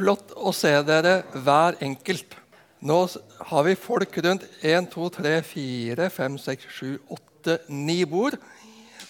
Flott 0.00 0.30
å 0.32 0.48
se 0.56 0.70
dere 0.88 1.26
hver 1.44 1.76
enkelt. 1.84 2.32
Nå 2.88 3.02
har 3.50 3.64
vi 3.66 3.74
folk 3.76 4.14
rundt 4.24 4.46
1, 4.64 4.86
2, 4.94 5.08
3, 5.12 5.32
4, 5.44 6.06
5, 6.14 6.38
6, 6.40 6.68
7, 6.78 6.92
8, 7.16 7.56
9 7.68 8.06
bord. 8.08 8.38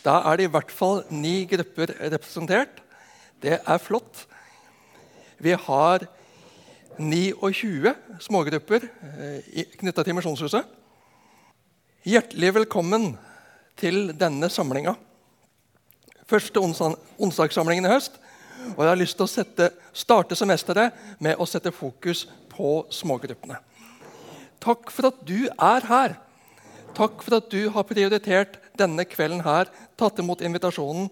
Da 0.02 0.16
er 0.26 0.40
det 0.40 0.48
i 0.48 0.50
hvert 0.50 0.72
fall 0.74 1.04
ni 1.14 1.44
grupper 1.46 1.92
representert. 2.10 2.80
Det 3.38 3.60
er 3.60 3.78
flott. 3.78 4.24
Vi 5.38 5.54
har 5.54 6.08
29 6.98 7.92
smågrupper 8.26 8.88
eh, 8.90 9.60
knytta 9.78 10.02
til 10.02 10.18
Misjonshuset. 10.18 10.74
Hjertelig 12.02 12.50
velkommen 12.58 13.12
til 13.78 14.10
denne 14.18 14.50
samlinga. 14.50 14.96
Første 16.26 16.58
onsdagssamlingen 16.58 17.86
i 17.86 17.94
høst. 17.94 18.18
Og 18.76 18.82
jeg 18.84 18.90
har 18.90 18.98
lyst 19.00 19.16
til 19.18 19.26
å 19.26 19.30
sette, 19.30 19.70
starte 19.92 20.36
semesteret 20.38 20.96
med 21.22 21.38
å 21.40 21.46
sette 21.48 21.72
fokus 21.74 22.26
på 22.52 22.80
smågruppene. 22.92 23.58
Takk 24.60 24.92
for 24.92 25.10
at 25.10 25.22
du 25.26 25.48
er 25.48 25.86
her. 25.88 26.16
Takk 26.96 27.22
for 27.24 27.38
at 27.38 27.48
du 27.52 27.70
har 27.72 27.86
prioritert 27.88 28.58
denne 28.78 29.06
kvelden 29.08 29.42
her, 29.44 29.70
tatt 29.96 30.18
imot 30.20 30.42
invitasjonen 30.44 31.08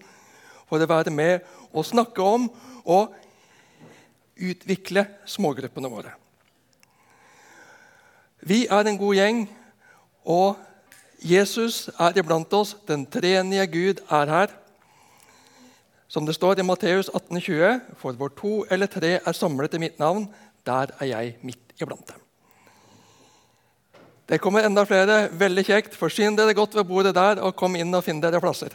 for 0.69 0.81
å 0.81 0.89
være 0.89 1.13
med 1.13 1.45
og 1.71 1.87
snakke 1.87 2.21
om 2.21 2.47
og 2.83 3.15
utvikle 4.39 5.05
smågruppene 5.27 5.91
våre. 5.91 6.13
Vi 8.39 8.65
er 8.71 8.87
en 8.87 8.99
god 8.99 9.17
gjeng, 9.17 9.41
og 10.23 10.59
Jesus 11.19 11.89
er 11.99 12.15
iblant 12.19 12.53
oss. 12.55 12.75
Den 12.87 13.03
tredje 13.05 13.65
Gud 13.67 13.99
er 14.07 14.31
her. 14.31 14.53
Som 16.09 16.25
det 16.25 16.33
står 16.35 16.59
i 16.59 16.65
Matteus 16.65 17.09
18,20.: 17.13 17.81
For 18.01 18.17
hvor 18.17 18.31
to 18.33 18.65
eller 18.71 18.89
tre 18.89 19.19
er 19.19 19.35
samlet 19.37 19.77
i 19.77 19.81
mitt 19.83 19.99
navn, 19.99 20.25
der 20.65 20.89
er 20.99 21.05
jeg 21.05 21.35
midt 21.45 21.75
iblant 21.81 22.07
dem. 22.07 22.17
Det 24.29 24.41
kommer 24.41 24.65
enda 24.65 24.83
flere. 24.85 25.29
Veldig 25.33 25.65
kjekt. 25.65 25.95
Forsyn 25.97 26.35
dere 26.37 26.53
godt 26.53 26.75
ved 26.75 26.83
bordet 26.85 27.15
der, 27.15 27.41
og 27.41 27.55
kom 27.55 27.75
inn 27.75 27.93
og 27.93 28.03
finn 28.05 28.21
dere 28.21 28.41
plasser. 28.41 28.73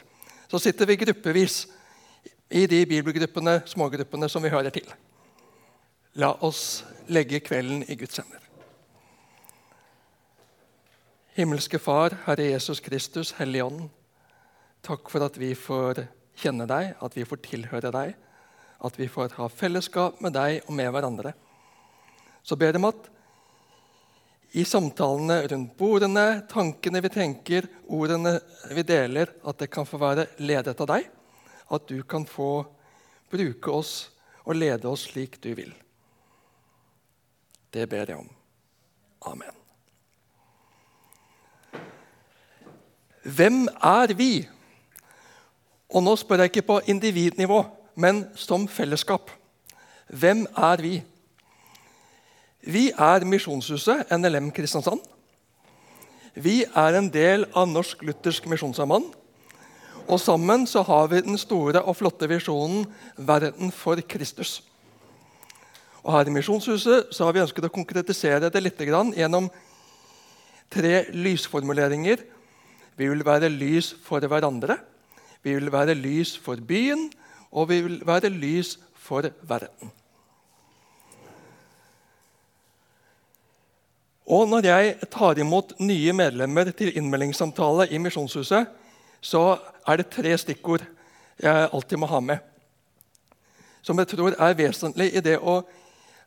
Så 0.51 0.59
sitter 0.59 0.87
vi 0.87 0.97
gruppevis 0.97 1.67
i 2.51 2.67
de 2.71 2.81
bibelgruppene, 2.87 3.61
smågruppene 3.67 4.29
som 4.29 4.43
vi 4.43 4.51
hører 4.55 4.75
til. 4.75 4.87
La 6.15 6.33
oss 6.47 6.85
legge 7.11 7.41
kvelden 7.43 7.85
i 7.89 7.99
Guds 7.99 8.19
hender. 8.19 8.43
Himmelske 11.35 11.79
Far, 11.83 12.15
Herre 12.27 12.51
Jesus 12.53 12.81
Kristus, 12.81 13.33
Hellige 13.39 13.65
Ånd. 13.65 13.89
Takk 14.87 15.11
for 15.11 15.27
at 15.27 15.39
vi 15.39 15.55
får 15.59 16.05
kjenne 16.39 16.67
deg, 16.69 16.95
at 17.01 17.17
vi 17.17 17.27
får 17.29 17.43
tilhøre 17.45 17.93
deg, 17.95 18.15
at 18.85 19.01
vi 19.01 19.09
får 19.09 19.37
ha 19.39 19.49
fellesskap 19.49 20.21
med 20.25 20.35
deg 20.37 20.65
og 20.67 20.75
med 20.77 20.91
hverandre. 20.93 21.35
Så 22.45 22.59
ber 22.61 22.75
jeg 22.75 22.83
om 22.83 22.91
at 22.91 23.11
i 24.55 24.63
samtalene 24.69 25.41
rundt 25.51 25.73
bordene, 25.79 26.45
tankene 26.51 27.01
vi 27.03 27.11
tenker, 27.11 27.67
ordene 27.91 28.37
vi 28.71 28.85
deler, 28.87 29.33
at 29.43 29.59
det 29.59 29.71
kan 29.75 29.89
få 29.89 29.99
være 29.99 30.29
ledet 30.47 30.79
av 30.79 30.91
deg. 30.93 31.09
At 31.75 31.89
du 31.91 32.05
kan 32.07 32.27
få 32.29 32.63
bruke 33.33 33.75
oss 33.75 33.95
og 34.45 34.55
lede 34.61 34.87
oss 34.87 35.09
slik 35.09 35.41
du 35.43 35.51
vil. 35.59 35.73
Det 37.75 37.89
ber 37.91 38.07
jeg 38.13 38.21
om. 38.21 38.31
Amen. 39.27 39.57
Hvem 43.25 43.65
er 43.81 44.13
vi? 44.15 44.33
Og 45.91 46.03
nå 46.03 46.15
spør 46.17 46.45
jeg 46.45 46.53
ikke 46.53 46.69
på 46.69 46.81
individnivå, 46.91 47.65
men 47.95 48.25
som 48.35 48.69
fellesskap. 48.69 49.31
Hvem 50.09 50.47
er 50.57 50.83
vi? 50.83 50.95
Vi 52.65 52.91
er 52.91 53.25
Misjonshuset 53.29 54.11
NLM 54.17 54.51
Kristiansand. 54.55 55.03
Vi 56.35 56.65
er 56.65 56.97
en 56.99 57.11
del 57.13 57.45
av 57.55 57.69
Norsk 57.71 58.03
Luthersk 58.03 58.47
Misjonssamband. 58.51 59.13
Og 60.05 60.21
sammen 60.21 60.67
så 60.67 60.83
har 60.85 61.07
vi 61.13 61.23
den 61.25 61.39
store 61.39 61.83
og 61.83 61.97
flotte 61.97 62.29
visjonen 62.29 62.87
'Verden 63.17 63.73
for 63.73 63.97
Kristus'. 63.97 64.63
Og 66.03 66.13
Her 66.13 66.29
i 66.29 66.31
Misjonshuset 66.31 67.07
så 67.11 67.25
har 67.25 67.33
vi 67.33 67.41
ønsket 67.41 67.65
å 67.65 67.73
konkretisere 67.73 68.51
det 68.51 68.63
litt 68.63 68.79
gjennom 68.79 69.51
tre 70.71 71.05
lysformuleringer. 71.13 72.19
Vi 72.97 73.09
vil 73.09 73.25
være 73.25 73.49
lys 73.49 73.95
for 74.03 74.21
hverandre. 74.21 74.79
Vi 75.45 75.53
vil 75.55 75.73
være 75.73 75.95
lys 75.95 76.39
for 76.41 76.57
byen, 76.57 77.11
og 77.53 77.69
vi 77.69 77.81
vil 77.85 78.01
være 78.07 78.33
lys 78.33 78.79
for 78.97 79.29
verden. 79.43 79.93
Og 84.25 84.49
når 84.49 84.65
jeg 84.65 84.95
tar 85.13 85.39
imot 85.39 85.75
nye 85.85 86.13
medlemmer 86.17 86.71
til 86.73 86.97
innmeldingssamtale 86.97 87.91
i 87.93 88.01
Misjonshuset, 88.01 88.71
så 89.21 89.43
er 89.87 90.01
det 90.01 90.09
tre 90.13 90.33
stikkord 90.41 90.85
jeg 91.43 91.69
alltid 91.73 92.01
må 92.01 92.09
ha 92.09 92.21
med. 92.25 92.41
Som 93.85 94.01
jeg 94.01 94.09
tror 94.09 94.33
er 94.39 94.57
vesentlig 94.57 95.11
i 95.13 95.21
det 95.21 95.37
å 95.37 95.59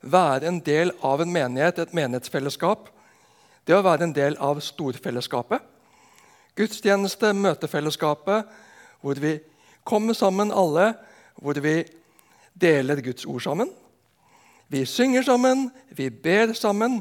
være 0.02 0.46
en 0.52 0.60
del 0.62 0.94
av 1.02 1.24
en 1.26 1.34
menighet, 1.34 1.80
et 1.80 1.98
menighetsfellesskap. 1.98 2.92
Det 3.66 3.74
å 3.74 3.82
være 3.82 4.06
en 4.06 4.14
del 4.14 4.38
av 4.38 4.62
storfellesskapet. 4.62 5.66
Gudstjeneste, 6.58 7.34
møtefellesskapet, 7.34 8.46
hvor 9.02 9.20
vi 9.22 9.38
kommer 9.88 10.18
sammen 10.18 10.52
alle, 10.52 10.94
hvor 11.36 11.60
vi 11.64 11.82
deler 12.58 13.02
Guds 13.06 13.26
ord 13.26 13.44
sammen. 13.46 13.72
Vi 14.68 14.84
synger 14.86 15.24
sammen, 15.24 15.70
vi 15.96 16.10
ber 16.10 16.54
sammen, 16.58 17.00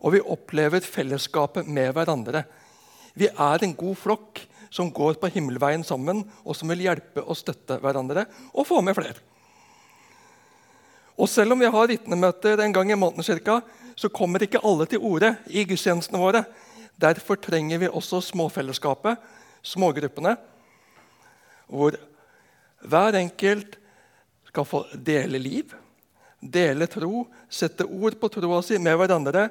og 0.00 0.14
vi 0.14 0.22
opplever 0.22 0.82
fellesskapet 0.82 1.68
med 1.68 1.92
hverandre. 1.94 2.42
Vi 3.14 3.28
er 3.28 3.64
en 3.64 3.74
god 3.74 3.98
flokk 3.98 4.42
som 4.70 4.90
går 4.92 5.18
på 5.20 5.30
himmelveien 5.32 5.84
sammen, 5.86 6.24
og 6.44 6.56
som 6.56 6.70
vil 6.72 6.84
hjelpe 6.86 7.22
og 7.24 7.38
støtte 7.38 7.78
hverandre 7.82 8.26
og 8.52 8.66
få 8.68 8.80
med 8.84 8.96
flere. 8.98 9.18
Og 11.18 11.28
Selv 11.28 11.52
om 11.52 11.60
vi 11.60 11.66
har 11.66 11.90
vitnemøter 11.90 12.60
en 12.62 12.72
gang 12.72 12.92
i 12.92 12.98
måneden, 12.98 13.26
cirka, 13.26 13.60
så 13.96 14.08
kommer 14.08 14.42
ikke 14.42 14.62
alle 14.62 14.86
til 14.86 15.02
orde 15.02 15.32
i 15.50 15.64
gudstjenestene 15.66 16.18
våre. 16.18 16.44
Derfor 16.94 17.34
trenger 17.34 17.78
vi 17.78 17.88
også 17.90 18.20
småfellesskapet, 18.22 19.18
smågruppene, 19.62 20.36
hvor 21.68 21.96
hver 22.88 23.18
enkelt 23.18 23.76
skal 24.48 24.66
få 24.66 24.84
dele 24.92 25.38
liv, 25.38 25.74
dele 26.40 26.86
tro, 26.90 27.26
sette 27.48 27.84
ord 27.84 28.16
på 28.20 28.30
troa 28.32 28.62
si 28.64 28.78
med 28.80 28.96
hverandre, 28.98 29.48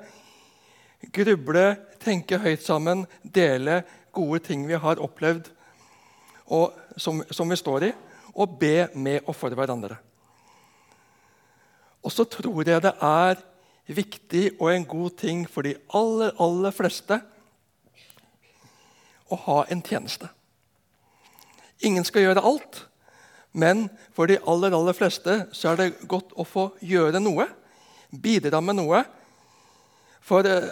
gruble, 1.14 1.68
tenke 2.02 2.40
høyt 2.42 2.64
sammen, 2.66 3.06
dele 3.22 3.84
gode 4.16 4.42
ting 4.48 4.66
vi 4.68 4.80
har 4.80 5.02
opplevd, 5.04 5.52
og 6.48 6.74
som, 6.98 7.22
som 7.32 7.50
vi 7.50 7.60
står 7.60 7.90
i, 7.90 7.94
og 8.38 8.58
be 8.60 8.88
med 8.96 9.26
og 9.26 9.36
for 9.36 9.54
hverandre. 9.54 9.98
Og 12.06 12.14
så 12.14 12.24
tror 12.30 12.64
jeg 12.64 12.82
det 12.86 12.94
er 13.04 13.42
viktig 13.88 14.46
og 14.60 14.72
en 14.72 14.86
god 14.86 15.18
ting 15.20 15.44
for 15.50 15.66
de 15.66 15.76
aller, 15.96 16.32
aller 16.40 16.76
fleste 16.76 17.20
å 19.28 19.40
ha 19.48 19.58
en 19.72 19.84
tjeneste. 19.84 20.30
Ingen 21.86 22.06
skal 22.08 22.26
gjøre 22.26 22.44
alt, 22.46 22.82
men 23.58 23.88
for 24.16 24.30
de 24.30 24.40
aller, 24.50 24.74
aller 24.74 24.98
fleste 24.98 25.44
så 25.56 25.72
er 25.72 25.80
det 25.82 26.08
godt 26.10 26.34
å 26.38 26.46
få 26.46 26.70
gjøre 26.82 27.22
noe. 27.22 27.48
Bidra 28.10 28.62
med 28.64 28.80
noe. 28.80 29.04
For 30.26 30.46
eh, 30.48 30.70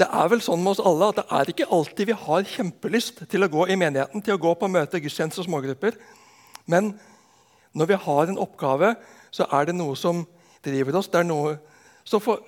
det 0.00 0.08
er 0.08 0.30
vel 0.32 0.42
sånn 0.44 0.62
med 0.62 0.74
oss 0.74 0.82
alle 0.86 1.10
at 1.10 1.20
det 1.20 1.26
er 1.36 1.52
ikke 1.52 1.68
alltid 1.76 2.10
vi 2.10 2.18
har 2.24 2.50
kjempelyst 2.54 3.24
til 3.30 3.44
å 3.44 3.50
gå 3.52 3.66
i 3.68 3.78
menigheten, 3.78 4.22
til 4.24 4.36
å 4.36 4.42
gå 4.42 4.54
på 4.56 4.70
møte, 4.72 5.00
gudstjeneste 5.02 5.42
og 5.42 5.48
smågrupper. 5.48 5.98
Men 6.70 6.94
når 7.76 7.90
vi 7.90 7.98
har 8.06 8.30
en 8.30 8.40
oppgave, 8.40 8.94
så 9.30 9.46
er 9.52 9.68
det 9.68 9.76
noe 9.76 9.98
som 9.98 10.24
driver 10.64 10.98
oss. 10.98 11.10
Det 11.10 11.20
er 11.20 11.28
noe, 11.28 11.58
så 12.04 12.20
for, 12.22 12.40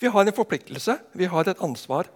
vi 0.00 0.10
har 0.10 0.24
en 0.24 0.36
forpliktelse, 0.36 0.96
vi 1.18 1.28
har 1.30 1.50
et 1.50 1.64
ansvar. 1.64 2.08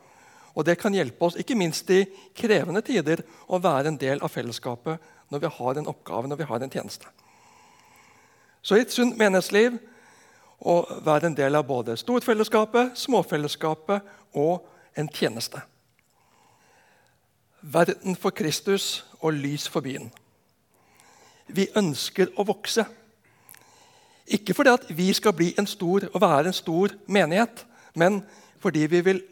Og 0.59 0.67
det 0.67 0.75
kan 0.81 0.95
hjelpe 0.95 1.23
oss, 1.23 1.37
ikke 1.39 1.55
minst 1.55 1.91
i 1.95 2.03
krevende 2.35 2.83
tider, 2.83 3.23
å 3.47 3.61
være 3.63 3.93
en 3.93 4.01
del 4.01 4.19
av 4.19 4.33
fellesskapet 4.35 4.99
når 5.31 5.45
vi 5.45 5.51
har 5.55 5.79
en 5.79 5.91
oppgave, 5.93 6.27
når 6.27 6.41
vi 6.41 6.49
har 6.49 6.65
en 6.65 6.73
tjeneste. 6.73 7.07
Så 8.63 8.75
i 8.75 8.83
et 8.83 8.93
sunt 8.93 9.15
menighetsliv 9.21 9.79
å 10.59 10.81
være 11.07 11.31
en 11.31 11.37
del 11.39 11.55
av 11.55 11.67
både 11.69 11.95
storfellesskapet, 12.01 12.99
småfellesskapet 12.99 14.35
og 14.35 14.67
en 14.99 15.11
tjeneste. 15.15 15.63
Verden 17.63 18.19
for 18.19 18.35
Kristus 18.35 19.05
og 19.21 19.39
lys 19.39 19.69
for 19.71 19.87
byen. 19.87 20.11
Vi 21.47 21.69
ønsker 21.79 22.35
å 22.35 22.45
vokse. 22.49 22.83
Ikke 24.27 24.55
fordi 24.59 24.75
at 24.75 24.91
vi 24.91 25.13
skal 25.15 25.39
bli 25.39 25.53
en 25.59 25.71
stor 25.71 26.11
og 26.11 26.21
være 26.21 26.51
en 26.51 26.57
stor 26.57 26.99
menighet, 27.07 27.63
men 27.95 28.25
fordi 28.59 28.87
vi 28.91 29.01
vil 29.07 29.23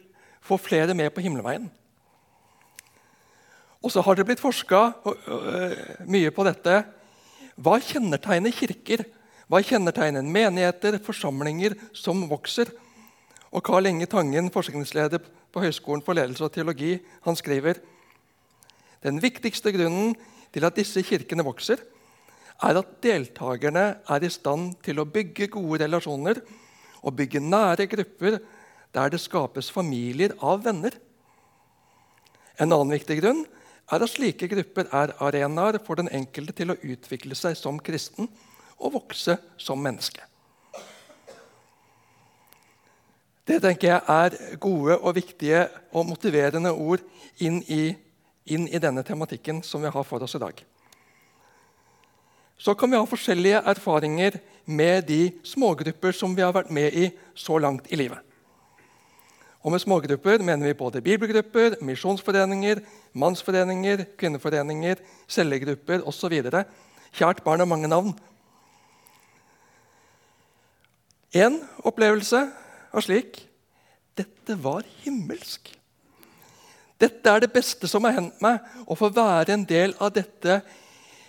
få 0.47 0.59
flere 0.61 0.95
med 0.95 1.13
på 1.15 1.25
himmelveien. 1.25 1.69
Og 3.83 3.93
så 3.93 4.03
har 4.03 4.17
det 4.17 4.27
blitt 4.27 4.43
forska 4.43 4.81
mye 6.11 6.33
på 6.35 6.47
dette. 6.47 6.81
Hva 7.55 7.77
kjennetegner 7.83 8.55
kirker? 8.55 9.05
Hva 9.47 9.61
kjennetegner 9.63 10.27
menigheter, 10.27 10.99
forsamlinger 11.03 11.77
som 11.95 12.25
vokser? 12.31 12.73
Og 13.55 13.63
Karl 13.65 13.87
Inge 13.93 14.09
Tangen, 14.11 14.51
forskningsleder 14.51 15.23
på 15.55 15.63
Høgskolen 15.63 16.03
for 16.05 16.19
ledelse 16.19 16.45
og 16.45 16.53
teologi, 16.57 16.97
han 17.23 17.39
skriver 17.39 17.79
den 19.07 19.21
viktigste 19.23 19.71
grunnen 19.77 20.17
til 20.53 20.67
at 20.67 20.77
disse 20.77 21.03
kirkene 21.07 21.45
vokser, 21.47 21.79
er 22.65 22.79
at 22.81 22.93
deltakerne 23.05 23.87
er 24.09 24.25
i 24.25 24.33
stand 24.33 24.79
til 24.85 24.99
å 24.99 25.09
bygge 25.09 25.51
gode 25.53 25.85
relasjoner 25.85 26.41
og 27.05 27.17
bygge 27.17 27.43
nære 27.45 27.87
grupper 27.93 28.39
der 28.97 29.13
det 29.13 29.21
skapes 29.21 29.69
familier 29.73 30.35
av 30.41 30.65
venner. 30.65 30.97
En 32.57 32.73
annen 32.73 32.95
viktig 32.97 33.21
grunn 33.21 33.45
er 33.93 34.03
at 34.03 34.11
slike 34.11 34.49
grupper 34.51 34.89
er 34.97 35.13
arenaer 35.23 35.79
for 35.85 36.01
den 36.01 36.09
enkelte 36.09 36.57
til 36.57 36.73
å 36.73 36.79
utvikle 36.81 37.37
seg 37.39 37.59
som 37.59 37.79
kristen 37.79 38.31
og 38.81 38.97
vokse 38.97 39.37
som 39.61 39.83
menneske. 39.83 40.25
Det 43.47 43.61
tenker 43.63 43.93
jeg 43.93 44.03
er 44.11 44.57
gode 44.59 44.97
og 44.99 45.15
viktige 45.15 45.69
og 45.95 46.09
motiverende 46.09 46.73
ord 46.73 47.05
inn 47.39 47.61
i, 47.71 47.95
inn 48.51 48.67
i 48.67 48.81
denne 48.83 49.05
tematikken 49.07 49.63
som 49.63 49.85
vi 49.85 49.93
har 49.93 50.09
for 50.09 50.25
oss 50.27 50.35
i 50.35 50.43
dag. 50.43 50.59
Så 52.59 52.75
kan 52.75 52.91
vi 52.91 52.99
ha 52.99 53.07
forskjellige 53.07 53.63
erfaringer 53.71 54.41
med 54.65 55.07
de 55.07 55.21
smågrupper 55.47 56.17
som 56.17 56.35
vi 56.35 56.43
har 56.43 56.57
vært 56.57 56.73
med 56.75 56.95
i 56.97 57.11
så 57.39 57.61
langt 57.63 57.87
i 57.93 58.01
livet. 58.01 58.26
Og 59.63 59.73
Med 59.73 59.83
smågrupper 59.83 60.43
mener 60.43 60.67
vi 60.67 60.75
både 60.75 61.03
bibelgrupper, 61.03 61.79
misjonsforeninger, 61.83 62.81
mannsforeninger, 63.13 64.05
kvinneforeninger, 64.19 64.97
cellegrupper 65.29 66.05
osv. 66.07 66.37
Kjært 67.13 67.43
barn 67.45 67.61
har 67.61 67.67
mange 67.67 67.89
navn. 67.89 68.13
En 71.35 71.61
opplevelse 71.85 72.47
var 72.93 73.05
slik 73.05 73.43
Dette 74.17 74.55
var 74.63 74.87
himmelsk. 75.03 75.73
Dette 76.97 77.29
er 77.29 77.43
det 77.45 77.53
beste 77.53 77.89
som 77.91 78.07
har 78.09 78.15
hendt 78.17 78.39
meg, 78.41 78.63
å 78.89 78.97
få 78.97 79.11
være 79.13 79.53
en 79.53 79.67
del 79.69 79.93
av 80.01 80.15
dette 80.17 80.63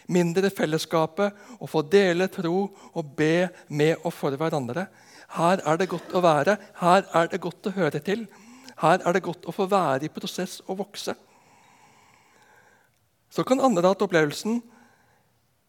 mindre 0.07 0.47
fellesskapet, 0.53 1.35
å 1.59 1.67
få 1.67 1.81
dele 1.83 2.29
tro 2.31 2.69
og 2.93 3.09
be 3.17 3.49
med 3.67 3.97
og 4.05 4.13
for 4.15 4.37
hverandre. 4.39 4.85
Her 5.35 5.61
er 5.65 5.79
det 5.79 5.89
godt 5.91 6.13
å 6.15 6.21
være, 6.23 6.55
her 6.79 7.07
er 7.15 7.31
det 7.31 7.41
godt 7.43 7.67
å 7.67 7.75
høre 7.75 7.99
til. 8.03 8.25
Her 8.79 9.01
er 9.01 9.15
det 9.15 9.25
godt 9.25 9.47
å 9.49 9.55
få 9.55 9.67
være 9.69 10.07
i 10.07 10.13
prosess 10.13 10.61
og 10.67 10.79
vokse. 10.83 11.15
Så 13.29 13.43
kan 13.43 13.61
andre 13.61 13.83
ha 13.83 13.93
hatt 13.93 14.05
opplevelsen 14.05 14.61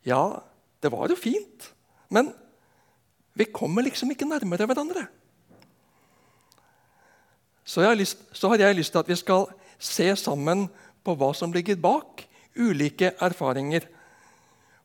Ja, 0.07 0.41
det 0.81 0.93
var 0.95 1.11
jo 1.11 1.17
fint, 1.19 1.73
men 2.09 2.31
vi 3.35 3.49
kommer 3.51 3.83
liksom 3.85 4.13
ikke 4.15 4.29
nærmere 4.29 4.67
hverandre. 4.67 5.09
Så, 7.69 7.83
har 7.83 7.99
lyst, 7.99 8.23
så 8.33 8.49
har 8.49 8.63
jeg 8.63 8.79
lyst 8.79 8.95
til 8.95 9.03
at 9.03 9.11
vi 9.11 9.17
skal 9.19 9.49
se 9.79 10.07
sammen 10.17 10.69
på 11.05 11.15
hva 11.19 11.35
som 11.37 11.53
ligger 11.53 11.77
bak 11.77 12.25
ulike 12.57 13.13
erfaringer. 13.21 13.85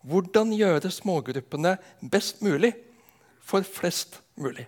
Hvordan 0.04 0.52
gjøre 0.58 0.92
smågruppene 0.92 1.78
best 2.12 2.44
mulig 2.44 2.74
for 3.44 3.66
flest 3.68 4.22
mulig. 4.40 4.68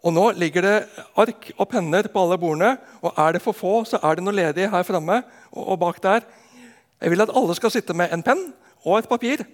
Og 0.00 0.14
Nå 0.16 0.30
ligger 0.32 0.64
det 0.64 0.76
ark 1.20 1.50
og 1.58 1.68
penner 1.68 2.08
på 2.08 2.22
alle 2.22 2.38
bordene. 2.40 2.76
og 3.02 3.12
Er 3.18 3.32
det 3.32 3.42
for 3.42 3.52
få, 3.52 3.84
så 3.84 4.00
er 4.02 4.16
det 4.16 4.24
noe 4.24 4.34
ledig 4.34 4.70
her 4.70 4.82
framme 4.82 5.22
og 5.52 5.78
bak 5.80 6.02
der. 6.02 6.24
Jeg 7.00 7.10
vil 7.10 7.20
at 7.20 7.32
alle 7.36 7.54
skal 7.56 7.70
sitte 7.70 7.94
med 7.96 8.12
en 8.12 8.22
penn 8.24 8.52
og 8.84 8.98
et 8.98 9.08
papir. 9.08 9.44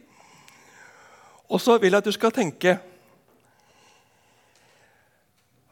Og 1.48 1.60
så 1.60 1.78
vil 1.78 1.90
jeg 1.94 1.98
at 1.98 2.04
du 2.04 2.14
skal 2.14 2.34
tenke 2.34 2.78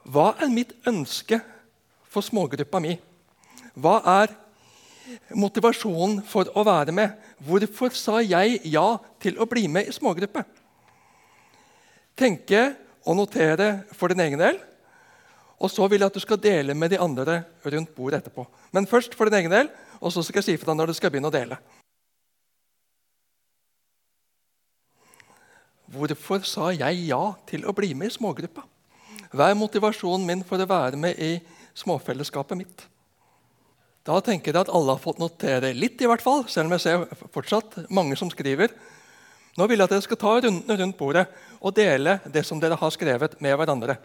Hva 0.05 0.35
er 0.43 0.51
mitt 0.53 0.75
ønske 0.87 1.39
for 2.13 2.21
smågruppa 2.21 2.79
mi? 2.83 2.99
Hva 3.75 4.01
er 4.21 4.35
motivasjonen 5.37 6.21
for 6.29 6.49
å 6.57 6.65
være 6.67 6.95
med? 6.95 7.15
Hvorfor 7.45 7.95
sa 7.97 8.21
jeg 8.25 8.61
ja 8.73 8.87
til 9.23 9.39
å 9.41 9.49
bli 9.49 9.67
med 9.69 9.89
i 9.89 9.95
smågruppe? 9.95 10.45
Tenke 12.15 12.75
og 13.05 13.19
notere 13.19 13.85
for 13.93 14.13
din 14.13 14.23
egen 14.25 14.41
del. 14.41 14.61
Og 15.61 15.71
så 15.71 15.87
vil 15.89 16.03
jeg 16.03 16.11
at 16.11 16.17
du 16.17 16.23
skal 16.23 16.41
dele 16.41 16.75
med 16.77 16.93
de 16.93 17.01
andre 17.01 17.43
rundt 17.65 17.95
bordet 17.97 18.23
etterpå. 18.23 18.47
Men 18.75 18.89
først 18.91 19.15
for 19.17 19.31
din 19.31 19.39
egen 19.43 19.55
del, 19.55 19.71
og 20.01 20.13
så 20.13 20.23
skal 20.23 20.43
jeg 20.43 20.55
si 20.55 20.61
fra 20.61 20.75
når 20.77 20.91
du 20.91 20.97
skal 20.99 21.13
begynne 21.13 21.31
å 21.31 21.35
dele. 21.35 21.59
Hvorfor 25.95 26.43
sa 26.49 26.73
jeg 26.75 27.05
ja 27.07 27.23
til 27.47 27.67
å 27.69 27.75
bli 27.77 27.93
med 27.95 28.11
i 28.11 28.17
smågruppa? 28.17 28.65
Hva 29.35 29.51
er 29.51 29.59
motivasjonen 29.59 30.27
min 30.27 30.43
for 30.47 30.59
å 30.59 30.67
være 30.67 30.99
med 30.99 31.19
i 31.23 31.37
småfellesskapet 31.79 32.59
mitt? 32.59 32.85
Da 34.05 34.19
tenker 34.21 34.53
jeg 34.53 34.67
at 34.67 34.73
alle 34.73 34.93
har 34.93 35.01
fått 35.01 35.21
notere 35.23 35.71
litt, 35.73 35.97
i 36.03 36.09
hvert 36.09 36.21
fall, 36.21 36.43
selv 36.53 36.69
om 36.69 36.75
jeg 36.77 36.83
ser 36.85 37.29
fortsatt 37.33 37.87
mange 37.89 38.19
som 38.21 38.29
skriver. 38.29 38.75
Nå 39.57 39.69
vil 39.71 39.81
jeg 39.81 39.87
at 39.87 39.95
dere 39.95 40.05
skal 40.05 40.21
ta 40.21 40.35
rundene 40.45 40.77
rundt 40.81 40.99
bordet 40.99 41.25
og 41.65 41.73
dele 41.77 42.19
det 42.29 42.43
som 42.45 42.61
dere 42.61 42.77
har 42.77 42.93
skrevet, 42.93 43.39
med 43.41 43.57
hverandre. 43.57 43.97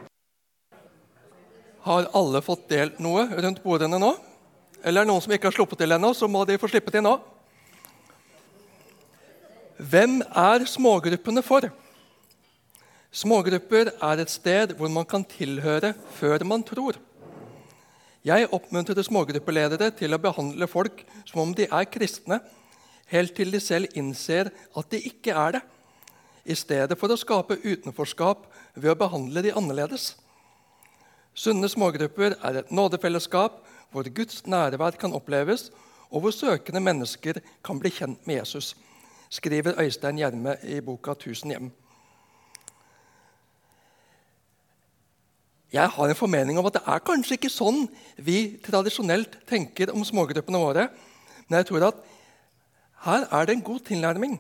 Har 1.84 2.08
alle 2.16 2.40
fått 2.46 2.70
delt 2.72 3.02
noe 3.04 3.26
rundt 3.28 3.60
bordene 3.64 4.00
nå? 4.00 4.14
Eller 4.80 5.02
er 5.02 5.08
det 5.08 5.12
noen 5.12 5.26
som 5.26 5.36
ikke 5.36 5.50
har 5.50 5.58
sluppet 5.58 5.82
til 5.82 5.92
ennå, 5.92 6.14
så 6.16 6.32
må 6.32 6.46
de 6.48 6.56
få 6.62 6.70
slippe 6.72 6.94
til 6.96 7.04
nå. 7.04 7.18
Hvem 9.80 10.22
er 10.24 10.64
smågruppene 10.68 11.44
for? 11.44 11.68
Smågrupper 13.12 13.92
er 13.96 14.24
et 14.24 14.32
sted 14.32 14.78
hvor 14.80 14.92
man 14.94 15.08
kan 15.08 15.28
tilhøre 15.28 15.92
før 16.16 16.48
man 16.48 16.64
tror. 16.64 17.00
Jeg 18.30 18.50
oppmuntrer 18.54 19.02
smågruppeledere 19.06 19.90
til 19.98 20.14
å 20.14 20.22
behandle 20.22 20.68
folk 20.70 21.02
som 21.26 21.42
om 21.42 21.54
de 21.58 21.66
er 21.66 21.88
kristne, 21.90 22.38
helt 23.10 23.34
til 23.34 23.50
de 23.50 23.62
selv 23.64 23.98
innser 23.98 24.52
at 24.78 24.90
de 24.94 25.02
ikke 25.10 25.34
er 25.34 25.58
det, 25.58 25.62
i 26.46 26.56
stedet 26.58 26.98
for 26.98 27.12
å 27.12 27.18
skape 27.20 27.58
utenforskap 27.64 28.46
ved 28.76 28.92
å 28.94 28.98
behandle 29.00 29.42
de 29.46 29.54
annerledes. 29.58 30.12
Sunne 31.34 31.70
smågrupper 31.70 32.38
er 32.38 32.62
et 32.62 32.72
nådefellesskap 32.74 33.64
hvor 33.94 34.10
Guds 34.14 34.46
nærvær 34.46 34.98
kan 35.02 35.16
oppleves, 35.18 35.70
og 36.10 36.24
hvor 36.24 36.34
søkende 36.34 36.82
mennesker 36.82 37.42
kan 37.66 37.82
bli 37.82 37.92
kjent 37.94 38.22
med 38.30 38.42
Jesus 38.42 38.76
skriver 39.30 39.82
Øystein 39.82 40.18
Gjerme 40.18 40.56
i 40.64 40.80
boka 40.82 41.14
'Tusen 41.14 41.52
hjem'. 41.52 41.72
Jeg 45.70 45.90
har 45.94 46.10
en 46.10 46.18
formening 46.18 46.58
om 46.58 46.66
at 46.66 46.80
det 46.80 46.82
er 46.88 47.02
kanskje 47.06 47.36
ikke 47.38 47.52
sånn 47.54 47.84
vi 48.18 48.58
tradisjonelt 48.66 49.36
tenker 49.50 49.92
om 49.94 50.06
smågruppene 50.06 50.62
våre. 50.62 50.88
Men 51.46 51.60
jeg 51.60 51.70
tror 51.70 51.92
at 51.92 52.00
her 53.06 53.28
er 53.30 53.46
det 53.46 53.56
en 53.56 53.68
god 53.68 53.84
tilnærming. 53.86 54.40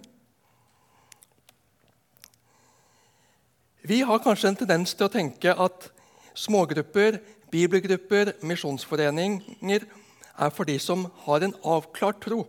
Vi 3.85 4.01
har 4.05 4.21
kanskje 4.25 4.49
en 4.51 4.57
tendens 4.59 4.95
til 4.97 5.05
å 5.05 5.13
tenke 5.13 5.53
at 5.53 5.91
smågrupper, 6.37 7.19
bibelgrupper, 7.53 8.33
misjonsforeninger 8.45 9.85
er 9.85 10.49
for 10.53 10.65
de 10.65 10.79
som 10.81 11.05
har 11.25 11.45
en 11.45 11.55
avklart 11.63 12.19
tro. 12.25 12.41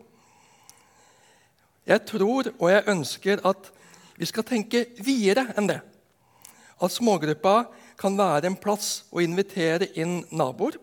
Jeg 1.86 2.04
tror 2.08 2.50
og 2.56 2.66
jeg 2.70 2.88
ønsker 2.92 3.44
at 3.44 3.70
vi 4.16 4.28
skal 4.28 4.44
tenke 4.44 4.86
videre 5.00 5.46
enn 5.56 5.68
det. 5.68 5.80
At 6.80 6.92
smågruppa 6.96 7.70
kan 8.00 8.16
være 8.16 8.48
en 8.48 8.58
plass 8.58 9.02
å 9.12 9.20
invitere 9.22 9.90
inn 9.98 10.22
naboer, 10.32 10.78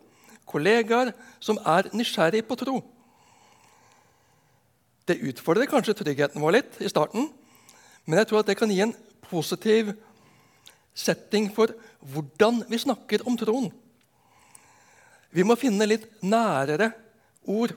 kollegaer 0.47 1.11
som 1.43 1.59
er 1.65 1.89
nysgjerrig 1.97 2.43
på 2.47 2.57
tro. 2.59 2.77
Det 5.07 5.17
utfordrer 5.31 5.69
kanskje 5.71 5.95
tryggheten 5.97 6.43
vår 6.43 6.59
litt 6.59 6.77
i 6.83 6.91
starten, 6.91 7.29
men 8.05 8.21
jeg 8.21 8.29
tror 8.29 8.43
at 8.43 8.51
det 8.51 8.57
kan 8.59 8.71
gi 8.71 8.83
en 8.85 8.95
positiv 9.27 9.91
setting 10.97 11.49
for 11.53 11.73
hvordan 12.13 12.63
vi 12.69 12.79
snakker 12.79 13.25
om 13.27 13.35
troen. 13.39 13.67
Vi 15.33 15.43
må 15.43 15.57
finne 15.59 15.89
litt 15.89 16.07
nærere 16.23 16.93
ord 17.47 17.75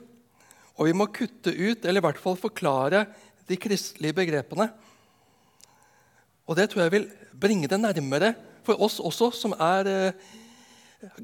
og 0.81 0.87
vi 0.87 0.95
må 0.97 1.05
kutte 1.13 1.51
ut, 1.53 1.83
eller 1.85 2.01
i 2.01 2.05
hvert 2.07 2.21
fall 2.21 2.37
forklare, 2.39 3.05
de 3.45 3.57
kristelige 3.59 4.15
begrepene. 4.17 4.69
Og 6.49 6.57
det 6.57 6.69
tror 6.71 6.85
jeg 6.85 6.93
vil 6.95 7.05
bringe 7.37 7.69
det 7.69 7.77
nærmere 7.77 8.31
for 8.65 8.81
oss 8.81 8.99
også, 9.01 9.31
som 9.35 9.55
er 9.57 9.89
eh, 9.89 10.29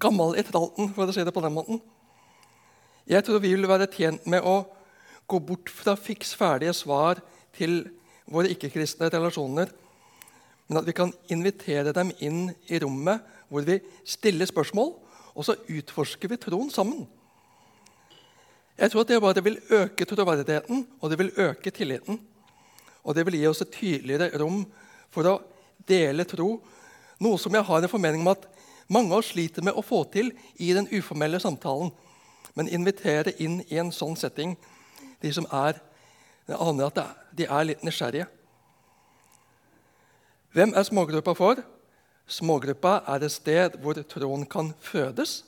gammel 0.02 0.38
i 0.38 0.46
tralten, 0.46 0.92
for 0.96 1.08
å 1.08 1.16
si 1.16 1.26
det 1.26 1.34
på 1.36 1.44
den 1.46 1.56
måten. 1.56 1.82
Jeg 3.08 3.24
tror 3.24 3.40
vi 3.44 3.54
vil 3.54 3.70
være 3.70 3.90
tjent 3.92 4.26
med 4.28 4.44
å 4.44 4.60
gå 5.28 5.40
bort 5.44 5.72
fra 5.72 5.96
fiks 6.00 6.34
ferdige 6.36 6.74
svar 6.76 7.22
til 7.56 7.86
våre 8.28 8.52
ikke-kristne 8.52 9.10
relasjoner, 9.12 9.72
men 10.68 10.80
at 10.82 10.88
vi 10.88 10.96
kan 10.96 11.14
invitere 11.32 11.94
dem 11.96 12.12
inn 12.20 12.50
i 12.68 12.80
rommet 12.84 13.24
hvor 13.48 13.64
vi 13.68 13.78
stiller 14.08 14.50
spørsmål, 14.50 14.92
og 15.38 15.46
så 15.46 15.56
utforsker 15.72 16.32
vi 16.32 16.40
troen 16.42 16.72
sammen. 16.74 17.06
Jeg 18.78 18.92
tror 18.92 19.06
at 19.06 19.10
det 19.10 19.22
bare 19.22 19.44
vil 19.46 19.60
øke 19.74 20.06
troverdigheten 20.06 20.84
og 21.00 21.10
det 21.10 21.18
vil 21.22 21.32
øke 21.48 21.72
tilliten. 21.74 22.20
Og 23.08 23.16
det 23.16 23.24
vil 23.26 23.40
gi 23.40 23.48
oss 23.50 23.64
et 23.64 23.72
tydeligere 23.74 24.38
rom 24.42 24.66
for 25.14 25.30
å 25.32 25.38
dele 25.88 26.26
tro, 26.28 26.58
noe 27.24 27.40
som 27.42 27.54
jeg 27.54 27.66
har 27.66 27.84
en 27.84 27.92
formening 27.92 28.24
om 28.24 28.34
at 28.34 28.46
mange 28.88 29.12
av 29.12 29.20
oss 29.20 29.34
sliter 29.34 29.66
med 29.66 29.76
å 29.76 29.84
få 29.86 30.04
til 30.14 30.32
i 30.64 30.72
den 30.76 30.88
uformelle 30.94 31.40
samtalen. 31.44 31.92
Men 32.56 32.72
invitere 32.72 33.36
inn 33.44 33.60
i 33.68 33.78
en 33.82 33.92
sånn 33.94 34.16
setting 34.18 34.56
de 35.22 35.34
som 35.34 35.48
er 35.52 35.82
Jeg 36.48 36.56
aner 36.64 36.88
at 36.88 37.00
de 37.36 37.44
er 37.44 37.66
litt 37.68 37.82
nysgjerrige. 37.84 38.24
Hvem 40.56 40.72
er 40.80 40.86
smågruppa 40.88 41.34
for? 41.36 41.60
Smågruppa 42.24 43.02
er 43.12 43.26
et 43.26 43.34
sted 43.34 43.76
hvor 43.84 44.00
troen 44.08 44.46
kan 44.48 44.70
fødes 44.80 45.42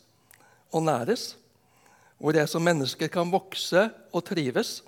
og 0.76 0.84
næres. 0.84 1.38
Hvor 2.20 2.36
jeg 2.36 2.52
som 2.52 2.68
mennesker 2.68 3.08
kan 3.08 3.32
vokse 3.32 3.86
og 4.12 4.26
trives. 4.28 4.82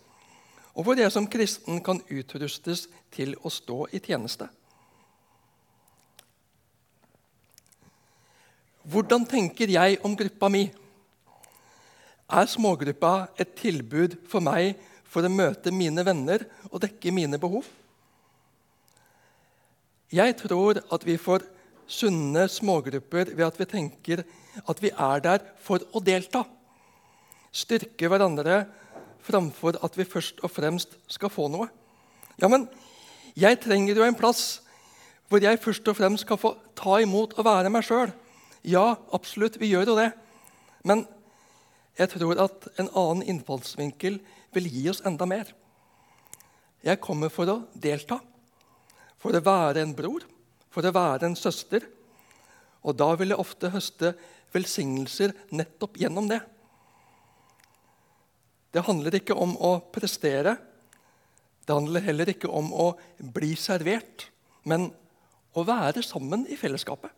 Og 0.76 0.84
hvor 0.84 1.00
jeg 1.00 1.12
som 1.16 1.30
kristen 1.32 1.80
kan 1.80 2.04
utrustes 2.12 2.90
til 3.16 3.38
å 3.40 3.48
stå 3.48 3.86
i 3.96 4.04
tjeneste. 4.04 4.50
Hvordan 8.82 9.28
tenker 9.30 9.70
jeg 9.70 10.00
om 10.02 10.16
gruppa 10.18 10.50
mi? 10.50 10.64
Er 12.32 12.48
smågruppa 12.50 13.28
et 13.38 13.54
tilbud 13.60 14.16
for 14.30 14.42
meg 14.42 14.80
for 15.06 15.28
å 15.28 15.30
møte 15.30 15.74
mine 15.76 16.02
venner 16.08 16.48
og 16.72 16.80
dekke 16.82 17.14
mine 17.14 17.38
behov? 17.42 17.68
Jeg 20.12 20.34
tror 20.40 20.80
at 20.82 21.06
vi 21.06 21.18
får 21.22 21.46
sunne 21.92 22.48
smågrupper 22.50 23.36
ved 23.36 23.46
at 23.46 23.60
vi 23.60 23.68
tenker 23.70 24.24
at 24.66 24.82
vi 24.82 24.90
er 24.90 25.22
der 25.24 25.46
for 25.62 25.84
å 25.94 26.02
delta. 26.02 26.42
Styrke 27.54 28.10
hverandre 28.10 28.64
framfor 29.22 29.78
at 29.86 29.96
vi 30.00 30.08
først 30.10 30.42
og 30.42 30.56
fremst 30.56 30.98
skal 31.12 31.30
få 31.30 31.52
noe. 31.54 31.70
Ja, 32.42 32.50
men 32.50 32.66
jeg 33.38 33.62
trenger 33.62 34.02
jo 34.02 34.08
en 34.08 34.18
plass 34.18 34.64
hvor 35.30 35.44
jeg 35.44 35.62
først 35.62 35.86
og 35.88 36.00
fremst 36.00 36.26
skal 36.26 36.40
få 36.42 36.56
ta 36.76 36.98
imot 37.04 37.38
og 37.38 37.46
være 37.46 37.70
meg 37.72 37.86
sjøl. 37.86 38.10
Ja, 38.62 38.96
absolutt, 39.12 39.58
vi 39.62 39.72
gjør 39.72 39.92
jo 39.92 39.98
det. 39.98 40.12
Men 40.86 41.06
jeg 41.98 42.14
tror 42.14 42.40
at 42.42 42.68
en 42.82 42.90
annen 42.98 43.26
innfallsvinkel 43.34 44.20
vil 44.56 44.70
gi 44.70 44.88
oss 44.92 45.02
enda 45.08 45.28
mer. 45.30 45.50
Jeg 46.82 47.02
kommer 47.02 47.30
for 47.34 47.50
å 47.50 47.58
delta, 47.78 48.18
for 49.22 49.38
å 49.38 49.44
være 49.46 49.84
en 49.84 49.94
bror, 49.98 50.26
for 50.74 50.86
å 50.86 50.94
være 50.96 51.30
en 51.30 51.38
søster. 51.38 51.86
Og 52.82 52.98
da 52.98 53.12
vil 53.20 53.34
jeg 53.34 53.42
ofte 53.42 53.74
høste 53.74 54.16
velsignelser 54.56 55.36
nettopp 55.54 56.00
gjennom 56.02 56.30
det. 56.32 56.42
Det 58.72 58.86
handler 58.88 59.20
ikke 59.20 59.36
om 59.38 59.54
å 59.60 59.76
prestere. 59.94 60.56
Det 61.66 61.76
handler 61.76 62.06
heller 62.08 62.32
ikke 62.34 62.50
om 62.50 62.72
å 62.74 62.92
bli 63.36 63.54
servert, 63.60 64.30
men 64.64 64.90
å 65.54 65.66
være 65.68 66.02
sammen 66.06 66.48
i 66.50 66.58
fellesskapet. 66.58 67.12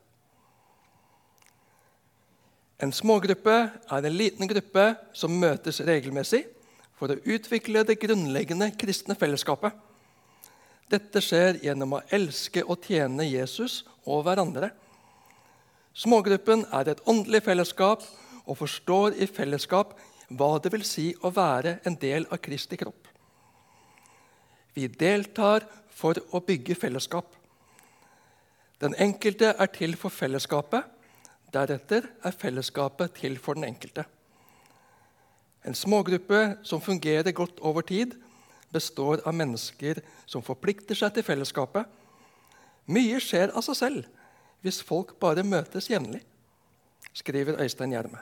En 2.82 2.92
smågruppe 2.94 3.56
er 3.92 4.06
en 4.06 4.18
liten 4.18 4.50
gruppe 4.50 4.86
som 5.14 5.34
møtes 5.40 5.82
regelmessig 5.86 6.44
for 6.98 7.14
å 7.14 7.20
utvikle 7.36 7.84
det 7.86 8.00
grunnleggende 8.02 8.72
kristne 8.80 9.16
fellesskapet. 9.20 9.74
Dette 10.92 11.22
skjer 11.24 11.62
gjennom 11.64 11.98
å 11.98 12.02
elske 12.14 12.64
og 12.66 12.84
tjene 12.86 13.26
Jesus 13.28 13.82
og 14.06 14.26
hverandre. 14.28 14.72
Smågruppen 15.94 16.66
er 16.74 16.90
et 16.90 17.04
åndelig 17.10 17.44
fellesskap 17.46 18.04
og 18.44 18.58
forstår 18.60 19.20
i 19.22 19.30
fellesskap 19.30 19.94
hva 20.34 20.58
det 20.62 20.72
vil 20.74 20.86
si 20.88 21.12
å 21.22 21.32
være 21.34 21.78
en 21.88 21.98
del 22.02 22.26
av 22.32 22.42
Kristi 22.44 22.80
kropp. 22.80 23.08
Vi 24.74 24.88
deltar 24.90 25.68
for 25.94 26.18
å 26.34 26.42
bygge 26.42 26.76
fellesskap. 26.76 27.28
Den 28.82 28.96
enkelte 29.00 29.54
er 29.54 29.70
til 29.72 29.94
for 29.96 30.12
fellesskapet, 30.12 30.84
Deretter 31.54 32.08
er 32.26 32.34
fellesskapet 32.34 33.14
til 33.20 33.38
for 33.38 33.58
den 33.58 33.68
enkelte. 33.68 34.06
En 35.64 35.76
smågruppe 35.78 36.58
som 36.66 36.82
fungerer 36.82 37.32
godt 37.32 37.62
over 37.62 37.82
tid, 37.82 38.18
består 38.74 39.22
av 39.22 39.36
mennesker 39.38 40.02
som 40.26 40.42
forplikter 40.42 40.98
seg 40.98 41.14
til 41.14 41.26
fellesskapet. 41.28 41.86
Mye 42.90 43.20
skjer 43.22 43.54
av 43.54 43.64
seg 43.66 43.78
selv 43.80 44.10
hvis 44.64 44.82
folk 44.82 45.14
bare 45.20 45.44
møtes 45.44 45.90
jevnlig, 45.92 46.22
skriver 47.14 47.60
Øystein 47.62 47.92
Gjerme. 47.94 48.22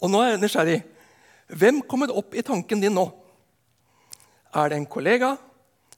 Og 0.00 0.08
nå 0.08 0.20
er 0.22 0.32
jeg 0.32 0.40
nysgjerrig. 0.40 0.80
Hvem 1.60 1.82
kommer 1.90 2.12
opp 2.14 2.34
i 2.38 2.44
tanken 2.46 2.80
din 2.80 2.94
nå? 2.96 3.08
Er 4.54 4.70
det 4.70 4.78
en 4.78 4.86
kollega, 4.88 5.34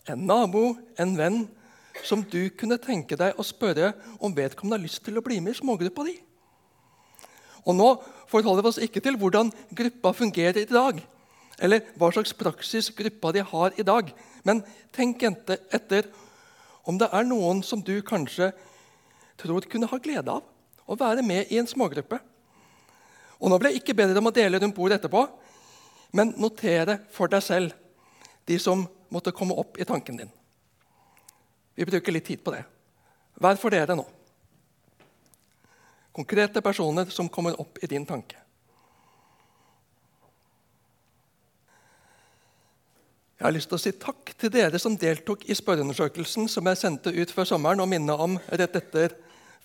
en 0.09 0.25
nabo, 0.26 0.73
en 0.99 1.12
venn 1.16 1.45
som 2.01 2.23
du 2.25 2.51
kunne 2.57 2.81
tenke 2.81 3.17
deg 3.19 3.39
å 3.39 3.45
spørre 3.47 3.93
om 4.19 4.35
vedkommende 4.35 4.79
har 4.79 4.85
lyst 4.87 5.03
til 5.05 5.19
å 5.19 5.25
bli 5.25 5.39
med 5.45 5.55
i 5.55 5.61
smågruppa 5.61 6.07
di. 6.09 6.17
Og 7.63 7.77
Nå 7.79 7.89
forholder 8.31 8.65
vi 8.65 8.71
oss 8.73 8.81
ikke 8.83 9.03
til 9.05 9.19
hvordan 9.21 9.53
gruppa 9.77 10.15
fungerer 10.17 10.65
i 10.65 10.71
dag, 10.71 10.99
eller 11.63 11.85
hva 12.01 12.11
slags 12.15 12.35
praksis 12.35 12.91
gruppa 12.97 13.33
di 13.37 13.45
har 13.53 13.77
i 13.79 13.87
dag, 13.87 14.11
men 14.43 14.65
tenk 14.95 15.23
etter 15.23 16.09
om 16.89 16.99
det 16.99 17.11
er 17.13 17.29
noen 17.29 17.63
som 17.63 17.83
du 17.85 17.95
kanskje 18.03 18.51
tror 19.39 19.69
kunne 19.71 19.91
ha 19.91 20.01
glede 20.03 20.33
av 20.33 20.43
å 20.91 20.99
være 20.99 21.23
med 21.23 21.53
i 21.53 21.61
en 21.61 21.69
smågruppe. 21.69 22.19
Og 23.39 23.51
Nå 23.51 23.59
ble 23.59 23.73
jeg 23.73 23.83
ikke 23.83 23.99
bedre 23.99 24.19
om 24.19 24.31
å 24.31 24.35
dele 24.35 24.59
rundt 24.59 24.77
bordet 24.77 25.01
etterpå, 25.01 25.23
men 26.13 26.35
notere 26.39 27.01
for 27.15 27.31
deg 27.31 27.43
selv 27.43 27.75
de 28.47 28.59
som 28.61 28.85
måtte 29.13 29.35
komme 29.35 29.57
opp 29.59 29.79
i 29.81 29.87
tanken 29.87 30.19
din. 30.19 30.31
Vi 31.75 31.87
bruker 31.88 32.12
litt 32.12 32.26
tid 32.29 32.43
på 32.45 32.52
det. 32.55 32.62
Hver 33.41 33.59
for 33.61 33.73
dere 33.73 33.97
nå. 33.97 34.05
Konkrete 36.12 36.61
personer 36.61 37.09
som 37.11 37.31
kommer 37.33 37.57
opp 37.61 37.81
i 37.81 37.88
din 37.88 38.05
tanke. 38.07 38.37
Jeg 43.43 43.49
har 43.49 43.55
lyst 43.57 43.73
til 43.73 43.75
å 43.75 43.83
si 43.83 43.91
takk 43.99 44.35
til 44.38 44.52
dere 44.55 44.79
som 44.79 44.95
deltok 44.95 45.49
i 45.50 45.55
spørreundersøkelsen 45.59 46.47
som 46.52 46.69
jeg 46.69 46.79
sendte 46.79 47.11
ut 47.11 47.33
før 47.35 47.49
sommeren 47.49 47.81
og 47.83 47.88
minnet 47.91 48.21
om 48.23 48.37
rett 48.52 48.76
etter 48.79 49.17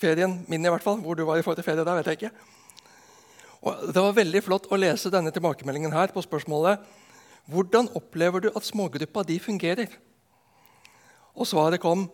ferien 0.02 0.40
min. 0.48 0.66
i 0.66 0.72
hvert 0.72 0.82
fall. 0.82 0.98
Hvor 1.04 1.14
du 1.14 1.22
var 1.28 1.38
i 1.38 1.46
forrige 1.46 1.68
ferie, 1.68 1.86
der 1.86 2.00
vet 2.00 2.10
jeg 2.10 2.18
ikke. 2.18 2.32
Og 3.62 3.94
det 3.94 4.02
var 4.02 4.18
veldig 4.18 4.42
flott 4.46 4.72
å 4.72 4.80
lese 4.80 5.12
denne 5.14 5.34
tilbakemeldingen 5.36 5.94
her 5.94 6.10
på 6.14 6.24
spørsmålet 6.26 6.82
hvordan 7.48 7.92
opplever 7.96 8.44
du 8.44 8.50
at 8.50 8.66
smågruppa 8.66 9.24
di 9.24 9.38
fungerer. 9.40 9.94
Og 11.38 11.46
svaret 11.46 11.82
kom 11.82 12.08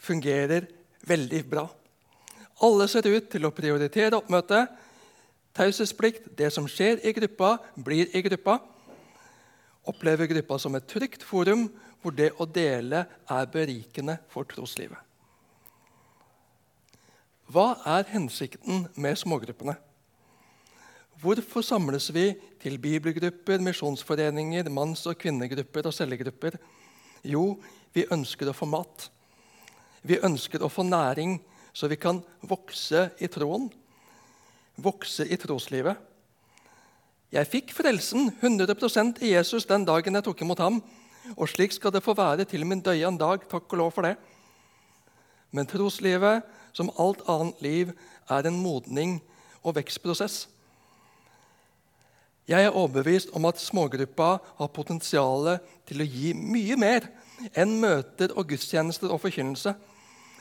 fungerer 0.00 0.68
veldig 1.06 1.42
bra. 1.50 1.66
Alle 2.62 2.86
ser 2.92 3.08
ut 3.08 3.28
til 3.32 3.46
å 3.46 3.54
prioritere 3.54 4.18
oppmøtet. 4.18 4.70
Taushetsplikt, 5.56 6.28
det 6.38 6.52
som 6.54 6.68
skjer 6.70 7.02
i 7.02 7.12
gruppa, 7.16 7.56
blir 7.74 8.12
i 8.14 8.22
gruppa. 8.22 8.60
Opplever 9.90 10.28
gruppa 10.30 10.58
som 10.60 10.76
et 10.78 10.86
trygt 10.88 11.24
forum 11.26 11.66
hvor 12.00 12.14
det 12.16 12.30
å 12.40 12.46
dele 12.48 13.04
er 13.28 13.48
berikende 13.52 14.18
for 14.30 14.46
troslivet. 14.48 14.98
Hva 17.50 17.80
er 17.96 18.06
hensikten 18.12 18.84
med 18.94 19.18
smågruppene? 19.18 19.74
Hvorfor 21.20 21.64
samles 21.66 22.06
vi 22.14 22.30
til 22.62 22.78
bibelgrupper, 22.80 23.60
misjonsforeninger, 23.60 24.70
manns- 24.72 25.04
og 25.10 25.18
kvinnegrupper 25.20 25.90
og 25.90 25.96
cellegrupper? 25.96 26.56
Jo, 27.26 27.58
vi 27.94 28.06
ønsker 28.10 28.50
å 28.50 28.56
få 28.56 28.68
mat. 28.70 29.08
Vi 30.02 30.20
ønsker 30.22 30.62
å 30.62 30.70
få 30.72 30.84
næring, 30.86 31.38
så 31.72 31.88
vi 31.90 31.98
kan 32.00 32.22
vokse 32.46 33.10
i 33.20 33.28
troen. 33.32 33.68
Vokse 34.80 35.26
i 35.26 35.38
troslivet. 35.40 35.98
Jeg 37.30 37.46
fikk 37.46 37.74
frelsen 37.76 38.32
100% 38.40 39.20
i 39.22 39.34
Jesus 39.36 39.68
den 39.68 39.84
dagen 39.86 40.16
jeg 40.18 40.26
tok 40.26 40.40
imot 40.42 40.62
ham. 40.62 40.80
Og 41.36 41.46
slik 41.50 41.74
skal 41.76 41.92
det 41.94 42.02
få 42.02 42.16
være 42.18 42.46
til 42.48 42.64
min 42.66 42.82
døye 42.82 43.06
en 43.06 43.18
dag. 43.20 43.44
Takk 43.46 43.68
og 43.70 43.78
lov 43.78 43.92
for 43.94 44.08
det. 44.08 44.16
Men 45.54 45.68
troslivet, 45.70 46.46
som 46.72 46.90
alt 46.98 47.22
annet 47.30 47.62
liv, 47.62 47.92
er 48.30 48.46
en 48.46 48.58
modning 48.62 49.18
og 49.62 49.76
vekstprosess. 49.78 50.46
Jeg 52.50 52.66
er 52.66 52.74
overbevist 52.74 53.30
om 53.36 53.46
at 53.46 53.62
smågruppa 53.62 54.30
har 54.42 54.74
potensial 54.74 55.52
til 55.86 56.02
å 56.02 56.08
gi 56.08 56.32
mye 56.34 56.78
mer 56.78 57.06
enn 57.54 57.76
møter 57.80 58.34
og 58.36 58.48
gudstjenester 58.50 59.12
og 59.12 59.22
forkynnelse. 59.22 59.74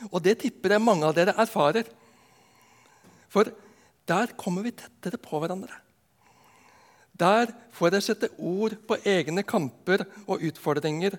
Og 0.10 0.22
det 0.24 0.39
tipper 0.44 0.75
jeg 0.75 0.84
mange 0.84 1.08
av 1.08 1.15
dere 1.18 1.36
erfarer. 1.39 1.88
For 3.29 3.51
der 4.10 4.34
kommer 4.39 4.65
vi 4.65 4.74
tettere 4.74 5.20
på 5.22 5.39
hverandre. 5.41 5.75
Der 7.20 7.51
får 7.75 7.98
jeg 7.98 8.06
sette 8.06 8.29
ord 8.38 8.77
på 8.88 8.98
egne 9.08 9.44
kamper 9.44 10.06
og 10.25 10.46
utfordringer 10.48 11.18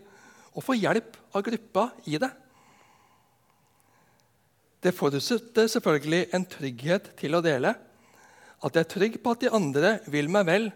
og 0.54 0.64
få 0.64 0.78
hjelp 0.78 1.18
av 1.36 1.44
gruppa 1.46 1.90
i 2.08 2.16
det. 2.20 2.30
Det 4.80 4.94
forutsetter 4.96 5.68
selvfølgelig 5.68 6.30
en 6.34 6.46
trygghet 6.48 7.12
til 7.20 7.36
å 7.36 7.42
dele. 7.44 7.74
At 8.64 8.76
jeg 8.76 8.86
er 8.86 8.92
trygg 8.94 9.18
på 9.20 9.34
at 9.34 9.44
de 9.44 9.52
andre 9.52 9.98
vil 10.08 10.30
meg 10.32 10.46
vel, 10.48 10.70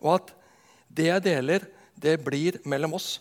og 0.00 0.20
at 0.20 0.30
det 0.86 1.08
jeg 1.08 1.24
deler, 1.26 1.66
det 1.98 2.16
blir 2.24 2.60
mellom 2.70 2.94
oss. 2.98 3.18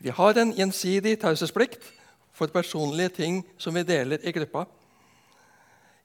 Vi 0.00 0.12
har 0.16 0.38
en 0.40 0.52
gjensidig 0.56 1.18
taushetsplikt 1.20 1.84
for 2.32 2.48
personlige 2.52 3.12
ting 3.20 3.42
som 3.60 3.76
vi 3.76 3.84
deler 3.84 4.22
i 4.24 4.32
gruppa. 4.32 4.64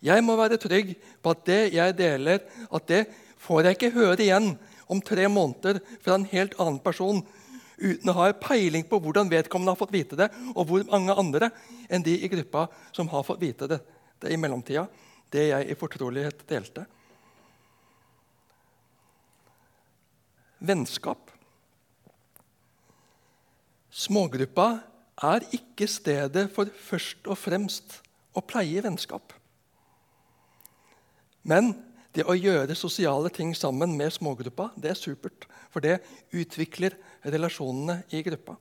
Jeg 0.04 0.24
må 0.24 0.36
være 0.38 0.60
trygg 0.60 0.92
på 1.24 1.32
at 1.32 1.46
det 1.48 1.62
jeg 1.74 1.96
deler, 1.98 2.44
at 2.44 2.88
det 2.92 3.06
får 3.42 3.64
jeg 3.64 3.78
ikke 3.78 3.96
høre 3.96 4.20
igjen 4.22 4.52
om 4.92 5.02
tre 5.02 5.30
måneder 5.32 5.80
fra 6.04 6.18
en 6.20 6.28
helt 6.30 6.58
annen 6.60 6.82
person 6.84 7.24
uten 7.80 8.12
å 8.12 8.18
ha 8.20 8.28
peiling 8.40 8.86
på 8.88 9.00
hvordan 9.04 9.32
vedkommende 9.32 9.74
har 9.74 9.80
fått 9.80 9.96
vite 9.96 10.20
det, 10.20 10.30
og 10.56 10.68
hvor 10.68 10.84
mange 10.92 11.16
andre 11.16 11.50
enn 11.90 12.04
de 12.04 12.18
i 12.20 12.32
gruppa 12.32 12.68
som 12.96 13.10
har 13.12 13.26
fått 13.28 13.42
vite 13.42 13.68
det, 13.72 13.80
det 14.22 14.32
i 14.32 14.40
mellomtida, 14.40 14.86
det 15.32 15.50
jeg 15.50 15.72
i 15.72 15.80
fortrolighet 15.80 16.46
delte. 16.50 16.86
Vennskap. 20.66 21.25
Smågruppa 23.96 24.68
er 25.24 25.46
ikke 25.56 25.88
stedet 25.88 26.50
for 26.52 26.68
først 26.68 27.30
og 27.32 27.38
fremst 27.40 28.02
å 28.36 28.44
pleie 28.44 28.82
vennskap. 28.84 29.32
Men 31.48 31.72
det 32.16 32.26
å 32.28 32.36
gjøre 32.36 32.76
sosiale 32.76 33.32
ting 33.32 33.54
sammen 33.56 33.94
med 33.96 34.12
smågruppa 34.12 34.70
det 34.80 34.92
er 34.92 35.00
supert. 35.00 35.48
For 35.72 35.84
det 35.84 36.00
utvikler 36.36 36.96
relasjonene 37.24 38.02
i 38.16 38.22
gruppa. 38.24 38.56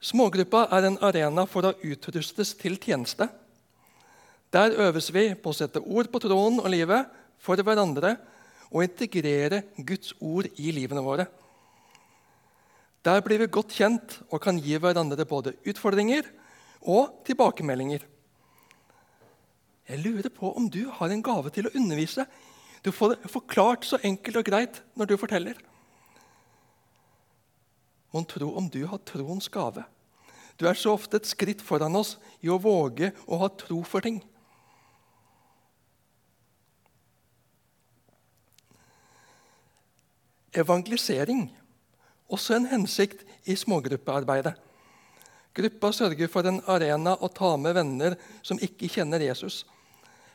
Smågruppa 0.00 0.64
er 0.72 0.86
en 0.88 0.98
arena 1.04 1.44
for 1.50 1.66
å 1.66 1.74
utrustes 1.84 2.54
til 2.58 2.78
tjeneste. 2.80 3.26
Der 4.50 4.74
øves 4.86 5.10
vi 5.14 5.28
på 5.34 5.52
å 5.52 5.58
sette 5.58 5.82
ord 5.82 6.10
på 6.10 6.22
troen 6.22 6.58
og 6.62 6.70
livet 6.72 7.10
for 7.42 7.60
hverandre 7.60 8.16
og 8.70 8.84
integrere 8.86 9.64
Guds 9.76 10.14
ord 10.20 10.48
i 10.56 10.72
livene 10.74 11.02
våre. 11.04 11.26
Der 13.04 13.22
blir 13.24 13.40
vi 13.40 13.48
godt 13.48 13.74
kjent 13.74 14.18
og 14.28 14.42
kan 14.44 14.58
gi 14.60 14.76
hverandre 14.76 15.24
både 15.28 15.54
utfordringer 15.68 16.26
og 16.80 17.22
tilbakemeldinger. 17.26 18.04
Jeg 19.90 20.02
lurer 20.04 20.30
på 20.30 20.52
om 20.54 20.68
du 20.70 20.84
har 20.94 21.10
en 21.10 21.24
gave 21.24 21.50
til 21.50 21.66
å 21.66 21.74
undervise. 21.74 22.26
Du 22.84 22.92
får 22.94 23.16
det 23.16 23.32
forklart 23.32 23.88
så 23.88 23.98
enkelt 24.06 24.38
og 24.38 24.46
greit 24.46 24.82
når 24.94 25.10
du 25.10 25.16
forteller. 25.20 25.56
Mon 28.14 28.26
tro 28.26 28.52
om 28.58 28.68
du 28.70 28.84
har 28.86 29.02
troens 29.06 29.48
gave. 29.50 29.84
Du 30.60 30.66
er 30.68 30.76
så 30.76 30.92
ofte 30.92 31.16
et 31.16 31.28
skritt 31.28 31.62
foran 31.64 31.96
oss 31.96 32.18
i 32.44 32.50
å 32.52 32.60
våge 32.60 33.14
å 33.26 33.38
ha 33.40 33.48
tro 33.56 33.80
for 33.86 34.04
ting. 34.04 34.20
Evangelisering 40.56 41.48
også 42.30 42.56
en 42.56 42.66
hensikt 42.70 43.22
i 43.46 43.56
smågruppearbeidet. 43.58 44.54
Gruppa 45.54 45.90
sørger 45.92 46.30
for 46.30 46.46
en 46.46 46.60
arena 46.70 47.16
å 47.18 47.30
ta 47.34 47.56
med 47.58 47.74
venner 47.74 48.16
som 48.46 48.58
ikke 48.62 48.90
kjenner 48.90 49.22
Jesus. 49.22 49.64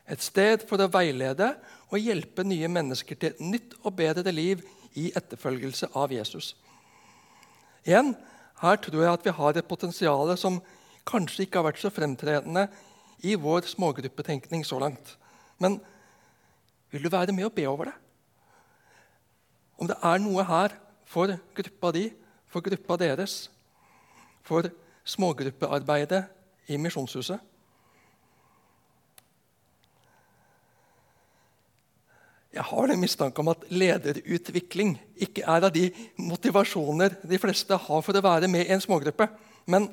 Et 0.07 0.22
sted 0.22 0.63
for 0.69 0.81
å 0.81 0.91
veilede 0.91 1.53
og 1.89 2.01
hjelpe 2.01 2.43
nye 2.45 2.67
mennesker 2.69 3.17
til 3.19 3.34
et 3.34 3.43
nytt 3.43 3.77
og 3.81 3.95
bedre 3.98 4.31
liv 4.36 4.62
i 5.00 5.10
etterfølgelse 5.15 5.91
av 5.95 6.13
Jesus. 6.13 6.53
Igjen, 7.86 8.13
her 8.62 8.79
tror 8.81 9.01
jeg 9.01 9.13
at 9.13 9.25
vi 9.25 9.36
har 9.39 9.57
et 9.57 9.67
potensial 9.67 10.31
som 10.39 10.62
kanskje 11.07 11.45
ikke 11.45 11.62
har 11.62 11.69
vært 11.69 11.84
så 11.84 11.91
fremtredende 11.93 12.67
i 13.25 13.36
vår 13.39 13.67
smågruppetenkning 13.72 14.65
så 14.67 14.79
langt. 14.81 15.15
Men 15.60 15.79
vil 16.91 17.05
du 17.05 17.12
være 17.12 17.36
med 17.36 17.48
og 17.48 17.55
be 17.55 17.67
over 17.69 17.91
det? 17.91 17.95
Om 19.77 19.89
det 19.91 19.98
er 20.00 20.22
noe 20.24 20.46
her 20.48 20.75
for 21.10 21.34
gruppa 21.58 21.91
di, 21.96 22.05
for 22.48 22.63
gruppa 22.63 22.98
deres, 23.01 23.50
for 24.46 24.70
smågruppearbeidet 25.05 26.24
i 26.72 26.79
Misjonshuset? 26.81 27.42
Jeg 32.55 32.64
har 32.64 32.88
en 32.88 33.01
mistanke 33.01 33.42
om 33.44 33.51
at 33.51 33.66
lederutvikling 33.68 34.94
ikke 35.25 35.44
er 35.44 35.66
av 35.68 35.74
de 35.75 35.90
motivasjoner 36.16 37.18
de 37.27 37.40
fleste 37.42 37.75
har 37.75 38.03
for 38.05 38.16
å 38.16 38.24
være 38.24 38.48
med 38.48 38.64
i 38.64 38.72
en 38.72 38.83
smågruppe. 38.83 39.27
Men 39.68 39.90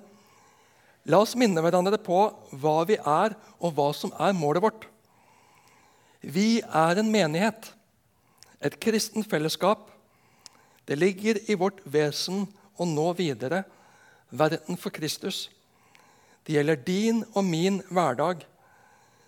la 1.10 1.18
oss 1.24 1.34
minne 1.34 1.58
hverandre 1.64 1.98
på 1.98 2.20
hva 2.62 2.76
vi 2.86 3.00
er, 3.00 3.34
og 3.58 3.74
hva 3.74 3.88
som 3.98 4.14
er 4.14 4.36
målet 4.38 4.62
vårt. 4.62 4.86
Vi 6.22 6.62
er 6.62 7.00
en 7.02 7.10
menighet, 7.10 7.72
et 8.62 8.78
kristent 8.80 9.28
fellesskap. 9.30 9.90
Det 10.88 10.98
ligger 10.98 11.38
i 11.50 11.56
vårt 11.58 11.80
vesen 11.84 12.46
å 12.78 12.86
nå 12.88 13.12
videre 13.18 13.64
verden 14.30 14.78
for 14.80 14.94
Kristus. 14.94 15.48
Det 16.46 16.56
gjelder 16.56 16.80
din 16.86 17.22
og 17.34 17.44
min 17.46 17.80
hverdag. 17.90 18.42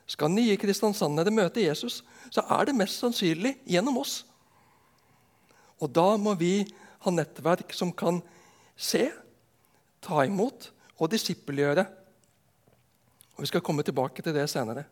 Skal 0.06 0.32
nye 0.32 0.56
kristiansandere 0.60 1.32
møte 1.32 1.62
Jesus, 1.62 2.02
så 2.30 2.44
er 2.58 2.68
det 2.68 2.76
mest 2.76 3.00
sannsynlig 3.00 3.54
gjennom 3.70 4.00
oss. 4.02 4.22
Og 5.80 5.90
da 5.92 6.14
må 6.20 6.34
vi 6.38 6.64
ha 7.04 7.12
nettverk 7.12 7.72
som 7.76 7.92
kan 7.92 8.20
se, 8.76 9.08
ta 10.04 10.24
imot 10.26 10.70
og 10.98 11.10
disippelgjøre. 11.12 11.86
Og 13.34 13.40
Vi 13.42 13.50
skal 13.50 13.64
komme 13.64 13.82
tilbake 13.82 14.22
til 14.22 14.34
det 14.34 14.48
senere. 14.50 14.84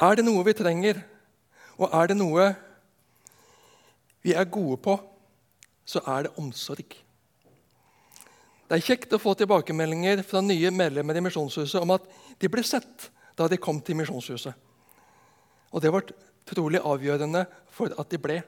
Er 0.00 0.16
det 0.16 0.24
noe 0.24 0.44
vi 0.44 0.56
trenger, 0.56 1.02
og 1.80 1.88
er 1.96 2.10
det 2.10 2.18
noe 2.20 2.50
vi 4.20 4.34
er 4.36 4.50
gode 4.52 4.76
på, 4.84 4.98
så 5.88 6.02
er 6.04 6.26
det 6.26 6.36
omsorg. 6.38 6.96
Det 8.70 8.76
er 8.76 8.84
kjekt 8.84 9.14
å 9.16 9.18
få 9.18 9.32
tilbakemeldinger 9.34 10.20
fra 10.22 10.42
nye 10.44 10.70
medlemmer 10.70 11.16
i 11.16 11.22
Misjonshuset 11.24 11.80
om 11.80 11.96
at 11.96 12.04
de 12.38 12.50
ble 12.52 12.62
sett 12.66 13.08
da 13.38 13.48
de 13.48 13.58
kom 13.58 13.80
til 13.82 13.96
Misjonshuset. 13.98 14.52
Og 15.72 15.82
det 15.82 15.90
var 15.94 16.04
trolig 16.46 16.82
avgjørende 16.84 17.46
for 17.72 17.94
at 17.98 18.12
de 18.12 18.20
ble. 18.20 18.38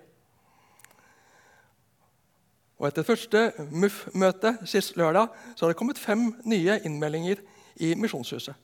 Og 2.83 2.89
Etter 2.89 3.07
første 3.07 3.43
MUF-møte 3.71 4.57
sist 4.69 4.97
lørdag 4.99 5.33
så 5.55 5.65
har 5.65 5.73
det 5.73 5.79
kommet 5.79 6.03
fem 6.03 6.29
nye 6.45 6.81
innmeldinger 6.85 7.41
i 7.83 7.95
Misjonshuset. 7.99 8.55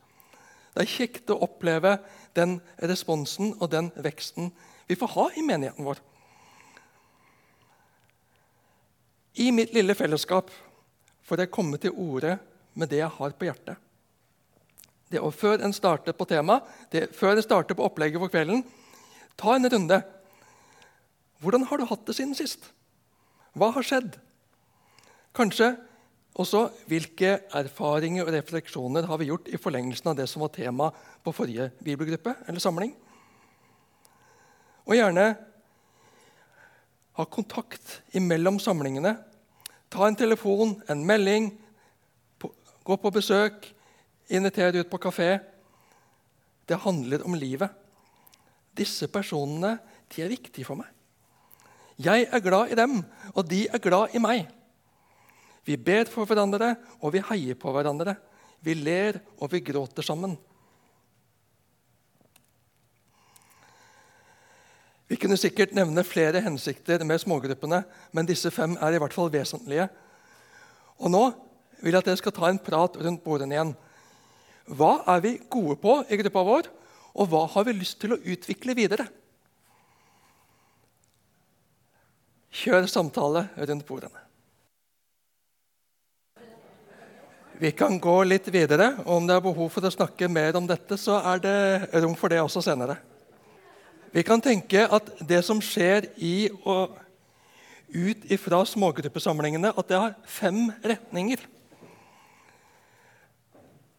Det 0.78 0.84
er 0.84 0.94
kjekt 0.94 1.30
å 1.34 1.40
oppleve 1.42 1.96
den 2.38 2.60
responsen 2.86 3.48
og 3.58 3.72
den 3.72 3.88
veksten 3.98 4.52
vi 4.86 4.94
får 4.94 5.10
ha 5.16 5.24
i 5.34 5.42
menigheten 5.42 5.82
vår. 5.82 5.98
I 9.42 9.48
mitt 9.50 9.74
lille 9.74 9.96
fellesskap 9.98 10.52
får 11.26 11.42
jeg 11.42 11.50
komme 11.50 11.80
til 11.82 11.98
orde 11.98 12.36
med 12.78 12.92
det 12.94 13.00
jeg 13.00 13.10
har 13.16 13.34
på 13.34 13.48
hjertet. 13.48 13.74
Det 15.10 15.18
å 15.18 15.32
Før 15.34 15.66
en 15.66 15.74
starter 15.74 16.14
på 16.14 16.28
tema, 16.30 16.60
det, 16.94 17.08
før 17.10 17.34
en 17.34 17.42
starter 17.42 17.74
på 17.74 17.82
opplegget 17.82 18.22
for 18.22 18.30
kvelden, 18.30 18.62
ta 19.34 19.56
en 19.56 19.70
runde. 19.74 19.98
Hvordan 21.42 21.66
har 21.66 21.82
du 21.82 21.88
hatt 21.90 22.06
det 22.06 22.14
siden 22.20 22.38
sist? 22.38 22.70
Hva 23.58 23.72
har 23.74 23.82
skjedd? 23.82 24.14
Kanskje 25.34 25.74
også 26.38 26.68
hvilke 26.86 27.34
erfaringer 27.58 28.26
og 28.26 28.32
refleksjoner 28.34 29.08
har 29.10 29.18
vi 29.18 29.30
gjort 29.30 29.48
i 29.50 29.58
forlengelsen 29.60 30.12
av 30.12 30.18
det 30.18 30.28
som 30.30 30.44
var 30.44 30.52
tema 30.54 30.90
på 31.24 31.34
forrige 31.34 31.70
bibelgruppe 31.82 32.36
eller 32.46 32.62
samling? 32.62 32.92
Og 34.86 34.94
gjerne 34.96 35.26
ha 37.18 37.26
kontakt 37.26 37.98
imellom 38.16 38.60
samlingene 38.62 39.16
Ta 39.88 40.04
en 40.04 40.16
telefon, 40.16 40.74
en 40.88 41.04
melding, 41.06 41.48
gå 42.84 42.96
på 43.00 43.12
besøk, 43.12 43.70
invitere 44.28 44.82
ut 44.82 44.90
på 44.90 45.00
kafé. 45.00 45.38
Det 46.68 46.76
handler 46.84 47.24
om 47.24 47.36
livet. 47.40 47.72
Disse 48.76 49.08
personene 49.08 49.78
de 50.12 50.22
er 50.24 50.28
viktige 50.28 50.68
for 50.68 50.76
meg. 50.76 50.90
Jeg 51.98 52.28
er 52.30 52.44
glad 52.44 52.70
i 52.70 52.76
dem, 52.78 53.00
og 53.34 53.48
de 53.48 53.64
er 53.66 53.80
glad 53.82 54.14
i 54.14 54.20
meg. 54.22 54.44
Vi 55.68 55.76
ber 55.76 56.08
for 56.08 56.24
hverandre, 56.24 56.72
og 57.04 57.12
vi 57.12 57.20
heier 57.28 57.56
på 57.60 57.72
hverandre. 57.74 58.14
Vi 58.64 58.72
ler, 58.72 59.18
og 59.36 59.50
vi 59.52 59.60
gråter 59.60 60.06
sammen. 60.06 60.32
Vi 65.08 65.16
kunne 65.20 65.36
sikkert 65.40 65.74
nevne 65.76 66.04
flere 66.04 66.40
hensikter 66.44 67.04
med 67.04 67.20
smågruppene, 67.20 67.82
men 68.12 68.28
disse 68.28 68.50
fem 68.52 68.76
er 68.80 68.96
i 68.96 69.00
hvert 69.00 69.16
fall 69.16 69.32
vesentlige. 69.32 69.88
Og 71.00 71.12
Nå 71.12 71.22
vil 71.82 71.94
jeg 71.94 72.00
at 72.00 72.08
dere 72.08 72.20
skal 72.20 72.34
ta 72.36 72.48
en 72.48 72.60
prat 72.60 72.96
rundt 73.00 73.22
bordene 73.24 73.56
igjen. 73.56 73.74
Hva 74.68 74.98
er 75.08 75.20
vi 75.24 75.34
gode 75.52 75.78
på 75.80 75.98
i 76.08 76.18
gruppa 76.20 76.44
vår, 76.48 76.70
og 77.18 77.28
hva 77.28 77.42
har 77.54 77.68
vi 77.68 77.76
lyst 77.76 78.00
til 78.02 78.16
å 78.16 78.20
utvikle 78.20 78.76
videre? 78.76 79.08
Kjør 82.58 82.88
samtale 82.90 83.46
rundt 83.56 83.86
bordene. 83.88 84.27
Vi 87.58 87.72
kan 87.74 87.96
gå 87.98 88.20
litt 88.22 88.46
videre, 88.54 88.92
og 89.02 89.16
om 89.16 89.24
det 89.26 89.34
er 89.34 89.42
behov 89.42 89.72
for 89.74 89.82
å 89.82 89.90
snakke 89.90 90.28
mer 90.30 90.54
om 90.54 90.66
dette, 90.68 90.94
så 90.94 91.16
er 91.26 91.40
det 91.42 91.54
rom 92.04 92.14
for 92.14 92.30
det 92.30 92.38
også 92.38 92.62
senere. 92.62 92.94
Vi 94.14 94.22
kan 94.22 94.38
tenke 94.38 94.84
at 94.86 95.10
det 95.26 95.40
som 95.42 95.58
skjer 95.58 96.06
i 96.22 96.46
og 96.62 96.94
ut 97.90 98.30
ifra 98.30 98.62
smågruppesamlingene, 98.62 99.72
at 99.74 99.90
det 99.90 99.98
har 99.98 100.14
fem 100.22 100.68
retninger. 100.86 101.42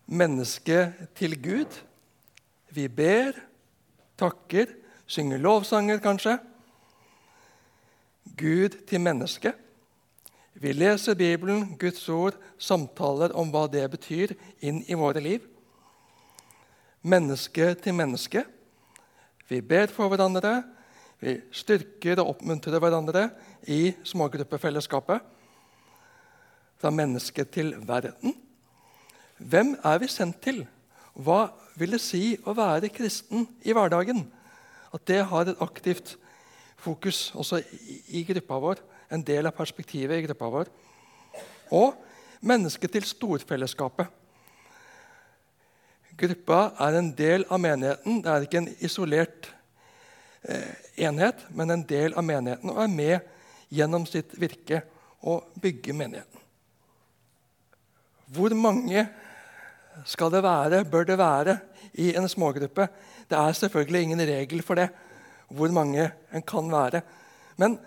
Menneske 0.08 0.82
til 1.20 1.36
Gud. 1.44 1.82
Vi 2.72 2.88
ber, 2.88 3.36
takker, 4.16 4.72
synger 5.04 5.44
lovsanger, 5.44 6.00
kanskje. 6.00 6.40
Gud 8.40 8.86
til 8.88 9.04
menneske. 9.04 9.52
Vi 10.60 10.74
leser 10.76 11.16
Bibelen, 11.16 11.78
Guds 11.80 12.04
ord, 12.12 12.36
samtaler 12.60 13.32
om 13.40 13.48
hva 13.54 13.62
det 13.72 13.86
betyr 13.94 14.34
inn 14.60 14.82
i 14.92 14.98
våre 15.00 15.22
liv. 15.24 15.46
Menneske 17.00 17.70
til 17.80 17.96
menneske. 17.96 18.44
Vi 19.48 19.62
ber 19.64 19.88
for 19.88 20.12
hverandre, 20.12 20.58
vi 21.24 21.38
styrker 21.56 22.20
og 22.20 22.34
oppmuntrer 22.34 22.80
hverandre 22.80 23.30
i 23.72 23.94
smågruppefellesskapet. 24.04 25.24
Fra 26.80 26.92
menneske 26.92 27.44
til 27.48 27.74
verden. 27.88 28.36
Hvem 29.40 29.74
er 29.80 30.04
vi 30.04 30.12
sendt 30.12 30.42
til? 30.44 30.66
Hva 31.16 31.54
vil 31.80 31.96
det 31.96 32.04
si 32.04 32.36
å 32.44 32.56
være 32.56 32.92
kristen 32.92 33.48
i 33.64 33.76
hverdagen? 33.76 34.26
At 34.92 35.08
det 35.08 35.24
har 35.32 35.48
et 35.48 35.64
aktivt 35.64 36.18
fokus 36.80 37.30
også 37.36 37.62
i, 38.12 38.24
gruppa 38.28 38.60
vår. 38.60 38.88
En 39.10 39.24
del 39.26 39.50
av 39.50 39.56
perspektivet 39.58 40.20
i 40.20 40.26
gruppa 40.28 40.50
vår. 40.54 40.72
Og 41.76 41.98
mennesket 42.46 42.94
til 42.94 43.08
storfellesskapet. 43.08 44.08
Gruppa 46.20 46.60
er 46.84 47.00
en 47.00 47.10
del 47.16 47.46
av 47.48 47.62
menigheten. 47.64 48.22
Det 48.24 48.32
er 48.32 48.46
ikke 48.46 48.62
en 48.62 48.72
isolert 48.84 49.50
eh, 50.44 50.74
enhet, 51.08 51.46
men 51.56 51.72
en 51.72 51.86
del 51.88 52.16
av 52.18 52.26
menigheten 52.28 52.74
og 52.74 52.82
er 52.84 52.92
med 52.92 53.36
gjennom 53.72 54.06
sitt 54.10 54.34
virke 54.40 54.82
å 55.24 55.40
bygge 55.62 55.96
menigheten. 55.96 56.44
Hvor 58.30 58.54
mange 58.54 59.08
skal 60.06 60.32
det 60.34 60.44
være, 60.46 60.84
bør 60.86 61.08
det 61.08 61.18
være, 61.20 61.58
i 62.00 62.12
en 62.16 62.28
smågruppe? 62.30 62.86
Det 63.30 63.38
er 63.38 63.56
selvfølgelig 63.58 64.02
ingen 64.06 64.22
regel 64.30 64.62
for 64.66 64.78
det, 64.78 64.90
hvor 65.50 65.72
mange 65.74 66.12
en 66.36 66.46
kan 66.46 66.70
være. 66.72 67.02
Men 67.58 67.80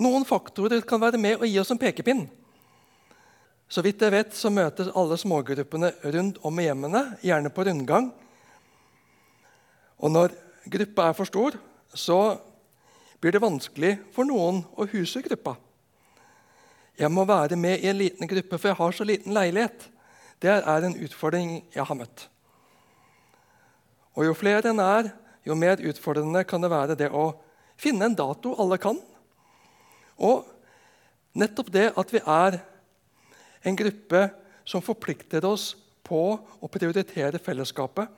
noen 0.00 0.26
faktorer 0.28 0.84
kan 0.86 1.00
være 1.00 1.20
med 1.20 1.40
og 1.40 1.48
gi 1.48 1.58
oss 1.60 1.72
en 1.72 1.80
pekepinn. 1.80 2.26
Så 3.68 3.82
vidt 3.82 4.02
jeg 4.02 4.14
vet, 4.14 4.34
så 4.36 4.50
møtes 4.52 4.92
alle 4.94 5.18
smågruppene 5.18 5.90
rundt 6.14 6.38
om 6.46 6.60
i 6.60 6.68
hjemmene, 6.68 7.02
gjerne 7.24 7.50
på 7.50 7.64
rundgang. 7.66 8.12
Og 9.98 10.12
når 10.12 10.36
gruppa 10.70 11.08
er 11.08 11.16
for 11.18 11.26
stor, 11.26 11.56
så 11.90 12.36
blir 13.18 13.34
det 13.34 13.42
vanskelig 13.42 13.96
for 14.14 14.28
noen 14.28 14.62
å 14.76 14.86
huse 14.92 15.22
gruppa. 15.24 15.56
Jeg 16.96 17.10
må 17.12 17.26
være 17.28 17.58
med 17.60 17.82
i 17.82 17.90
en 17.90 17.98
liten 17.98 18.28
gruppe, 18.28 18.56
for 18.58 18.70
jeg 18.70 18.78
har 18.78 18.94
så 18.94 19.04
liten 19.04 19.34
leilighet. 19.36 19.88
Det 20.40 20.52
er 20.52 20.86
en 20.86 20.96
utfordring 21.02 21.58
jeg 21.74 21.84
har 21.84 21.98
møtt. 21.98 22.28
Og 24.16 24.24
Jo 24.24 24.36
flere 24.36 24.70
en 24.70 24.80
er, 24.80 25.10
jo 25.44 25.54
mer 25.54 25.82
utfordrende 25.82 26.44
kan 26.44 26.62
det 26.62 26.70
være 26.72 26.96
det 26.96 27.10
å 27.12 27.34
finne 27.76 28.08
en 28.08 28.16
dato 28.16 28.54
alle 28.60 28.78
kan. 28.80 28.96
Og 30.16 30.46
nettopp 31.36 31.72
det 31.72 31.90
at 31.96 32.12
vi 32.12 32.22
er 32.22 32.60
en 33.66 33.78
gruppe 33.78 34.22
som 34.66 34.84
forplikter 34.84 35.44
oss 35.46 35.74
på 36.06 36.22
å 36.36 36.70
prioritere 36.70 37.40
fellesskapet, 37.42 38.08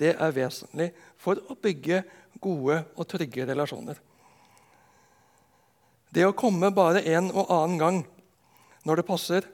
det 0.00 0.14
er 0.14 0.36
vesentlig 0.36 0.90
for 1.20 1.40
å 1.50 1.56
bygge 1.60 2.02
gode 2.40 2.78
og 2.96 3.08
trygge 3.08 3.46
relasjoner. 3.48 3.98
Det 6.10 6.24
å 6.26 6.36
komme 6.36 6.72
bare 6.74 7.04
en 7.12 7.28
og 7.30 7.50
annen 7.52 7.80
gang 7.80 7.98
når 8.88 9.00
det 9.00 9.08
passer, 9.08 9.44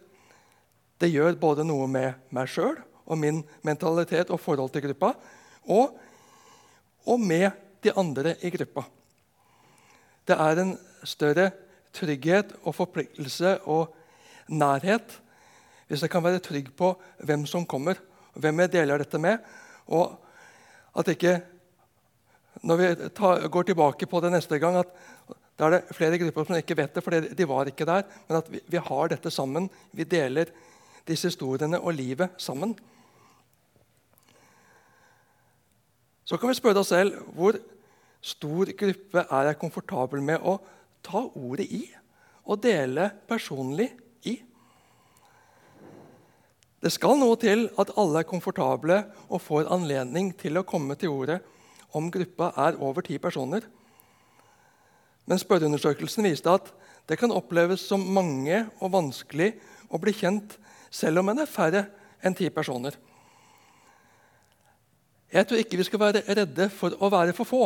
det 0.97 1.11
gjør 1.13 1.37
både 1.41 1.67
noe 1.67 1.89
med 1.91 2.29
meg 2.33 2.49
sjøl 2.49 2.79
og 3.07 3.21
min 3.21 3.43
mentalitet 3.67 4.31
og 4.35 4.41
forhold 4.43 4.73
til 4.75 4.87
gruppa, 4.87 5.13
og, 5.69 5.93
og 7.07 7.21
med 7.21 7.51
de 7.85 7.93
andre 7.95 8.35
i 8.43 8.51
gruppa. 8.55 8.87
Det 10.27 10.35
er 10.43 10.63
en 10.63 10.73
større 11.07 11.51
trygghet 11.97 12.53
og 12.63 12.77
forpliktelse 12.77 13.57
og 13.65 13.95
nærhet 14.53 15.21
hvis 15.87 16.03
jeg 16.03 16.11
kan 16.11 16.25
være 16.25 16.43
trygg 16.43 16.73
på 16.77 16.93
hvem 17.23 17.45
som 17.47 17.67
kommer, 17.67 17.99
hvem 18.35 18.65
jeg 18.65 18.73
deler 18.73 18.99
dette 18.99 19.21
med, 19.23 19.39
og 19.87 20.17
at 20.99 21.13
ikke 21.13 21.37
når 22.67 22.81
vi 22.81 22.89
tar, 23.15 23.47
går 23.53 23.69
tilbake 23.69 24.09
på 24.11 24.21
det 24.25 24.33
neste 24.33 24.59
gang, 24.59 24.81
at 24.81 24.91
da 25.57 25.69
er 25.69 25.77
det 25.77 25.97
flere 25.97 26.19
grupper 26.21 26.49
som 26.49 26.59
ikke 26.59 26.77
vet 26.77 26.97
det, 26.97 27.05
for 27.05 27.15
de 27.39 27.49
var 27.49 27.69
ikke 27.71 27.87
der. 27.89 28.03
Men 28.29 28.39
at 28.39 28.51
vi, 28.53 28.61
vi 28.67 28.81
har 28.83 29.09
dette 29.13 29.31
sammen. 29.33 29.69
Vi 29.93 30.05
deler 30.05 30.51
disse 31.09 31.31
historiene 31.31 31.81
og 31.81 31.95
livet 31.97 32.35
sammen. 32.41 32.75
Så 36.27 36.37
kan 36.37 36.51
vi 36.51 36.59
spørre 36.59 36.83
oss 36.83 36.91
selv 36.91 37.21
hvor 37.37 37.57
stor 38.21 38.73
gruppe 38.77 39.23
er 39.23 39.49
jeg 39.49 39.61
komfortabel 39.61 40.25
med 40.27 40.43
å 40.43 40.57
ta 41.07 41.23
ordet 41.38 41.69
i 41.71 41.85
og 42.47 42.61
dele 42.62 43.09
personlig 43.29 43.88
i. 44.27 44.37
Det 46.83 46.92
skal 46.95 47.19
noe 47.19 47.38
til 47.40 47.66
at 47.81 47.95
alle 47.99 48.23
er 48.23 48.29
komfortable 48.29 49.01
og 49.27 49.42
får 49.42 49.71
anledning 49.75 50.33
til 50.38 50.59
å 50.59 50.66
komme 50.66 50.99
til 50.99 51.14
ordet 51.14 51.40
om 51.97 52.11
gruppa 52.12 52.53
er 52.66 52.79
over 52.83 53.07
ti 53.07 53.16
personer. 53.23 53.64
Men 55.27 55.40
spørreundersøkelsen 55.42 56.27
viste 56.27 56.53
at 56.53 56.69
det 57.07 57.19
kan 57.19 57.35
oppleves 57.35 57.83
som 57.87 58.03
mange 58.14 58.64
og 58.79 58.92
vanskelig 58.95 59.55
å 59.90 59.99
bli 60.03 60.14
kjent 60.14 60.59
selv 60.90 61.23
om 61.23 61.31
en 61.33 61.42
er 61.42 61.51
færre 61.51 61.87
enn 62.23 62.35
ti 62.37 62.51
personer. 62.51 62.95
Jeg 65.33 65.47
tror 65.47 65.61
ikke 65.61 65.79
vi 65.81 65.87
skal 65.88 66.03
være 66.03 66.23
redde 66.38 66.69
for 66.71 66.95
å 67.03 67.11
være 67.11 67.35
for 67.35 67.49
få. 67.49 67.64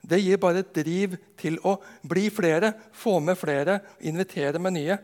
Det 0.00 0.20
gir 0.22 0.40
bare 0.40 0.62
et 0.62 0.74
driv 0.74 1.16
til 1.38 1.58
å 1.66 1.76
bli 2.06 2.28
flere, 2.32 2.72
få 2.94 3.18
med 3.20 3.38
flere, 3.38 3.80
invitere 4.06 4.60
med 4.62 4.76
nye. 4.78 4.98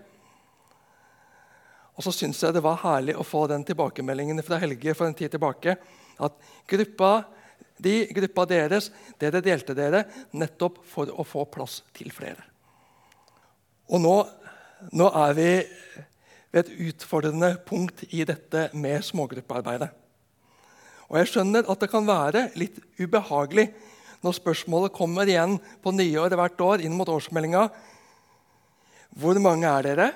Og 1.94 2.06
så 2.06 2.12
syns 2.14 2.40
jeg 2.42 2.54
det 2.54 2.62
var 2.64 2.80
herlig 2.82 3.16
å 3.18 3.26
få 3.26 3.44
den 3.50 3.64
tilbakemeldingen 3.66 4.42
fra 4.46 4.58
Helge 4.62 4.96
for 4.96 5.06
en 5.06 5.16
tid 5.16 5.34
tilbake. 5.34 5.76
At 6.18 6.38
gruppa, 6.70 7.12
de, 7.78 8.00
gruppa 8.14 8.46
deres, 8.50 8.90
dere 9.20 9.42
delte 9.44 9.76
dere 9.78 10.04
nettopp 10.34 10.80
for 10.90 11.10
å 11.10 11.26
få 11.26 11.46
plass 11.50 11.82
til 11.94 12.10
flere. 12.14 12.42
Og 13.92 14.00
nå, 14.02 14.16
nå 14.96 15.10
er 15.26 15.36
vi 15.38 15.50
ved 16.54 16.64
et 16.64 16.74
utfordrende 16.90 17.54
punkt 17.66 18.06
i 18.10 18.22
dette 18.26 18.68
med 18.78 19.02
smågruppearbeidet. 19.06 19.90
Og 21.10 21.18
jeg 21.20 21.30
skjønner 21.30 21.66
at 21.70 21.82
det 21.82 21.90
kan 21.92 22.06
være 22.08 22.48
litt 22.58 22.78
ubehagelig 22.98 23.68
når 24.24 24.38
spørsmålet 24.38 24.94
kommer 24.96 25.28
igjen 25.28 25.58
på 25.84 25.92
nyåret 25.92 26.36
hvert 26.38 26.64
år 26.64 26.84
inn 26.84 26.96
mot 26.96 27.08
årsmeldinga. 27.12 27.68
Hvor 29.20 29.38
mange 29.42 29.68
er 29.68 29.86
dere? 29.86 30.08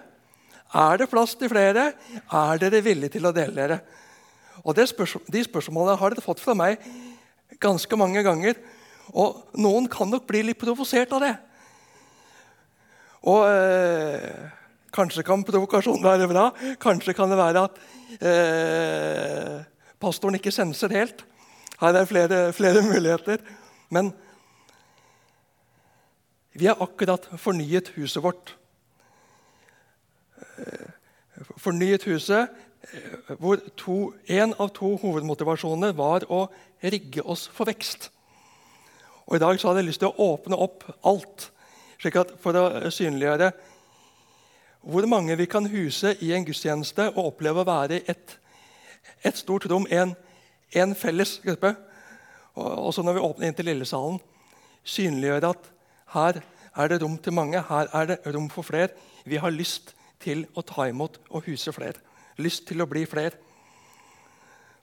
Er 0.75 1.01
det 1.01 1.11
plass 1.13 1.37
til 1.39 1.53
flere? 1.53 1.93
Er 2.17 2.61
dere 2.61 2.83
villige 2.85 3.17
til 3.17 3.29
å 3.29 3.35
dele 3.37 3.55
dere? 3.57 3.81
Og 4.65 4.77
spørs 4.89 5.17
De 5.31 5.45
spørsmålene 5.45 5.97
har 6.01 6.13
dere 6.13 6.25
fått 6.25 6.43
fra 6.43 6.57
meg 6.57 6.81
ganske 7.61 7.97
mange 7.97 8.25
ganger. 8.27 8.59
Og 9.15 9.45
noen 9.57 9.89
kan 9.89 10.11
nok 10.11 10.27
bli 10.29 10.43
litt 10.49 10.61
provosert 10.61 11.13
av 11.17 11.25
det. 11.25 11.35
Og 13.29 13.45
øh, 13.49 14.49
Kanskje 14.95 15.23
kan 15.23 15.45
provokasjonen 15.45 16.05
være 16.05 16.29
bra. 16.31 16.49
Kanskje 16.81 17.15
kan 17.15 17.31
det 17.31 17.39
være 17.39 17.65
at 17.69 17.81
øh, 18.25 19.57
pastoren 20.01 20.39
ikke 20.39 20.53
senser 20.55 20.93
helt. 20.97 21.25
Her 21.79 22.01
er 22.01 22.09
flere, 22.09 22.53
flere 22.57 22.83
muligheter. 22.83 23.43
Men 23.89 24.13
vi 26.53 26.67
har 26.67 26.83
akkurat 26.83 27.29
fornyet 27.39 27.89
huset 27.97 28.23
vårt. 28.23 28.55
Eh, 30.59 30.89
fornyet 31.57 32.07
huset, 32.09 32.49
eh, 32.93 33.37
hvor 33.39 33.61
to, 33.77 34.13
en 34.27 34.55
av 34.59 34.73
to 34.75 34.97
hovedmotivasjoner 34.97 35.93
var 35.93 36.27
å 36.29 36.47
rigge 36.83 37.23
oss 37.23 37.49
for 37.49 37.65
vekst. 37.65 38.11
Og 39.27 39.37
I 39.37 39.45
dag 39.45 39.61
så 39.61 39.69
hadde 39.69 39.85
jeg 39.85 39.91
lyst 39.93 40.03
til 40.05 40.13
å 40.13 40.33
åpne 40.33 40.57
opp 40.57 40.85
alt 41.05 41.51
slik 41.99 42.19
at 42.21 42.35
for 42.43 42.57
å 42.59 42.91
synliggjøre 42.95 43.51
hvor 44.89 45.07
mange 45.11 45.35
vi 45.37 45.49
kan 45.51 45.67
huse 45.69 46.15
i 46.23 46.31
en 46.33 46.47
gudstjeneste 46.47 47.11
og 47.11 47.33
oppleve 47.33 47.65
å 47.65 47.69
være 47.69 48.01
et, 48.09 48.37
et 49.27 49.37
stort 49.37 49.67
rom, 49.69 49.87
en, 49.91 50.15
en 50.79 50.95
felles 50.97 51.35
gruppe. 51.43 51.75
Og 52.57 52.87
også 52.89 53.03
når 53.03 53.19
vi 53.19 53.25
åpner 53.27 53.49
inn 53.49 53.57
til 53.59 53.69
Lillesalen, 53.69 54.21
synliggjøre 54.89 55.53
at 55.53 55.69
her 56.15 56.41
er 56.79 56.89
det 56.89 57.03
rom 57.03 57.19
til 57.19 57.35
mange, 57.37 57.61
her 57.61 57.91
er 57.93 58.13
det 58.13 58.19
rom 58.35 58.49
for 58.51 58.67
flere. 58.67 58.95
Vi 59.25 59.37
har 59.37 59.53
lyst 59.55 59.95
til 60.23 60.47
å 60.57 60.65
ta 60.67 60.89
imot 60.89 61.19
og 61.29 61.45
huse 61.47 61.73
flere. 61.75 62.01
Lyst 62.39 62.67
til 62.69 62.83
å 62.83 62.89
bli 62.89 63.05
flere. 63.07 63.37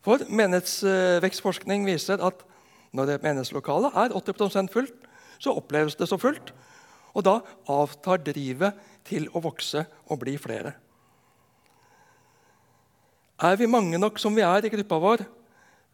For 0.06 0.22
Menighetsvekstforskning 0.30 1.88
viser 1.88 2.22
at 2.22 2.44
Når 2.96 3.10
menighetslokalet 3.20 3.92
menighetslokale 3.92 3.92
er 3.92 4.14
80% 4.16 4.72
fullt, 4.72 5.08
så 5.40 5.52
oppleves 5.52 5.98
det 6.00 6.08
så 6.08 6.16
fullt. 6.16 6.54
Og 7.12 7.26
da 7.28 7.42
avtar 7.68 8.22
drivet 8.24 8.78
til 9.04 9.28
å 9.36 9.42
vokse 9.44 9.82
og 10.08 10.22
bli 10.22 10.38
flere. 10.40 10.72
Er 13.44 13.58
vi 13.60 13.68
mange 13.68 14.00
nok 14.00 14.20
som 14.20 14.36
vi 14.36 14.46
er 14.48 14.64
i 14.64 14.72
gruppa 14.72 15.00
vår, 15.04 15.26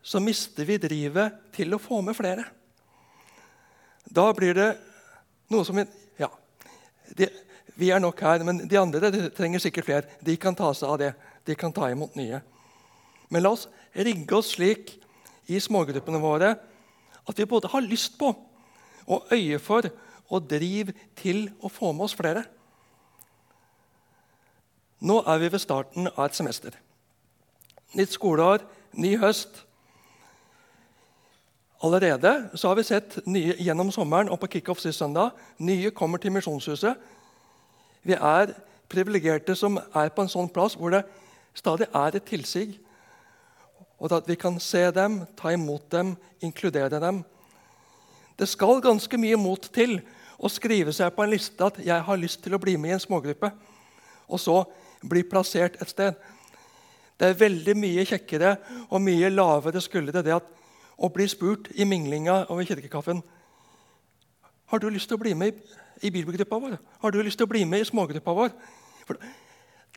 så 0.01 0.19
mister 0.23 0.65
vi 0.65 0.79
drivet 0.81 1.37
til 1.55 1.73
å 1.73 1.81
få 1.81 2.01
med 2.05 2.17
flere. 2.17 2.45
Da 4.09 4.31
blir 4.35 4.57
det 4.57 4.69
noe 5.51 5.65
som 5.67 5.77
Ja, 6.19 6.29
de, 7.17 7.27
vi 7.75 7.91
er 7.91 8.01
nok 8.01 8.19
her, 8.21 8.43
men 8.43 8.65
de 8.67 8.79
andre 8.79 9.11
de 9.13 9.29
trenger 9.35 9.61
sikkert 9.61 9.87
flere. 9.87 10.19
De 10.21 10.35
kan 10.37 10.55
ta 10.57 10.71
seg 10.73 10.89
av 10.89 10.99
det. 11.01 11.11
De 11.45 11.55
kan 11.55 11.73
ta 11.73 11.89
imot 11.91 12.15
nye. 12.19 12.41
Men 13.29 13.45
la 13.45 13.53
oss 13.55 13.67
rigge 13.93 14.35
oss 14.35 14.53
slik 14.55 14.97
i 15.51 15.59
smågruppene 15.59 16.21
våre 16.21 16.55
at 17.21 17.37
vi 17.37 17.47
både 17.47 17.69
har 17.71 17.85
lyst 17.85 18.17
på 18.19 18.31
og 19.11 19.33
øye 19.33 19.59
for 19.59 19.87
og 20.31 20.47
driv 20.47 20.91
til 21.19 21.49
å 21.59 21.71
få 21.71 21.91
med 21.91 22.07
oss 22.07 22.15
flere. 22.15 22.43
Nå 25.01 25.17
er 25.25 25.41
vi 25.41 25.49
ved 25.51 25.63
starten 25.63 26.07
av 26.11 26.27
et 26.27 26.37
semester. 26.37 26.75
Nytt 27.97 28.13
skoleår, 28.13 28.63
ny 28.93 29.15
høst. 29.19 29.63
Allerede 31.81 32.49
så 32.53 32.67
har 32.67 32.75
vi 32.77 32.83
sett 32.85 33.17
nye 33.25 33.55
gjennom 33.57 33.89
sommeren 33.91 34.29
og 34.29 34.37
på 34.43 34.51
kickoff 34.53 34.83
sist 34.83 35.01
søndag. 35.01 35.31
Nye 35.57 35.89
kommer 35.89 36.21
til 36.21 36.33
Misjonshuset. 36.35 36.93
Vi 38.05 38.13
er 38.13 38.53
privilegerte 38.91 39.55
som 39.57 39.79
er 39.81 40.11
på 40.13 40.21
en 40.21 40.29
sånn 40.29 40.49
plass 40.53 40.75
hvor 40.77 40.93
det 40.93 41.01
stadig 41.57 41.87
er 41.89 42.17
et 42.17 42.27
tilsig. 42.29 42.75
Og 43.97 44.13
at 44.13 44.29
vi 44.29 44.37
kan 44.37 44.59
se 44.61 44.83
dem, 44.93 45.23
ta 45.37 45.55
imot 45.55 45.89
dem, 45.93 46.13
inkludere 46.41 47.01
dem. 47.01 47.23
Det 48.37 48.49
skal 48.49 48.81
ganske 48.81 49.17
mye 49.17 49.41
mot 49.41 49.65
til 49.73 49.97
å 50.37 50.49
skrive 50.49 50.93
seg 50.93 51.15
på 51.15 51.25
en 51.25 51.33
liste 51.33 51.65
at 51.65 51.77
'jeg 51.77 52.01
har 52.01 52.17
lyst 52.17 52.43
til 52.43 52.53
å 52.53 52.61
bli 52.61 52.77
med 52.77 52.89
i 52.89 52.93
en 52.93 52.99
smågruppe', 52.99 53.51
og 54.29 54.39
så 54.39 54.65
bli 55.01 55.23
plassert 55.23 55.81
et 55.81 55.89
sted. 55.89 56.15
Det 57.17 57.27
er 57.29 57.33
veldig 57.33 57.77
mye 57.77 58.05
kjekkere 58.05 58.57
og 58.89 59.01
mye 59.01 59.29
lavere 59.29 59.81
skuldre 59.81 60.23
det 60.23 60.33
at 60.33 60.60
å 61.01 61.09
blir 61.09 61.29
spurt 61.31 61.71
i 61.73 61.87
minglinga 61.87 62.45
over 62.53 62.67
kirkekaffen 62.67 63.23
har 64.71 64.79
du 64.79 64.87
lyst 64.87 65.09
til 65.11 65.17
å 65.17 65.19
bli 65.19 65.33
med 65.35 65.57
i, 65.99 66.09
bibelgruppa 66.09 66.55
vår. 66.63 66.77
Har 67.01 67.11
du 67.11 67.17
lyst 67.19 67.35
til 67.41 67.43
å 67.43 67.51
bli 67.51 67.65
med 67.67 67.83
i 67.83 67.87
smågruppa 67.89 68.31
vår? 68.37 68.53
For 69.03 69.19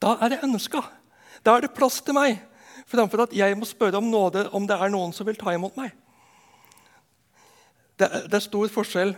da 0.03 0.17
er 0.25 0.33
det 0.33 0.41
ønska. 0.43 0.81
Da 1.47 1.55
er 1.55 1.63
det 1.63 1.77
plass 1.77 2.01
til 2.03 2.17
meg. 2.17 2.41
Framfor 2.91 3.23
at 3.23 3.37
jeg 3.39 3.55
må 3.55 3.69
spørre 3.71 4.01
om 4.01 4.09
nåde 4.11 4.49
om 4.57 4.67
det 4.67 4.75
er 4.75 4.91
noen 4.91 5.15
som 5.15 5.29
vil 5.29 5.39
ta 5.39 5.55
imot 5.55 5.79
meg. 5.79 5.95
Det, 7.95 8.09
det 8.27 8.41
er 8.41 8.43
stor 8.43 8.73
forskjell 8.75 9.15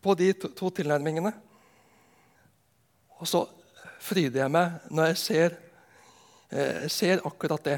på 0.00 0.16
de 0.16 0.30
to, 0.40 0.48
to 0.56 0.72
tilnærmingene. 0.80 1.34
Og 3.20 3.28
så 3.28 3.44
fryder 4.00 4.46
jeg 4.46 4.54
meg 4.56 4.88
når 4.88 5.10
jeg 5.10 5.20
ser, 5.26 5.60
eh, 6.56 6.88
ser 6.88 7.20
akkurat 7.28 7.68
det. 7.68 7.76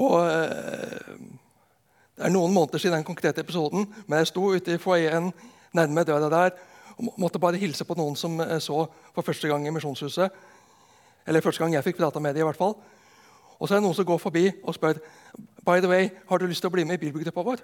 Og 0.00 0.16
eh, 0.24 1.12
Det 2.20 2.26
er 2.28 2.32
noen 2.34 2.52
måneder 2.52 2.76
siden 2.82 2.98
den 2.98 3.04
konkrete 3.08 3.40
episoden, 3.40 3.86
men 4.04 4.18
jeg 4.20 4.28
sto 4.28 4.42
ute 4.52 4.74
i 4.76 4.80
foajeen 4.80 5.30
nærme 5.72 6.02
døra 6.04 6.26
der 6.28 6.50
og 6.98 7.14
måtte 7.16 7.40
bare 7.40 7.56
hilse 7.56 7.86
på 7.88 7.94
noen 7.96 8.12
som 8.12 8.34
jeg 8.42 8.60
så 8.60 8.82
for 9.14 9.24
første 9.24 9.48
gang 9.48 9.64
i 9.64 9.70
Misjonshuset. 9.72 10.34
Eller 11.24 11.40
første 11.40 11.62
gang 11.64 11.72
jeg 11.72 11.86
fikk 11.86 11.96
prata 11.96 12.20
med 12.20 12.34
dem. 12.34 12.42
i 12.42 12.44
hvert 12.44 12.58
fall. 12.58 12.74
Og 13.56 13.68
så 13.68 13.72
er 13.72 13.80
det 13.80 13.86
noen 13.86 13.96
som 13.96 14.04
går 14.04 14.20
forbi 14.20 14.50
og 14.60 14.76
spør 14.76 15.00
By 15.64 15.80
the 15.80 15.88
way, 15.88 16.10
har 16.28 16.38
du 16.38 16.44
lyst 16.46 16.60
til 16.60 16.68
å 16.68 16.74
bli 16.74 16.84
med 16.84 17.00
i 17.00 17.06
bibelgruppa 17.06 17.44
vår. 17.46 17.62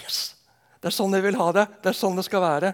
Yes! 0.00 0.36
Det 0.80 0.88
er 0.88 0.96
sånn 0.96 1.12
vi 1.12 1.20
vil 1.20 1.36
ha 1.36 1.50
det. 1.52 1.66
Det 1.82 1.92
er 1.92 1.98
sånn 1.98 2.16
det 2.16 2.24
skal 2.24 2.40
være. 2.40 2.72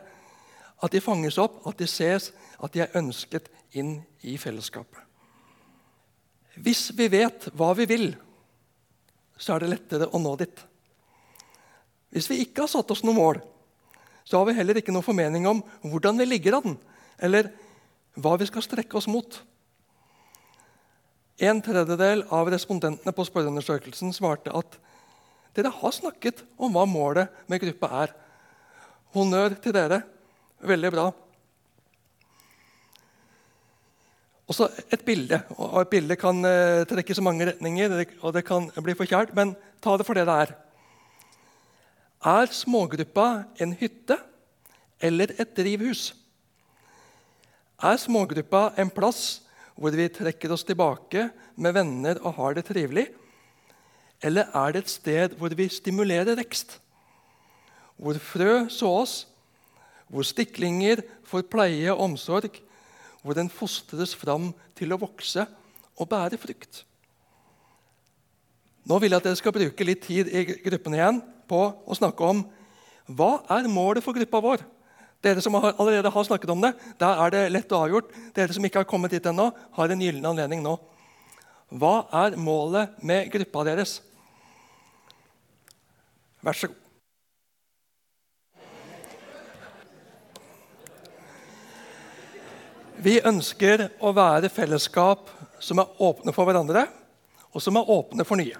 At 0.78 0.94
de 0.94 1.02
fanges 1.02 1.40
opp, 1.42 1.58
at 1.66 1.78
de 1.78 1.90
ses, 1.90 2.30
at 2.62 2.72
de 2.72 2.84
er 2.84 2.94
ønsket 2.94 3.50
inn 3.74 3.96
i 4.22 4.36
fellesskapet. 4.38 5.02
Hvis 6.62 6.92
vi 6.94 7.10
vet 7.10 7.48
hva 7.58 7.72
vi 7.74 7.88
vil, 7.90 8.06
så 9.36 9.54
er 9.54 9.64
det 9.64 9.72
lettere 9.74 10.08
å 10.10 10.20
nå 10.22 10.32
dit. 10.40 10.62
Hvis 12.14 12.28
vi 12.30 12.40
ikke 12.44 12.64
har 12.64 12.72
satt 12.72 12.90
oss 12.92 13.04
noe 13.04 13.16
mål, 13.16 13.40
så 14.26 14.40
har 14.40 14.48
vi 14.48 14.56
heller 14.56 14.80
ikke 14.80 14.94
noen 14.94 15.06
formening 15.06 15.46
om 15.46 15.60
hvordan 15.86 16.18
vi 16.18 16.26
ligger 16.26 16.58
an, 16.58 16.78
eller 17.22 17.52
hva 18.16 18.34
vi 18.40 18.48
skal 18.48 18.64
strekke 18.64 18.96
oss 18.98 19.08
mot. 19.10 19.38
En 21.36 21.60
tredjedel 21.60 22.24
av 22.32 22.48
respondentene 22.48 23.12
på 23.12 23.26
spørreundersøkelsen 23.28 24.14
svarte 24.16 24.54
at 24.56 24.78
dere 25.56 25.72
har 25.72 25.92
snakket 25.92 26.42
om 26.56 26.72
hva 26.72 26.86
målet 26.88 27.44
med 27.48 27.60
gruppa 27.60 27.90
er. 28.04 28.14
Honnør 29.16 29.56
til 29.60 29.76
dere. 29.76 30.02
Veldig 30.64 30.90
bra. 30.92 31.06
Også 34.46 34.68
et 34.94 35.02
bilde. 35.02 35.40
og 35.58 35.80
Et 35.80 35.88
bilde 35.90 36.16
kan 36.16 36.38
trekkes 36.42 36.88
trekke 36.92 37.14
så 37.18 37.22
mange 37.22 37.46
retninger, 37.48 38.04
og 38.22 38.34
det 38.34 38.44
kan 38.46 38.70
bli 38.78 38.94
for 38.94 39.08
kjært, 39.08 39.34
men 39.34 39.56
ta 39.82 39.96
det 39.96 40.06
for 40.06 40.14
det 40.14 40.26
det 40.28 40.36
er. 40.44 40.54
Er 42.26 42.46
smågruppa 42.54 43.44
en 43.60 43.74
hytte 43.74 44.16
eller 45.02 45.34
et 45.38 45.56
drivhus? 45.56 46.14
Er 47.82 47.98
smågruppa 47.98 48.70
en 48.78 48.90
plass 48.90 49.42
hvor 49.76 49.92
vi 49.92 50.08
trekker 50.08 50.54
oss 50.54 50.64
tilbake 50.64 51.28
med 51.60 51.74
venner 51.76 52.22
og 52.22 52.38
har 52.38 52.54
det 52.56 52.64
trivelig? 52.70 53.08
Eller 54.24 54.48
er 54.54 54.72
det 54.72 54.84
et 54.84 54.94
sted 54.94 55.34
hvor 55.36 55.52
vi 55.52 55.68
stimulerer 55.68 56.38
vekst? 56.38 56.78
Hvor 57.96 58.16
frø 58.20 58.68
sås, 58.72 59.26
hvor 60.08 60.24
stiklinger 60.24 61.02
får 61.26 61.48
pleie 61.50 61.92
og 61.92 62.00
omsorg, 62.08 62.62
hvor 63.26 63.36
den 63.38 63.50
fostres 63.50 64.14
fram 64.14 64.52
til 64.78 64.94
å 64.94 65.00
vokse 65.00 65.46
og 65.96 66.08
bære 66.10 66.38
frukt. 66.38 66.84
Nå 68.86 69.00
vil 69.02 69.10
jeg 69.10 69.18
at 69.18 69.26
dere 69.26 69.38
skal 69.40 69.54
bruke 69.54 69.86
litt 69.86 70.04
tid 70.06 70.30
i 70.30 70.44
gruppen 70.62 70.94
igjen 70.94 71.18
på 71.50 71.60
å 71.74 71.98
snakke 71.98 72.22
om 72.22 72.44
hva 73.06 73.40
er 73.56 73.66
målet 73.70 74.04
for 74.04 74.14
gruppa 74.14 74.42
vår. 74.42 74.62
Dere 75.24 75.42
som 75.42 75.56
allerede 75.58 76.10
har 76.12 76.26
snakket 76.28 76.52
om 76.54 76.62
det, 76.62 76.72
der 77.00 77.22
er 77.24 77.32
det 77.34 77.44
lett 77.50 77.72
og 77.74 77.86
avgjort. 77.86 78.12
Dere 78.36 78.54
som 78.54 78.66
ikke 78.66 78.82
har 78.82 78.88
kommet 78.88 79.14
dit 79.14 79.26
ennå, 79.26 79.48
har 79.50 79.90
en 79.90 80.02
gyllen 80.02 80.28
anledning 80.30 80.62
nå. 80.62 80.76
Hva 81.74 82.06
er 82.14 82.38
målet 82.38 82.94
med 83.02 83.30
gruppa 83.32 83.64
deres? 83.66 83.98
Vær 86.46 86.54
så 86.54 86.70
god. 86.70 86.85
Vi 92.96 93.18
ønsker 93.20 93.82
å 94.00 94.10
være 94.16 94.48
fellesskap 94.48 95.28
som 95.60 95.82
er 95.82 95.98
åpne 96.00 96.32
for 96.32 96.48
hverandre, 96.48 96.86
og 97.52 97.60
som 97.60 97.76
er 97.76 97.90
åpne 97.92 98.24
for 98.24 98.40
nye. 98.40 98.56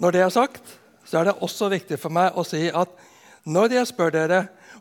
Når 0.00 0.14
det 0.14 0.22
er 0.24 0.32
sagt, 0.32 0.72
så 1.04 1.20
er 1.20 1.28
det 1.28 1.34
også 1.44 1.68
viktig 1.72 1.98
for 2.00 2.14
meg 2.14 2.36
å 2.36 2.44
si 2.48 2.68
at 2.72 2.88
når 3.48 3.74
jeg 3.76 3.90
spør 3.90 4.14
dere 4.14 4.38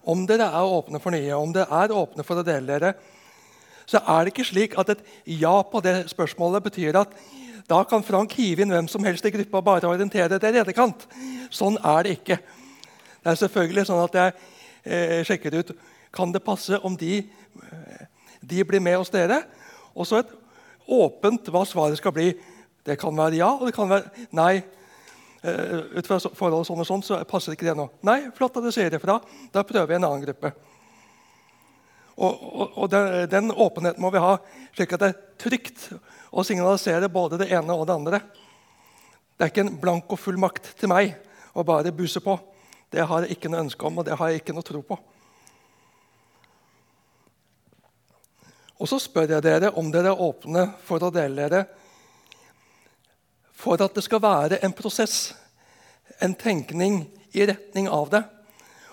om 0.08 0.24
dere 0.28 0.48
er 0.48 0.76
åpne 0.78 1.02
for 1.04 1.16
nye, 1.16 1.36
om 1.36 1.52
dere 1.56 1.68
er 1.84 1.96
åpne 1.96 2.24
for 2.24 2.40
å 2.40 2.46
dele 2.48 2.78
dere, 2.78 2.94
så 3.88 4.00
er 4.00 4.24
det 4.24 4.34
ikke 4.34 4.48
slik 4.54 4.80
at 4.80 4.94
et 4.96 5.04
ja 5.40 5.56
på 5.68 5.84
det 5.84 5.98
spørsmålet 6.12 6.64
betyr 6.64 7.00
at 7.00 7.12
da 7.68 7.82
kan 7.88 8.04
Frank 8.08 8.32
hive 8.40 8.64
inn 8.64 8.72
hvem 8.72 8.88
som 8.92 9.04
helst 9.04 9.28
i 9.28 9.34
gruppa 9.36 9.64
bare 9.64 9.92
orientere 9.92 10.40
til 10.40 10.56
redekant. 10.56 11.04
Sånn 11.52 11.76
er 11.84 12.08
det 12.08 12.18
ikke. 12.22 12.40
Det 13.20 13.34
er 13.34 13.40
selvfølgelig 13.44 13.88
sånn 13.90 14.04
at 14.06 14.20
jeg 14.22 14.36
eh, 14.88 15.22
sjekker 15.28 15.60
ut 15.60 15.76
kan 16.18 16.34
det 16.34 16.44
passe 16.46 16.80
om 16.82 16.98
de, 16.98 17.20
eh, 17.22 18.06
de 18.42 18.64
blir 18.66 18.82
med 18.82 18.98
hos 18.98 19.14
dere. 19.14 19.44
Og 19.94 20.08
så 20.10 20.22
et 20.22 20.34
åpent 20.88 21.52
hva 21.54 21.64
svaret 21.68 22.00
skal 22.00 22.16
bli. 22.16 22.32
Det 22.88 22.98
kan 23.00 23.16
være 23.16 23.40
ja, 23.42 23.52
og 23.54 23.68
det 23.68 23.76
kan 23.76 23.90
være 23.92 24.28
nei. 24.32 24.64
Uh, 25.48 26.00
ut 26.00 26.08
fra 26.10 26.18
forhold 26.34 26.66
sånn 26.66 26.80
og 26.82 26.88
sånn, 26.90 27.04
så 27.06 27.20
passer 27.30 27.54
ikke 27.54 27.68
det 27.68 27.76
nå. 27.78 27.86
Nei, 28.08 28.32
flott 28.36 28.56
at 28.58 28.66
dere 28.66 28.74
sier 28.74 28.96
ifra. 28.98 29.20
fra. 29.22 29.46
Da 29.54 29.62
prøver 29.64 29.92
vi 29.92 29.96
en 29.96 30.08
annen 30.08 30.24
gruppe. 30.26 30.50
Og, 32.18 32.34
og, 32.34 32.72
og 32.74 32.90
den, 32.90 33.28
den, 33.30 33.52
åpenheten 33.54 34.02
må 34.02 34.10
vi 34.12 34.24
ha, 34.24 34.34
slik 34.74 34.96
at 34.98 35.04
det 35.04 35.12
er 35.12 35.20
trygt 35.38 35.86
å 36.34 36.44
signalisere 36.44 37.12
både 37.14 37.38
det 37.44 37.52
ene 37.54 37.76
og 37.78 37.86
det 37.86 37.96
andre. 38.00 38.22
Det 39.38 39.46
er 39.46 39.54
ikke 39.54 39.68
en 39.68 39.78
blank 39.84 40.16
og 40.18 40.20
full 40.20 40.42
makt 40.42 40.72
til 40.82 40.90
meg 40.90 41.14
å 41.54 41.64
bare 41.68 41.94
buse 41.96 42.24
på. 42.26 42.34
Det 42.90 43.06
har 43.06 43.24
jeg 43.24 43.38
ikke 43.38 43.54
noe 43.54 43.68
ønske 43.68 43.88
om, 43.88 44.02
og 44.02 44.10
det 44.10 44.18
har 44.18 44.34
jeg 44.34 44.42
ikke 44.42 44.58
noe 44.58 44.66
tro 44.66 44.82
på. 44.82 44.98
Og 48.78 48.90
så 48.90 49.00
spør 49.02 49.38
jeg 49.38 49.46
dere 49.46 49.74
om 49.80 49.90
dere 49.94 50.14
er 50.14 50.24
åpne 50.28 50.68
for 50.86 51.02
å 51.04 51.14
dele 51.14 51.48
dere 51.48 51.66
for 53.58 53.82
at 53.82 53.96
det 53.98 54.04
skal 54.06 54.22
være 54.22 54.60
en 54.62 54.74
prosess, 54.78 55.34
en 56.22 56.36
tenkning 56.38 57.00
i 57.34 57.48
retning 57.50 57.88
av 57.90 58.12
det. 58.14 58.22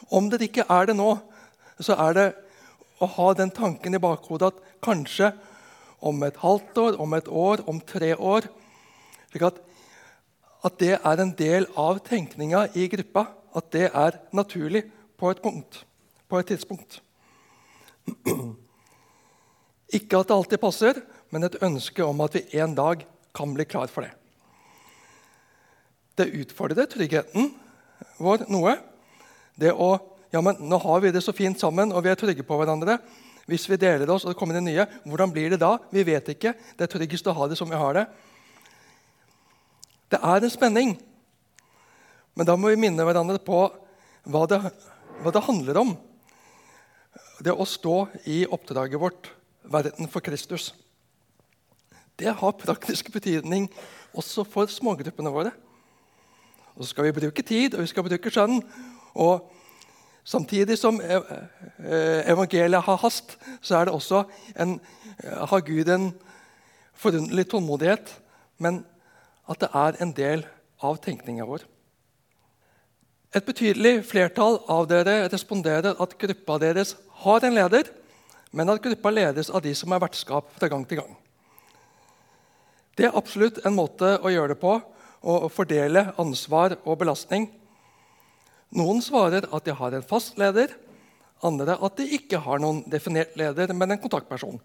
Om 0.09 0.31
det 0.33 0.41
ikke 0.47 0.65
er 0.73 0.89
det 0.89 0.97
nå, 0.97 1.11
så 1.85 1.99
er 2.07 2.17
det 2.17 2.27
å 3.05 3.09
ha 3.19 3.29
den 3.37 3.53
tanken 3.53 3.97
i 3.97 4.01
bakhodet 4.01 4.55
at 4.55 4.63
kanskje 4.85 5.35
om 6.05 6.23
et 6.25 6.41
halvt 6.41 6.81
år, 6.81 6.99
om 7.01 7.17
et 7.17 7.29
år, 7.29 7.65
om 7.69 7.81
tre 7.85 8.15
år 8.17 8.49
slik 9.35 9.49
at, 9.49 9.57
at 10.65 10.77
det 10.79 10.93
er 10.97 11.21
en 11.21 11.33
del 11.35 11.67
av 11.77 11.99
tenkninga 12.07 12.69
i 12.79 12.87
gruppa. 12.93 13.27
At 13.55 13.71
det 13.75 13.89
er 13.91 14.19
naturlig 14.35 14.85
på 15.19 15.31
et 15.31 15.43
punkt, 15.43 15.85
på 16.31 16.39
et 16.39 16.47
tidspunkt. 16.51 17.01
Ikke 19.95 20.21
at 20.21 20.31
det 20.31 20.37
alltid 20.37 20.63
passer, 20.63 21.01
men 21.31 21.47
et 21.47 21.61
ønske 21.63 22.05
om 22.05 22.23
at 22.25 22.37
vi 22.37 22.45
en 22.63 22.75
dag 22.77 23.05
kan 23.35 23.55
bli 23.55 23.67
klar 23.69 23.91
for 23.91 24.07
det. 24.07 24.13
Det 26.19 26.31
utfordrer 26.43 26.91
tryggheten 26.91 27.51
vår 28.23 28.47
noe. 28.53 28.77
Det 29.59 29.73
å 29.73 29.97
ja, 30.35 30.41
men 30.43 30.59
Nå 30.67 30.81
har 30.83 30.99
vi 30.99 31.13
det 31.15 31.23
så 31.23 31.31
fint 31.31 31.61
sammen, 31.61 31.93
og 31.95 32.03
vi 32.03 32.11
er 32.11 32.19
trygge 32.19 32.43
på 32.43 32.57
hverandre. 32.59 32.97
Hvis 33.47 33.69
vi 33.71 33.79
deler 33.79 34.11
oss, 34.11 34.25
og 34.25 34.33
det 34.33 34.39
kommer 34.41 34.57
inn 34.59 34.67
nye, 34.67 34.87
hvordan 35.07 35.31
blir 35.31 35.53
det 35.53 35.61
da? 35.63 35.77
Vi 35.95 36.03
vet 36.03 36.31
ikke. 36.33 36.57
Det 36.75 36.87
er 36.87 36.91
tryggest 36.91 37.29
å 37.31 37.35
ha 37.37 37.47
det 37.47 37.59
som 37.61 37.71
vi 37.71 37.79
har 37.79 37.95
det. 37.95 38.03
Det 40.11 40.19
er 40.19 40.43
en 40.43 40.51
spenning. 40.51 40.97
Men 42.35 42.49
da 42.49 42.57
må 42.59 42.73
vi 42.73 42.81
minne 42.83 43.07
hverandre 43.07 43.39
på 43.47 43.61
hva 44.27 44.43
det, 44.51 44.59
hva 45.23 45.35
det 45.37 45.45
handler 45.47 45.81
om. 45.85 45.95
Det 47.45 47.55
å 47.55 47.69
stå 47.69 47.97
i 48.27 48.43
oppdraget 48.51 48.99
vårt, 48.99 49.31
verden 49.65 50.09
for 50.09 50.21
Kristus. 50.25 50.75
Det 52.19 52.31
har 52.31 52.59
praktisk 52.61 53.11
betydning 53.13 53.67
også 54.15 54.45
for 54.47 54.71
smågruppene 54.71 55.33
våre. 55.35 55.51
Og 56.75 56.85
så 56.85 56.91
skal 56.91 57.09
vi 57.09 57.19
bruke 57.21 57.43
tid 57.43 57.75
og 57.75 57.83
vi 57.83 57.91
skal 57.91 58.07
bruke 58.07 58.31
skjønn. 58.31 58.63
Og 59.15 59.51
Samtidig 60.25 60.79
som 60.81 61.01
evangeliet 62.25 62.83
har 62.87 62.97
hast, 63.03 63.37
så 63.61 63.77
er 63.77 63.85
det 63.85 63.93
også 63.95 64.23
en, 64.57 64.79
har 65.21 65.61
Gud 65.61 65.89
en 65.93 66.15
forunderlig 66.97 67.45
tålmodighet. 67.51 68.15
Men 68.59 68.87
at 69.49 69.61
det 69.61 69.69
er 69.75 70.01
en 70.01 70.15
del 70.17 70.47
av 70.81 70.97
tenkninga 71.05 71.45
vår. 71.45 71.67
Et 73.37 73.45
betydelig 73.45 73.99
flertall 74.09 74.63
av 74.71 74.89
dere 74.89 75.29
responderer 75.29 76.01
at 76.01 76.17
gruppa 76.19 76.57
deres 76.63 76.95
har 77.27 77.45
en 77.45 77.57
leder, 77.59 77.91
men 78.55 78.71
at 78.71 78.83
gruppa 78.83 79.11
ledes 79.11 79.51
av 79.51 79.65
de 79.65 79.75
som 79.75 79.93
er 79.93 80.03
vertskap 80.03 80.53
fra 80.55 80.71
gang 80.71 80.85
til 80.87 81.03
gang. 81.03 81.15
Det 82.95 83.09
er 83.09 83.19
absolutt 83.19 83.59
en 83.67 83.75
måte 83.75 84.15
å 84.23 84.31
gjøre 84.31 84.55
det 84.55 84.61
på, 84.63 84.79
å 85.25 85.49
fordele 85.51 86.11
ansvar 86.21 86.77
og 86.85 86.99
belastning. 87.01 87.49
Noen 88.77 89.01
svarer 89.03 89.49
at 89.51 89.67
de 89.67 89.75
har 89.75 89.97
en 89.97 90.07
fast 90.07 90.39
leder, 90.39 90.75
andre 91.45 91.75
at 91.75 91.97
de 91.99 92.07
ikke 92.19 92.41
har 92.45 92.61
noen 92.63 92.83
definert 92.91 93.35
leder, 93.39 93.73
men 93.75 93.95
en 93.95 94.03
kontaktperson. 94.03 94.61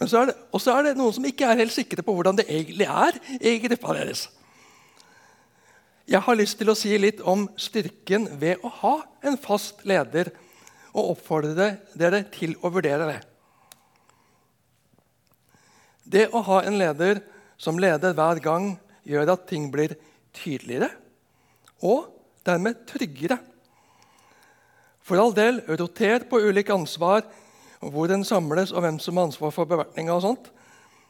Men 0.00 0.08
så 0.08 0.22
er 0.22 0.30
det, 0.30 0.36
er 0.72 0.84
det 0.86 0.96
noen 0.98 1.14
som 1.16 1.26
ikke 1.28 1.48
er 1.48 1.60
helt 1.60 1.74
sikre 1.74 2.04
på 2.04 2.14
hvordan 2.16 2.38
det 2.38 2.48
egentlig 2.48 2.88
er 2.88 3.18
i 3.40 3.56
gruppa 3.64 3.96
deres. 3.98 4.28
Jeg 6.10 6.24
har 6.26 6.38
lyst 6.38 6.58
til 6.58 6.72
å 6.72 6.76
si 6.78 6.90
litt 6.98 7.20
om 7.22 7.44
styrken 7.60 8.26
ved 8.40 8.64
å 8.66 8.70
ha 8.80 8.94
en 9.22 9.36
fast 9.38 9.84
leder, 9.86 10.32
og 10.90 11.12
oppfordre 11.14 11.72
dere 11.98 12.24
til 12.34 12.56
å 12.62 12.70
vurdere 12.72 13.08
det. 13.10 13.18
Det 16.10 16.26
å 16.34 16.42
ha 16.42 16.62
en 16.66 16.78
leder 16.80 17.20
som 17.60 17.78
leder 17.78 18.16
hver 18.16 18.40
gang, 18.42 18.72
gjør 19.06 19.34
at 19.34 19.46
ting 19.48 19.68
blir 19.72 19.94
tydeligere 20.36 20.90
og 21.86 22.10
dermed 22.46 22.82
tryggere. 22.88 23.38
For 25.00 25.20
all 25.20 25.32
del, 25.34 25.62
roter 25.80 26.26
på 26.28 26.40
ulike 26.44 26.74
ansvar, 26.74 27.24
hvor 27.80 28.10
den 28.10 28.26
samles, 28.28 28.74
og 28.74 28.84
hvem 28.84 28.98
som 29.00 29.16
har 29.16 29.30
ansvar 29.30 29.54
for 29.54 29.68
bevertninga. 29.68 30.14
og 30.14 30.22
sånt. 30.22 30.50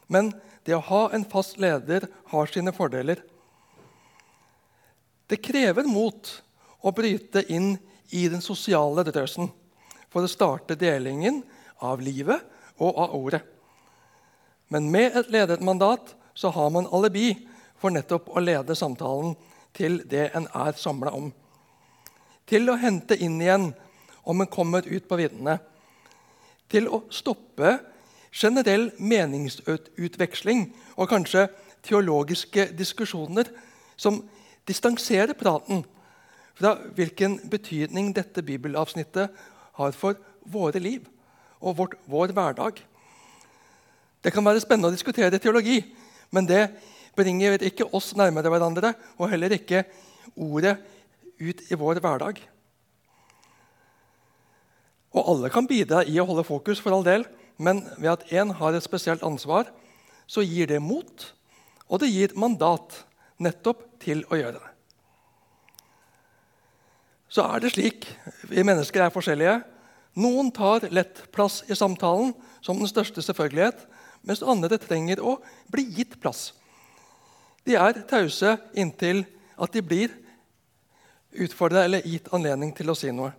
Men 0.07 0.31
det 0.65 0.77
å 0.77 0.85
ha 0.87 1.01
en 1.11 1.25
fast 1.25 1.59
leder 1.59 2.07
har 2.31 2.47
sine 2.47 2.71
fordeler. 2.71 3.19
Det 5.27 5.41
krever 5.43 5.87
mot 5.87 6.31
å 6.81 6.91
bryte 6.91 7.43
inn 7.51 7.75
i 8.11 8.27
den 8.31 8.41
sosiale 8.43 9.03
drøsen 9.07 9.49
for 10.11 10.25
å 10.25 10.31
starte 10.31 10.77
delingen 10.79 11.41
av 11.81 12.01
livet 12.03 12.43
og 12.81 12.97
av 12.99 13.15
ordet. 13.15 13.41
Men 14.71 14.89
med 14.91 15.17
et 15.17 15.31
ledet 15.31 15.63
mandat 15.63 16.13
så 16.33 16.51
har 16.55 16.69
man 16.71 16.89
alibi 16.93 17.33
for 17.79 17.93
nettopp 17.93 18.29
å 18.31 18.43
lede 18.43 18.75
samtalen 18.77 19.35
til 19.75 20.01
det 20.07 20.29
en 20.37 20.47
er 20.47 20.75
samla 20.79 21.13
om. 21.15 21.31
Til 22.47 22.69
å 22.69 22.79
hente 22.79 23.17
inn 23.19 23.39
igjen 23.41 23.71
om 24.27 24.43
en 24.43 24.51
kommer 24.51 24.85
ut 24.87 25.07
på 25.07 25.19
viddene. 25.19 25.57
Til 26.71 26.87
å 26.87 27.03
stoppe 27.11 27.77
generell 28.31 28.91
meningsutveksling 28.99 30.67
og 30.95 31.09
kanskje 31.11 31.47
teologiske 31.83 32.69
diskusjoner 32.77 33.49
som 33.99 34.21
distanserer 34.67 35.35
praten 35.35 35.83
fra 36.55 36.75
hvilken 36.95 37.39
betydning 37.51 38.11
dette 38.15 38.43
bibelavsnittet 38.45 39.33
har 39.81 39.97
for 39.97 40.19
våre 40.47 40.79
liv 40.81 41.05
og 41.61 41.77
vårt, 41.77 41.97
vår 42.09 42.33
hverdag. 42.35 42.79
Det 44.21 44.33
kan 44.33 44.45
være 44.45 44.61
spennende 44.61 44.91
å 44.91 44.95
diskutere 44.95 45.41
teologi, 45.41 45.81
men 46.33 46.47
det 46.49 46.69
bringer 47.17 47.61
ikke 47.65 47.89
oss 47.93 48.13
nærmere 48.17 48.49
hverandre, 48.53 48.93
og 49.17 49.29
heller 49.31 49.53
ikke 49.57 49.83
ordet 50.37 50.77
ut 51.41 51.61
i 51.67 51.77
vår 51.77 52.01
hverdag. 52.01 52.39
Og 55.11 55.27
alle 55.33 55.51
kan 55.51 55.67
bidra 55.67 56.05
i 56.07 56.19
å 56.21 56.27
holde 56.29 56.47
fokus, 56.47 56.79
for 56.79 56.95
all 56.95 57.05
del, 57.05 57.25
men 57.61 57.83
ved 57.97 58.13
at 58.13 58.27
én 58.31 58.53
har 58.57 58.73
et 58.73 58.85
spesielt 58.85 59.25
ansvar, 59.27 59.69
så 60.25 60.43
gir 60.45 60.69
det 60.71 60.79
mot, 60.81 61.25
og 61.91 61.99
det 62.01 62.11
gir 62.13 62.37
mandat 62.39 63.01
nettopp 63.41 63.83
til 64.01 64.23
å 64.31 64.39
gjøre 64.39 64.61
det. 64.61 64.69
Så 67.31 67.43
er 67.47 67.63
det 67.63 67.73
slik 67.73 68.07
vi 68.51 68.63
mennesker 68.67 69.05
er 69.05 69.13
forskjellige. 69.13 69.61
Noen 70.19 70.51
tar 70.51 70.89
lett 70.91 71.23
plass 71.31 71.61
i 71.71 71.75
samtalen 71.75 72.33
som 72.61 72.79
den 72.79 72.89
største 72.89 73.23
selvfølgelighet, 73.23 73.85
mens 74.27 74.43
andre 74.43 74.77
trenger 74.81 75.21
å 75.23 75.37
bli 75.71 75.85
gitt 75.95 76.17
plass. 76.21 76.51
De 77.65 77.77
er 77.77 78.01
tause 78.09 78.57
inntil 78.73 79.23
at 79.61 79.73
de 79.73 79.83
blir 79.85 80.13
utfordra 81.31 81.85
eller 81.85 82.05
gitt 82.07 82.27
anledning 82.35 82.73
til 82.75 82.91
å 82.91 82.97
si 82.97 83.11
noe. 83.15 83.31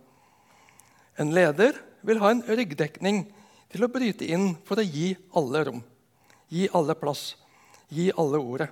En 1.19 1.33
leder 1.35 1.77
vil 2.01 2.21
ha 2.23 2.31
en 2.33 2.43
ryggdekning 2.47 3.25
til 3.73 3.85
å 3.85 3.91
bryte 3.91 4.25
inn 4.25 4.53
for 4.65 4.81
å 4.81 4.85
gi 4.85 5.13
alle 5.37 5.63
rom, 5.67 5.83
gi 6.49 6.65
alle 6.73 6.95
plass, 6.97 7.33
gi 7.93 8.09
alle 8.17 8.41
ordet. 8.41 8.69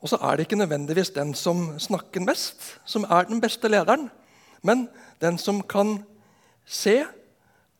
Og 0.00 0.12
så 0.12 0.18
er 0.22 0.36
det 0.36 0.46
ikke 0.46 0.60
nødvendigvis 0.60 1.10
den 1.10 1.34
som 1.34 1.78
snakker 1.78 2.22
mest, 2.22 2.78
som 2.84 3.04
er 3.10 3.26
den 3.26 3.40
beste 3.40 3.68
lederen, 3.68 4.10
men 4.62 4.86
den 5.20 5.38
som 5.38 5.62
kan 5.62 5.98
se 6.64 7.02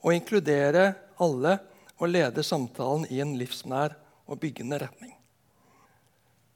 og 0.02 0.14
inkludere 0.14 0.94
alle 1.20 1.58
og 1.98 2.08
lede 2.08 2.42
samtalen 2.42 3.06
i 3.10 3.20
en 3.20 3.36
livsnær 3.38 3.94
og 4.26 4.40
byggende 4.40 4.78
retning. 4.78 5.14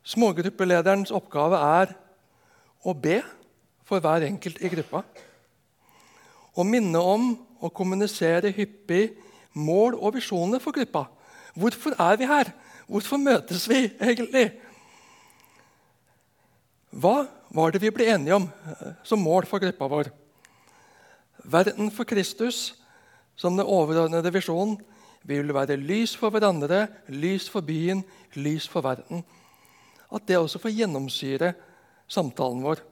Smågruppelederens 0.03 1.15
oppgave 1.15 1.59
er 1.63 1.95
å 2.83 2.95
be 2.95 3.21
for 3.87 4.03
hver 4.03 4.27
enkelt 4.27 4.59
i 4.63 4.71
gruppa. 4.73 5.05
Å 6.59 6.67
minne 6.67 6.99
om 6.99 7.33
og 7.63 7.71
kommunisere 7.75 8.51
hyppig 8.55 9.13
mål 9.55 9.95
og 9.95 10.17
visjoner 10.17 10.63
for 10.63 10.75
gruppa. 10.75 11.07
Hvorfor 11.55 11.95
er 12.01 12.19
vi 12.19 12.27
her? 12.27 12.51
Hvorfor 12.89 13.21
møtes 13.23 13.69
vi 13.71 13.85
egentlig? 14.01 14.51
Hva 16.93 17.25
var 17.49 17.73
det 17.73 17.81
vi 17.81 17.91
ble 17.95 18.11
enige 18.13 18.37
om 18.37 18.45
eh, 18.69 18.93
som 19.07 19.23
mål 19.25 19.47
for 19.49 19.63
gruppa 19.63 19.89
vår? 19.89 20.11
Verden 21.43 21.89
for 21.91 22.05
Kristus 22.05 22.75
som 23.37 23.57
den 23.57 23.67
overordnede 23.67 24.33
visjonen 24.35 24.77
vi 25.25 25.39
vil 25.39 25.55
være 25.55 25.79
lys 25.79 26.13
for 26.19 26.35
hverandre, 26.35 26.85
lys 27.09 27.47
for 27.51 27.65
byen, 27.65 28.03
lys 28.35 28.67
for 28.69 28.85
verden. 28.85 29.23
At 30.13 30.27
det 30.29 30.37
også 30.37 30.61
får 30.61 30.75
gjennomsyre 30.75 31.53
samtalen 32.11 32.65
vår. 32.67 32.83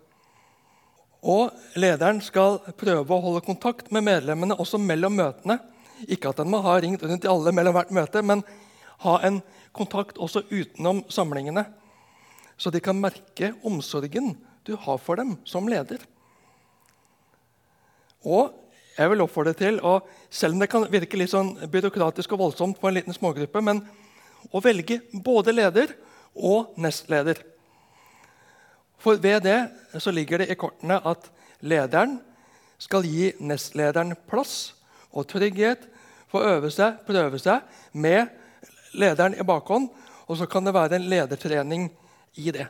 Og 1.20 1.50
Lederen 1.76 2.22
skal 2.24 2.60
prøve 2.80 3.12
å 3.12 3.24
holde 3.26 3.44
kontakt 3.44 3.90
med 3.92 4.06
medlemmene 4.06 4.56
også 4.56 4.80
mellom 4.80 5.18
møtene. 5.18 5.58
Ikke 6.08 6.30
at 6.30 6.40
han 6.40 6.48
må 6.48 6.62
ha 6.64 6.78
ringt 6.80 7.02
rundt 7.04 7.20
til 7.26 7.34
alle 7.34 7.52
mellom 7.52 7.76
hvert 7.76 7.92
møte, 7.92 8.22
men 8.24 8.46
ha 9.04 9.18
en 9.26 9.42
kontakt 9.76 10.16
også 10.16 10.46
utenom 10.48 11.02
samlingene. 11.12 11.66
Så 12.60 12.68
de 12.72 12.82
kan 12.84 12.98
merke 13.00 13.54
omsorgen 13.64 14.34
du 14.68 14.74
har 14.76 14.98
for 15.00 15.16
dem 15.16 15.38
som 15.48 15.68
leder. 15.68 16.02
Og 18.20 18.52
jeg 18.98 19.08
vil 19.08 19.24
oppfordre 19.24 19.54
til, 19.56 19.78
og 19.80 20.08
selv 20.28 20.54
om 20.54 20.60
det 20.60 20.68
kan 20.68 20.84
virke 20.92 21.16
litt 21.16 21.32
sånn 21.32 21.54
byråkratisk 21.72 22.34
og 22.36 22.42
voldsomt 22.42 22.76
på 22.80 22.90
en 22.90 22.98
liten 22.98 23.16
smågruppe, 23.16 23.62
men 23.64 23.80
å 24.52 24.60
velge 24.60 24.98
både 25.24 25.54
leder 25.54 25.94
og 26.36 26.76
nestleder. 26.80 27.40
For 29.00 29.16
ved 29.16 29.46
det 29.46 29.60
så 30.02 30.12
ligger 30.12 30.42
det 30.42 30.50
i 30.52 30.58
kortene 30.60 30.98
at 31.08 31.30
lederen 31.64 32.18
skal 32.80 33.08
gi 33.08 33.30
nestlederen 33.40 34.12
plass 34.28 34.74
og 35.16 35.30
trygghet 35.32 35.86
for 36.28 36.44
å 36.44 36.58
øve 36.58 36.68
seg, 36.72 37.00
prøve 37.08 37.40
seg 37.40 37.64
med 37.96 38.28
lederen 38.92 39.38
i 39.38 39.46
bakhånd, 39.46 39.88
og 40.28 40.38
så 40.38 40.46
kan 40.46 40.66
det 40.66 40.76
være 40.76 41.00
en 41.00 41.08
ledertrening 41.08 41.88
i 42.38 42.52
det. 42.54 42.66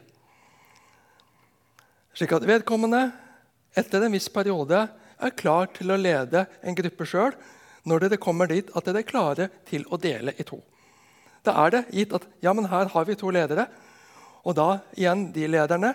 Slik 2.17 2.33
at 2.37 2.47
vedkommende 2.49 3.11
etter 3.79 4.03
en 4.03 4.15
viss 4.15 4.29
periode 4.33 4.87
er 5.21 5.37
klar 5.37 5.71
til 5.77 5.93
å 5.93 6.01
lede 6.01 6.47
en 6.63 6.77
gruppe 6.77 7.07
sjøl 7.09 7.37
når 7.89 8.05
dere 8.05 8.21
kommer 8.21 8.51
dit 8.51 8.69
at 8.77 8.87
dere 8.87 9.03
er 9.03 9.09
klare 9.09 9.49
til 9.69 9.87
å 9.89 9.99
dele 10.01 10.35
i 10.37 10.47
to. 10.47 10.61
Da 11.47 11.55
er 11.65 11.73
det 11.73 11.85
gitt 11.97 12.13
at 12.17 12.27
ja, 12.45 12.53
men 12.53 12.69
her 12.69 12.91
har 12.93 13.07
vi 13.09 13.17
to 13.17 13.31
ledere, 13.33 13.67
og 14.45 14.57
da 14.57 14.81
igjen 14.97 15.31
de 15.33 15.47
lederne 15.49 15.95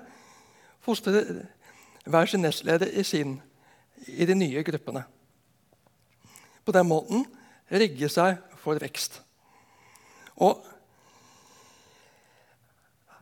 fostrer 0.86 1.46
hver 2.06 2.30
sin 2.30 2.44
nestleder 2.46 2.90
i, 2.90 3.04
sin, 3.06 3.38
i 4.06 4.26
de 4.26 4.38
nye 4.38 4.64
gruppene. 4.66 5.06
På 6.66 6.74
den 6.74 6.90
måten 6.90 7.26
rigge 7.70 8.10
seg 8.10 8.42
for 8.62 8.82
vekst. 8.82 9.20
Og 10.42 10.66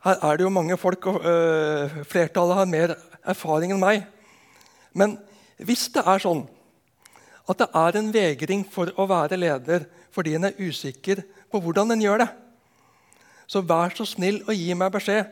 her 0.04 0.20
er 0.20 0.38
det 0.38 0.44
jo 0.44 0.52
mange 0.52 0.78
folk, 0.78 1.06
og 1.08 1.26
øh, 1.26 2.04
flertallet 2.06 2.56
har 2.58 2.68
mer 2.68 2.96
erfaring 3.24 3.72
enn 3.72 3.80
meg. 3.80 4.04
Men 4.94 5.16
hvis 5.64 5.88
det 5.94 6.04
er 6.04 6.20
sånn 6.20 6.44
at 7.50 7.60
det 7.60 7.70
er 7.76 8.00
en 8.00 8.12
vegring 8.14 8.66
for 8.72 8.92
å 9.00 9.08
være 9.08 9.40
leder 9.40 9.88
fordi 10.14 10.36
en 10.38 10.48
er 10.48 10.60
usikker 10.60 11.24
på 11.52 11.60
hvordan 11.64 11.96
en 11.96 12.04
gjør 12.04 12.24
det, 12.24 12.30
så 13.48 13.64
vær 13.64 13.96
så 13.96 14.06
snill 14.08 14.42
å 14.48 14.56
gi 14.56 14.74
meg 14.78 14.92
beskjed. 14.94 15.32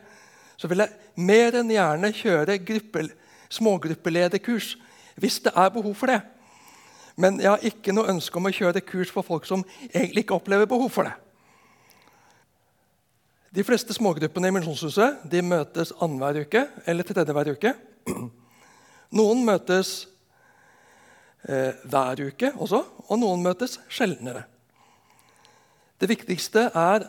Så 0.56 0.68
vil 0.70 0.84
jeg 0.84 1.20
mer 1.20 1.56
enn 1.58 1.70
gjerne 1.72 2.12
kjøre 2.16 2.58
gruppe, 2.64 3.06
smågruppelederkurs 3.52 4.76
hvis 5.20 5.40
det 5.44 5.52
er 5.56 5.72
behov 5.74 5.94
for 5.98 6.12
det. 6.12 6.20
Men 7.16 7.40
jeg 7.40 7.50
har 7.50 7.66
ikke 7.68 7.92
noe 7.92 8.08
ønske 8.12 8.40
om 8.40 8.48
å 8.48 8.54
kjøre 8.54 8.84
kurs 8.84 9.12
for 9.12 9.26
folk 9.26 9.44
som 9.48 9.64
egentlig 9.92 10.24
ikke 10.24 10.38
opplever 10.38 10.68
behov 10.70 10.88
for 10.94 11.08
det. 11.08 11.12
De 13.52 13.60
fleste 13.68 13.92
smågruppene 13.92 14.48
i 14.48 14.52
Misjonshuset 14.56 15.26
de 15.28 15.42
møtes 15.44 15.90
annenhver 16.00 16.46
uke 16.46 16.62
eller 16.88 17.04
tredje 17.04 17.34
hver 17.36 17.50
uke. 17.52 17.74
Noen 19.18 19.42
møtes 19.44 19.90
eh, 21.44 21.76
hver 21.84 22.22
uke 22.30 22.54
også, 22.56 22.80
og 23.12 23.20
noen 23.20 23.44
møtes 23.44 23.76
sjeldnere. 23.92 24.46
Det 26.00 26.08
viktigste 26.08 26.70
er 26.72 27.04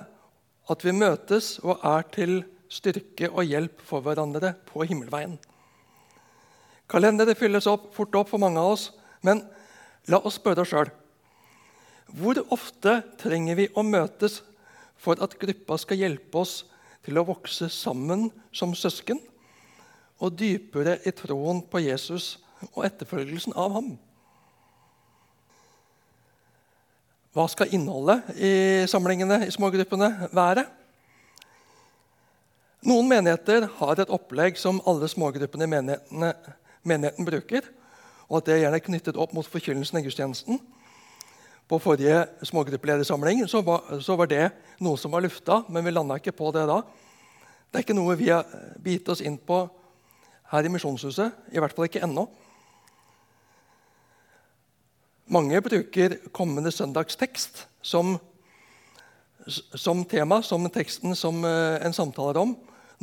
at 0.67 0.83
vi 0.83 0.91
møtes 0.91 1.55
og 1.63 1.79
er 1.79 2.03
til 2.11 2.41
styrke 2.67 3.31
og 3.31 3.47
hjelp 3.47 3.79
for 3.87 4.03
hverandre 4.03 4.51
på 4.67 4.83
himmelveien. 4.89 5.39
Kalenderet 6.91 7.39
fylles 7.39 7.71
opp, 7.71 7.93
fort 7.95 8.19
opp 8.19 8.35
for 8.35 8.43
mange 8.43 8.59
av 8.59 8.75
oss, 8.75 8.89
men 9.23 9.45
la 10.11 10.19
oss 10.19 10.41
spørre 10.43 10.67
oss 10.67 10.75
sjøl. 10.75 10.91
Hvor 12.19 12.43
ofte 12.51 12.99
trenger 13.21 13.63
vi 13.63 13.71
å 13.71 13.87
møtes 13.87 14.41
for 15.03 15.19
at 15.23 15.35
gruppa 15.39 15.77
skal 15.81 15.99
hjelpe 15.99 16.39
oss 16.39 16.63
til 17.03 17.19
å 17.19 17.25
vokse 17.27 17.67
sammen 17.71 18.29
som 18.55 18.71
søsken 18.77 19.19
og 20.23 20.37
dypere 20.39 20.97
i 21.03 21.11
troen 21.15 21.59
på 21.67 21.81
Jesus 21.83 22.37
og 22.71 22.85
etterfølgelsen 22.87 23.55
av 23.59 23.75
ham. 23.75 23.89
Hva 27.33 27.47
skal 27.49 27.73
innholdet 27.73 28.37
i 28.37 28.53
samlingene 28.87 29.41
i 29.47 29.51
smågruppene 29.51 30.29
være? 30.37 30.67
Noen 32.83 33.07
menigheter 33.09 33.65
har 33.79 33.99
et 33.99 34.11
opplegg 34.11 34.59
som 34.59 34.81
alle 34.87 35.09
smågruppene 35.09 35.65
i 35.65 35.71
menigheten 35.73 37.27
bruker, 37.27 37.65
og 38.29 38.39
at 38.39 38.47
det 38.47 38.55
er 38.55 38.61
gjerne 38.65 38.79
er 38.79 38.85
knyttet 38.85 39.19
opp 39.19 39.33
mot 39.35 39.47
forkynnelsen 39.49 39.99
i 39.99 40.03
gudstjenesten. 40.05 40.59
På 41.67 41.79
forrige 41.79 42.25
smågruppeledersamling 42.43 43.45
så 43.47 43.61
var, 43.61 43.99
så 44.03 44.17
var, 44.19 44.27
det 44.27 44.49
noe 44.83 44.99
som 44.99 45.13
var 45.13 45.23
lufta, 45.23 45.61
men 45.71 45.85
vi 45.85 45.93
landa 45.93 46.17
ikke 46.19 46.35
på 46.35 46.51
det 46.55 46.65
da. 46.67 46.81
Det 47.71 47.79
er 47.79 47.85
ikke 47.85 47.95
noe 47.97 48.17
vi 48.19 48.29
har 48.29 48.45
bitt 48.83 49.07
oss 49.09 49.23
inn 49.23 49.37
på 49.39 49.63
her 50.51 50.67
i 50.67 50.71
Misjonshuset. 50.73 51.31
I 51.55 51.63
hvert 51.63 51.73
fall 51.73 51.87
ikke 51.87 52.03
ennå. 52.03 52.27
Mange 55.33 55.61
bruker 55.63 56.17
kommende 56.35 56.71
søndags 56.71 57.15
tekst 57.17 57.63
som, 57.81 58.17
som, 59.47 60.03
tema, 60.05 60.41
som 60.43 60.67
teksten 60.69 61.15
som 61.15 61.39
uh, 61.47 61.79
en 61.79 61.95
samtaler 61.95 62.43
om. 62.43 62.53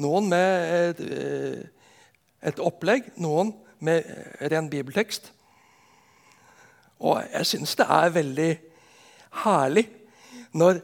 Noen 0.01 0.29
med 0.29 0.77
et, 0.77 1.01
uh, 1.01 1.97
et 2.53 2.61
opplegg, 2.61 3.09
noen 3.17 3.55
med 3.81 4.05
ren 4.53 4.69
bibeltekst. 4.71 5.33
Og 7.01 7.23
jeg 7.33 7.49
syns 7.49 7.77
det 7.79 7.87
er 7.89 8.15
veldig 8.15 8.51
herlig 9.45 9.87
når 10.53 10.81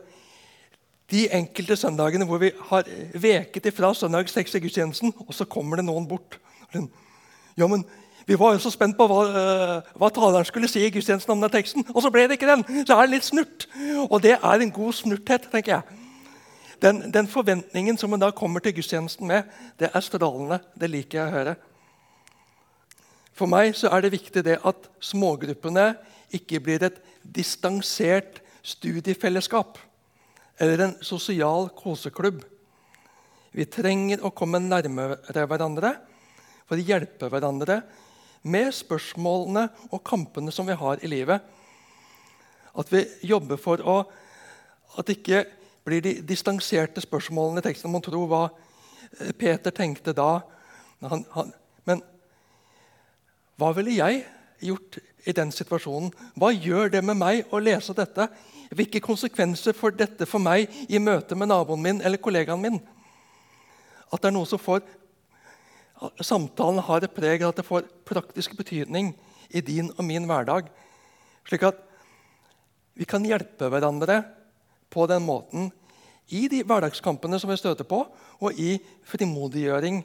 de 1.11 1.27
enkelte 1.35 1.77
søndagene 1.79 2.27
hvor 2.27 2.41
vi 2.43 2.51
har 2.71 2.89
veket 3.15 3.69
ifra 3.71 3.93
søndagstekst 3.95 4.59
i 4.59 4.63
gudstjenesten, 4.65 5.15
og 5.27 5.35
så 5.35 5.47
kommer 5.47 5.79
det 5.79 5.87
noen 5.87 6.09
bort. 6.09 6.39
Ja, 7.57 7.67
men 7.67 7.85
Vi 8.27 8.35
var 8.39 8.57
jo 8.57 8.59
så 8.59 8.73
spent 8.75 8.97
på 8.99 9.07
hva, 9.07 9.19
uh, 9.31 9.91
hva 9.95 10.09
taleren 10.11 10.45
skulle 10.49 10.67
si 10.67 10.81
i 10.83 10.91
gudstjenesten 10.91 11.31
om 11.31 11.45
den 11.45 11.53
teksten, 11.53 11.85
og 11.93 12.03
så 12.03 12.11
ble 12.11 12.25
det 12.27 12.41
ikke 12.41 12.49
den! 12.51 12.65
Så 12.83 12.97
er 12.97 13.07
det 13.07 13.13
litt 13.13 13.29
snurt. 13.29 13.69
Og 14.09 14.19
det 14.25 14.33
er 14.35 14.65
en 14.65 14.73
god 14.75 14.97
snurthet, 14.99 15.47
tenker 15.53 15.77
jeg. 15.77 16.01
Den, 16.83 17.05
den 17.15 17.31
forventningen 17.31 17.95
som 17.95 18.13
en 18.13 18.25
da 18.25 18.33
kommer 18.35 18.65
til 18.65 18.75
gudstjenesten 18.75 19.31
med, 19.31 19.47
det 19.79 19.93
er 19.95 20.03
strålende. 20.03 20.59
Det 20.75 20.91
liker 20.91 21.21
jeg 21.21 21.29
å 21.29 21.37
høre. 21.37 21.55
For 23.37 23.51
meg 23.51 23.75
så 23.77 23.91
er 23.93 24.05
det 24.05 24.15
viktig 24.15 24.43
det 24.47 24.57
at 24.65 24.89
smågruppene 25.05 25.91
ikke 26.37 26.61
blir 26.65 26.87
et 26.87 26.99
distansert 27.23 28.41
studiefellesskap 28.67 29.79
eller 30.61 30.83
en 30.87 30.95
sosial 31.05 31.69
koseklubb. 31.77 32.41
Vi 33.53 33.67
trenger 33.69 34.25
å 34.25 34.33
komme 34.37 34.61
nærmere 34.61 35.47
hverandre 35.49 35.93
for 36.67 36.77
å 36.77 36.87
hjelpe 36.89 37.29
hverandre 37.33 37.83
med 38.47 38.73
spørsmålene 38.75 39.67
og 39.91 40.05
kampene 40.07 40.53
som 40.55 40.69
vi 40.69 40.77
har 40.79 41.03
i 41.05 41.11
livet. 41.11 41.45
At 42.77 42.93
vi 42.93 43.05
jobber 43.29 43.61
for 43.61 43.85
å 43.85 43.99
at 44.97 45.13
ikke 45.13 45.45
blir 45.85 46.03
de 46.03 46.17
distanserte 46.25 47.03
spørsmålene 47.05 47.61
i 47.61 47.67
teksten. 47.69 47.93
Man 47.93 48.05
tror 48.05 48.29
hva 48.31 48.45
Peter 49.39 49.75
tenkte 49.75 50.15
da. 50.17 50.41
Han, 51.05 51.25
han, 51.35 51.53
men 51.85 52.01
hva 53.57 53.73
ville 53.77 53.97
jeg 53.97 54.25
gjort 54.65 54.99
i 55.27 55.35
den 55.37 55.53
situasjonen? 55.53 56.13
Hva 56.37 56.53
gjør 56.53 56.93
det 56.93 57.03
med 57.05 57.19
meg 57.19 57.55
å 57.55 57.61
lese 57.63 57.95
dette? 57.97 58.29
Hvilke 58.77 59.01
konsekvenser 59.05 59.77
får 59.77 59.97
dette 59.97 60.29
for 60.29 60.43
meg 60.43 60.71
i 60.89 61.01
møte 61.03 61.39
med 61.39 61.51
naboen 61.51 61.83
min 61.83 62.03
eller 62.05 62.21
kollegaen 62.23 62.63
min? 62.63 62.79
At 64.13 64.21
det 64.21 64.31
er 64.31 64.37
noe 64.37 64.49
som 64.49 64.63
får 64.63 64.85
Samtalen 66.21 66.83
har 66.85 67.07
et 67.07 67.15
preg 67.17 67.41
av 67.41 67.55
at 67.55 67.61
det 67.63 67.65
får 67.65 67.87
praktisk 68.05 68.53
betydning 68.59 69.15
i 69.49 69.63
din 69.65 69.89
og 69.95 70.03
min 70.05 70.27
hverdag. 70.29 70.67
Slik 71.49 71.65
at 71.65 71.79
vi 72.93 73.07
kan 73.09 73.25
hjelpe 73.25 73.71
hverandre 73.73 74.19
på 74.93 75.07
den 75.09 75.25
måten 75.25 75.71
i 76.29 76.47
de 76.53 76.61
hverdagskampene 76.67 77.41
som 77.41 77.49
vi 77.49 77.57
støter 77.57 77.89
på, 77.89 78.03
og 78.45 78.61
i 78.61 78.77
frimodiggjøring 79.09 80.03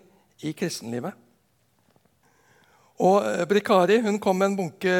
i 0.47 0.53
kristenlivet. 0.55 1.11
Og 3.01 3.23
eh, 3.25 3.45
Brikari 3.49 3.97
hun 4.05 4.19
kom 4.21 4.37
med 4.37 4.51
en 4.51 4.57
bunke 4.59 4.95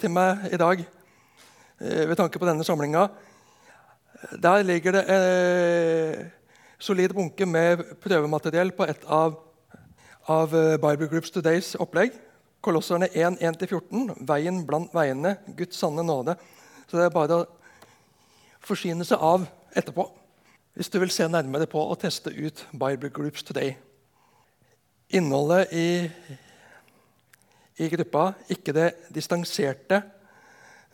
til 0.00 0.12
meg 0.12 0.46
i 0.48 0.60
dag 0.60 0.80
eh, 0.80 2.04
ved 2.08 2.16
tanke 2.16 2.40
på 2.40 2.48
denne 2.48 2.64
samlinga. 2.64 3.08
Der 4.40 4.62
ligger 4.64 4.96
det 4.96 5.02
en 5.12 5.26
eh, 5.28 6.22
solid 6.80 7.12
bunke 7.12 7.46
med 7.46 7.82
prøvemateriell 8.00 8.72
på 8.72 8.86
et 8.88 9.04
av, 9.04 9.36
av 10.28 10.54
Bible 10.80 11.08
Groups 11.10 11.34
Todays 11.34 11.74
opplegg. 11.76 12.16
Kolosserne 12.64 13.10
1, 13.12 13.42
1-14. 13.44 14.14
Veien 14.24 14.62
blant 14.64 14.94
veiene, 14.96 15.36
Guds 15.58 15.76
sanne 15.76 16.04
nåde. 16.04 16.38
Så 16.88 16.96
det 16.96 17.10
er 17.10 17.12
bare 17.12 17.42
å 17.42 17.48
forsyne 18.64 19.04
seg 19.04 19.20
av 19.20 19.44
etterpå 19.76 20.08
hvis 20.74 20.88
du 20.90 20.96
vil 20.98 21.12
se 21.12 21.28
nærmere 21.30 21.68
på 21.70 21.78
og 21.78 22.00
teste 22.02 22.32
ut 22.34 22.64
Bible 22.72 23.12
Groups 23.14 23.44
Today. 23.46 23.76
Innholdet 25.14 25.70
i 25.70 25.84
i 27.78 27.88
gruppa, 27.90 28.32
ikke 28.48 28.72
det 28.72 28.90
distanserte 29.14 30.02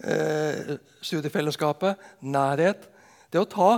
eh, 0.05 0.77
studiefellesskapet, 1.03 1.99
nærhet. 2.21 2.87
Det 3.33 3.41
å 3.41 3.49
ta, 3.49 3.73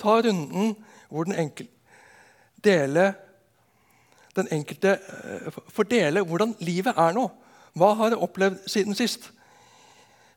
ta 0.00 0.20
runden 0.24 0.74
hvor 1.10 1.28
den 1.28 1.36
enkelte 1.40 1.76
deler 2.60 3.14
den 4.36 4.48
enkelte 4.52 4.98
eh, 4.98 6.24
hvordan 6.24 6.54
livet 6.58 6.96
er 6.96 7.14
nå. 7.16 7.26
Hva 7.78 7.92
har 7.98 8.14
jeg 8.14 8.22
opplevd 8.22 8.66
siden 8.70 8.96
sist? 8.98 9.30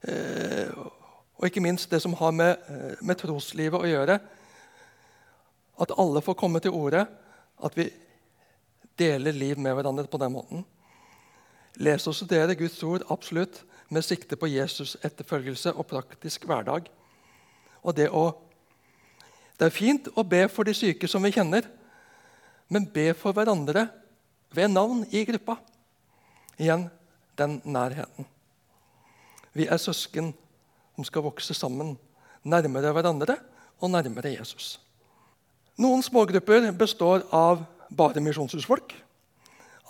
Eh, 0.02 0.70
og 1.38 1.48
ikke 1.48 1.64
minst 1.64 1.92
det 1.92 2.02
som 2.02 2.16
har 2.18 2.32
med, 2.32 2.58
eh, 2.70 2.96
med 3.02 3.20
troslivet 3.22 3.80
å 3.80 3.90
gjøre. 3.90 4.20
At 5.82 5.94
alle 5.98 6.22
får 6.22 6.38
komme 6.40 6.60
til 6.60 6.74
orde. 6.74 7.06
At 7.64 7.78
vi 7.78 7.90
deler 9.00 9.34
liv 9.34 9.60
med 9.60 9.76
hverandre 9.78 10.08
på 10.08 10.22
den 10.22 10.34
måten. 10.34 10.66
Les 11.82 12.08
og 12.08 12.16
studere 12.16 12.56
Guds 12.56 12.78
ord 12.86 13.06
absolutt 13.12 13.64
med 13.90 14.06
sikte 14.06 14.38
på 14.38 14.50
Jesus' 14.50 14.98
etterfølgelse 15.02 15.74
og 15.74 15.88
praktisk 15.90 16.46
hverdag. 16.46 16.90
Og 17.84 17.96
det 17.96 18.10
å 18.10 18.34
Det 19.54 19.68
er 19.70 19.70
fint 19.70 20.08
å 20.18 20.24
be 20.26 20.48
for 20.50 20.66
de 20.66 20.74
syke 20.74 21.08
som 21.08 21.24
vi 21.24 21.32
kjenner, 21.32 21.62
men 22.68 22.90
be 22.90 23.14
for 23.14 23.32
hverandre 23.32 23.86
ved 24.52 24.72
navn 24.74 25.06
i 25.12 25.22
gruppa. 25.24 25.60
Igjen 26.58 26.90
den 27.38 27.62
nærheten. 27.64 28.26
Vi 29.54 29.68
er 29.70 29.78
søsken 29.78 30.34
som 30.96 31.06
skal 31.06 31.22
vokse 31.22 31.54
sammen, 31.54 31.94
nærmere 32.44 32.92
hverandre 32.92 33.38
og 33.80 33.94
nærmere 33.94 34.34
Jesus. 34.34 34.80
Noen 35.78 36.04
smågrupper 36.06 36.72
består 36.78 37.24
av 37.32 37.64
bare 37.94 38.22
misjonshusfolk. 38.22 38.94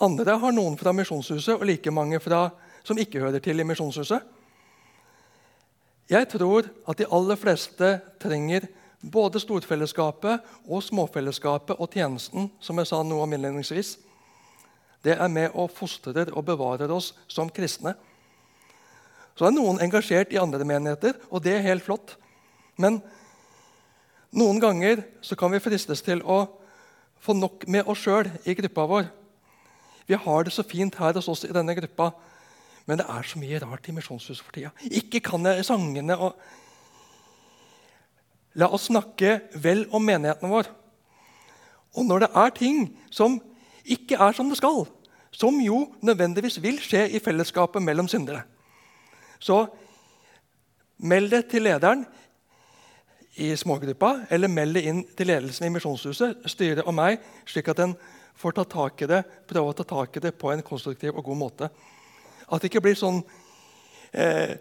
Andre 0.02 0.38
har 0.42 0.54
noen 0.54 0.74
fra 0.78 0.92
Misjonshuset 0.96 1.54
og 1.54 1.66
like 1.68 1.92
mange 1.94 2.18
fra, 2.22 2.48
som 2.82 2.98
ikke 2.98 3.22
hører 3.22 3.42
til 3.42 3.60
i 3.60 3.66
Misjonshuset. 3.66 4.24
Jeg 6.10 6.28
tror 6.28 6.66
at 6.90 6.98
de 6.98 7.06
aller 7.08 7.38
fleste 7.40 7.92
trenger 8.20 8.66
både 9.00 9.40
storfellesskapet 9.40 10.42
og 10.68 10.82
småfellesskapet 10.84 11.78
og 11.78 11.92
tjenesten, 11.92 12.50
som 12.60 12.80
jeg 12.80 12.90
sa 12.90 13.00
noe 13.04 13.24
om 13.24 13.32
innledningsvis. 13.36 13.96
Det 15.04 15.16
er 15.16 15.32
med 15.32 15.54
og 15.54 15.72
fostrer 15.72 16.32
og 16.32 16.44
bevarer 16.48 16.90
oss 16.92 17.12
som 17.28 17.50
kristne. 17.52 17.94
Så 19.34 19.48
er 19.48 19.54
noen 19.54 19.80
engasjert 19.82 20.32
i 20.32 20.40
andre 20.40 20.64
menigheter, 20.64 21.16
og 21.30 21.42
det 21.44 21.56
er 21.56 21.66
helt 21.66 21.84
flott. 21.84 22.16
Men 22.80 23.00
noen 24.34 24.60
ganger 24.62 25.04
så 25.22 25.36
kan 25.38 25.52
vi 25.52 25.62
fristes 25.62 26.02
til 26.04 26.22
å 26.22 26.44
få 27.24 27.36
nok 27.36 27.66
med 27.70 27.88
oss 27.88 28.04
sjøl 28.04 28.30
i 28.44 28.56
gruppa 28.58 28.88
vår. 28.90 29.12
Vi 30.06 30.18
har 30.20 30.44
det 30.44 30.52
så 30.52 30.64
fint 30.66 30.96
her 31.00 31.16
hos 31.16 31.28
oss 31.32 31.44
i 31.46 31.52
denne 31.54 31.74
gruppa, 31.76 32.10
men 32.84 33.00
det 33.00 33.06
er 33.08 33.24
så 33.24 33.40
mye 33.40 33.60
rart 33.62 33.88
i 33.88 33.94
Misjonshuset 33.96 34.44
for 34.44 34.52
tida. 34.52 34.72
Ikke 34.92 35.22
kan 35.24 35.46
jeg 35.48 35.64
sangene 35.66 36.18
og 36.18 36.36
La 38.54 38.68
oss 38.70 38.84
snakke 38.86 39.40
vel 39.58 39.80
om 39.90 40.04
menigheten 40.06 40.46
vår. 40.46 40.68
Og 41.98 42.06
når 42.06 42.24
det 42.24 42.28
er 42.38 42.52
ting 42.54 42.84
som 43.10 43.40
ikke 43.82 44.14
er 44.14 44.36
som 44.36 44.46
det 44.50 44.60
skal, 44.60 44.84
som 45.34 45.58
jo 45.58 45.80
nødvendigvis 46.06 46.60
vil 46.62 46.78
skje 46.82 47.08
i 47.10 47.22
fellesskapet 47.22 47.82
mellom 47.82 48.06
syndere, 48.10 48.44
så 49.42 49.64
meld 51.02 51.32
det 51.34 51.48
til 51.50 51.66
lederen 51.66 52.04
i 53.36 53.56
smågruppa, 53.56 54.26
eller 54.30 54.48
meld 54.48 54.76
det 54.76 54.84
inn 54.86 55.00
til 55.16 55.26
ledelsen 55.26 55.66
i 55.66 55.72
Misjonshuset, 55.74 56.44
styret 56.50 56.86
og 56.86 56.94
meg, 56.94 57.22
slik 57.50 57.68
at 57.72 57.80
en 57.82 57.96
får 58.38 58.54
ta 58.58 58.64
tak 58.68 59.02
i 59.02 59.08
det, 59.10 59.22
prøve 59.50 59.72
å 59.72 59.76
ta 59.78 59.86
tak 59.88 60.16
i 60.16 60.22
det 60.22 60.34
på 60.38 60.52
en 60.52 60.62
konstruktiv 60.66 61.16
og 61.16 61.26
god 61.26 61.40
måte. 61.40 61.70
At 62.46 62.62
det 62.62 62.70
ikke 62.70 62.84
blir 62.86 62.98
sånn 62.98 63.22
eh, 64.12 64.54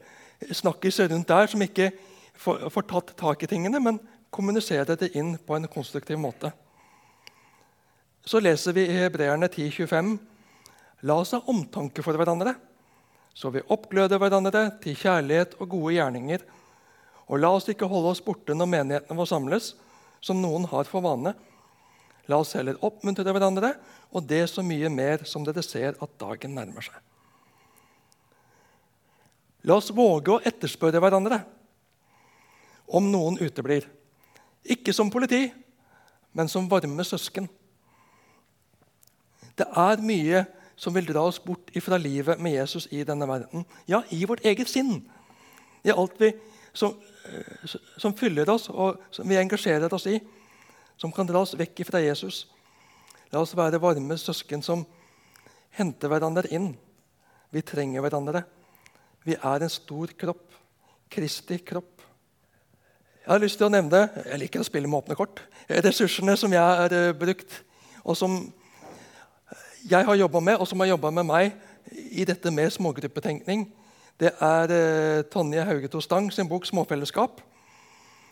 snakkis 0.49 1.01
rundt 1.05 1.29
der 1.29 1.49
som 1.51 1.61
ikke 1.65 1.91
får, 2.33 2.67
får, 2.73 2.87
tatt 2.89 3.15
tak 3.19 3.45
i 3.45 3.49
tingene, 3.51 3.81
men 3.83 4.01
kommuniserer 4.33 4.97
det 4.97 5.13
inn 5.19 5.35
på 5.37 5.57
en 5.57 5.69
konstruktiv 5.69 6.17
måte. 6.21 6.53
Så 8.25 8.39
leser 8.39 8.73
vi 8.73 8.87
i 8.87 8.99
Hebreerne 9.03 9.49
10,25.: 9.51 10.15
La 11.03 11.19
oss 11.19 11.33
ha 11.35 11.41
omtanke 11.51 12.01
for 12.05 12.17
hverandre, 12.17 12.55
så 13.35 13.51
vi 13.51 13.65
oppgløder 13.73 14.21
hverandre 14.21 14.69
til 14.81 14.95
kjærlighet 14.95 15.57
og 15.59 15.69
gode 15.75 15.97
gjerninger. 15.97 16.45
Og 17.33 17.41
la 17.41 17.49
oss 17.57 17.65
ikke 17.71 17.89
holde 17.89 18.11
oss 18.13 18.21
borte 18.21 18.53
når 18.53 18.69
menighetene 18.69 19.17
vår 19.17 19.29
samles, 19.31 19.71
som 20.21 20.37
noen 20.37 20.67
har 20.69 20.85
for 20.85 21.01
vane. 21.01 21.33
La 22.29 22.37
oss 22.39 22.53
heller 22.53 22.77
oppmuntre 22.85 23.33
hverandre, 23.33 23.73
og 24.13 24.27
det 24.29 24.45
så 24.51 24.61
mye 24.63 24.91
mer 24.93 25.25
som 25.27 25.41
dere 25.47 25.63
ser 25.65 25.97
at 25.97 26.13
dagen 26.21 26.53
nærmer 26.53 26.85
seg. 26.85 26.99
La 29.65 29.79
oss 29.79 29.89
våge 29.95 30.35
å 30.35 30.43
etterspørre 30.45 31.01
hverandre 31.01 31.41
om 32.93 33.09
noen 33.09 33.39
uteblir. 33.41 33.87
Ikke 34.63 34.93
som 34.93 35.09
politi, 35.11 35.47
men 36.37 36.51
som 36.51 36.69
varme 36.69 37.03
søsken. 37.07 37.49
Det 39.57 39.65
er 39.65 40.05
mye 40.05 40.45
som 40.77 40.93
vil 40.93 41.09
dra 41.09 41.25
oss 41.25 41.41
bort 41.41 41.73
ifra 41.77 41.97
livet 41.97 42.41
med 42.41 42.55
Jesus 42.59 42.87
i 42.91 43.01
denne 43.07 43.25
verden. 43.29 43.65
Ja, 43.89 44.03
i 44.13 44.21
vårt 44.29 44.45
eget 44.45 44.69
sinn. 44.69 44.99
I 45.83 45.93
alt 45.93 46.15
vi 46.21 46.31
som, 46.73 46.95
som 47.97 48.15
fyller 48.17 48.49
oss, 48.49 48.69
og 48.69 48.99
som 49.13 49.29
vi 49.29 49.39
engasjerer 49.39 49.93
oss 49.93 50.07
i. 50.11 50.19
Som 50.97 51.11
kan 51.11 51.27
dra 51.27 51.41
oss 51.43 51.55
vekk 51.57 51.83
fra 51.87 52.01
Jesus. 52.03 52.45
La 53.33 53.41
oss 53.41 53.55
være 53.57 53.81
varme 53.81 54.17
søsken 54.19 54.61
som 54.65 54.85
henter 55.77 56.11
hverandre 56.11 56.51
inn. 56.53 56.73
Vi 57.53 57.63
trenger 57.65 58.03
hverandre. 58.05 58.43
Vi 59.25 59.37
er 59.37 59.63
en 59.63 59.71
stor 59.71 60.13
kropp. 60.19 60.51
Kristi 61.13 61.59
kropp. 61.65 62.01
Jeg 63.23 63.31
har 63.31 63.39
lyst 63.39 63.55
til 63.55 63.69
å 63.69 63.71
nevne 63.71 64.01
jeg 64.17 64.39
liker 64.41 64.59
å 64.59 64.67
spille 64.67 64.89
med 64.89 64.99
åpne 64.99 65.15
kort, 65.15 65.39
ressursene 65.85 66.33
som 66.35 66.51
jeg 66.51 66.59
har 66.59 66.91
uh, 66.91 67.13
brukt, 67.15 67.61
og 68.03 68.17
som 68.19 68.33
jeg 69.87 70.03
har 70.03 70.17
jobba 70.19 70.41
med, 70.43 70.57
og 70.59 70.67
som 70.67 70.83
har 70.83 70.89
jobba 70.91 71.11
med 71.15 71.29
meg 71.29 71.53
i 72.11 72.25
dette 72.27 72.51
med 72.51 72.73
smågruppetenkning. 72.75 73.63
Det 74.19 74.29
er 74.39 74.71
eh, 74.71 75.23
Tonje 75.23 75.63
Haugeto 75.65 76.01
Stang 76.01 76.33
sin 76.33 76.49
bok 76.49 76.65
'Småfellesskap' 76.65 77.41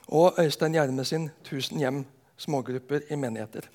og 0.07 0.33
Øystein 0.39 0.73
Gjerme 0.73 1.05
sin 1.05 1.31
'Tusen 1.43 1.79
hjem 1.79 2.05
smågrupper 2.37 2.99
i 3.09 3.15
menigheter'. 3.15 3.69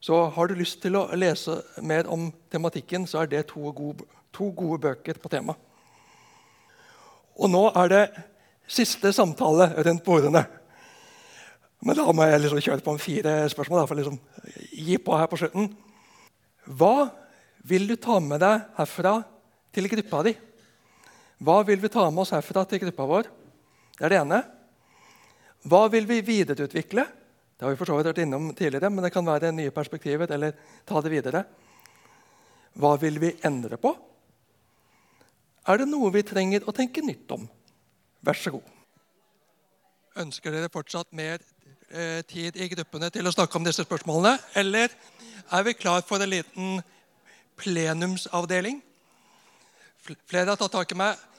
Så 0.00 0.28
Har 0.28 0.46
du 0.46 0.54
lyst 0.54 0.82
til 0.82 0.96
å 0.96 1.08
lese 1.14 1.62
mer 1.82 2.08
om 2.08 2.32
tematikken, 2.52 3.06
så 3.06 3.18
er 3.18 3.26
det 3.26 3.46
to 3.46 3.70
gode, 3.70 4.04
to 4.32 4.50
gode 4.50 4.80
bøker 4.80 5.18
på 5.18 5.28
temaet. 5.28 5.56
Og 7.36 7.50
nå 7.50 7.72
er 7.76 7.88
det 7.88 8.10
siste 8.66 9.12
samtale 9.12 9.82
rundt 9.86 10.04
bordene. 10.04 10.44
Men 11.80 11.96
da 11.96 12.12
må 12.12 12.22
jeg 12.22 12.40
liksom 12.40 12.60
kjøre 12.60 12.80
på 12.80 12.92
med 12.92 13.00
fire 13.00 13.48
spørsmål. 13.48 13.88
for 13.88 13.94
liksom 13.94 14.20
gi 14.72 14.98
på 14.98 15.16
her 15.16 15.26
på 15.26 15.36
slutten. 15.36 15.76
Hva 16.66 17.10
vil 17.64 17.88
du 17.88 17.96
ta 17.96 18.18
med 18.20 18.40
deg 18.40 18.60
herfra 18.76 19.22
til 19.72 19.88
gruppa 19.88 20.22
di? 20.22 20.36
Hva 21.40 21.62
vil 21.64 21.80
vi 21.80 21.88
ta 21.88 22.04
med 22.10 22.20
oss 22.22 22.34
herfra 22.34 22.66
til 22.68 22.82
gruppa 22.82 23.06
vår? 23.08 23.28
Det 23.96 24.04
er 24.04 24.12
det 24.12 24.20
ene. 24.20 24.40
Hva 25.64 25.86
vil 25.92 26.06
vi 26.08 26.20
videreutvikle? 26.24 27.06
Det 27.56 27.64
har 27.64 27.72
vi 27.72 27.78
for 27.80 27.88
så 27.88 27.96
vidt 27.96 28.08
vært 28.10 28.22
innom 28.22 28.50
tidligere, 28.56 28.88
men 28.92 29.04
det 29.04 29.12
kan 29.12 29.24
være 29.24 29.52
nye 29.52 29.72
perspektiver. 29.72 30.30
eller 30.32 30.52
ta 30.84 31.00
det 31.00 31.12
videre. 31.12 31.44
Hva 32.76 32.96
vil 33.00 33.18
vi 33.20 33.34
endre 33.44 33.76
på? 33.76 33.94
Er 35.68 35.78
det 35.78 35.88
noe 35.88 36.10
vi 36.12 36.22
trenger 36.24 36.64
å 36.68 36.72
tenke 36.76 37.04
nytt 37.04 37.30
om? 37.32 37.48
Vær 38.24 38.36
så 38.36 38.52
god. 38.54 38.68
Ønsker 40.20 40.52
dere 40.52 40.72
fortsatt 40.72 41.12
mer 41.12 41.40
eh, 41.88 42.20
tid 42.28 42.56
i 42.56 42.68
gruppene 42.68 43.10
til 43.12 43.26
å 43.26 43.32
snakke 43.32 43.56
om 43.56 43.64
disse 43.64 43.84
spørsmålene? 43.84 44.36
Eller 44.60 44.92
er 45.52 45.64
vi 45.64 45.76
klar 45.76 46.04
for 46.04 46.20
en 46.20 46.32
liten 46.32 46.80
plenumsavdeling? 47.60 48.80
Flere 50.00 50.52
har 50.52 50.60
tatt 50.60 50.72
tak 50.72 50.92
i 50.92 51.00
meg. 51.00 51.29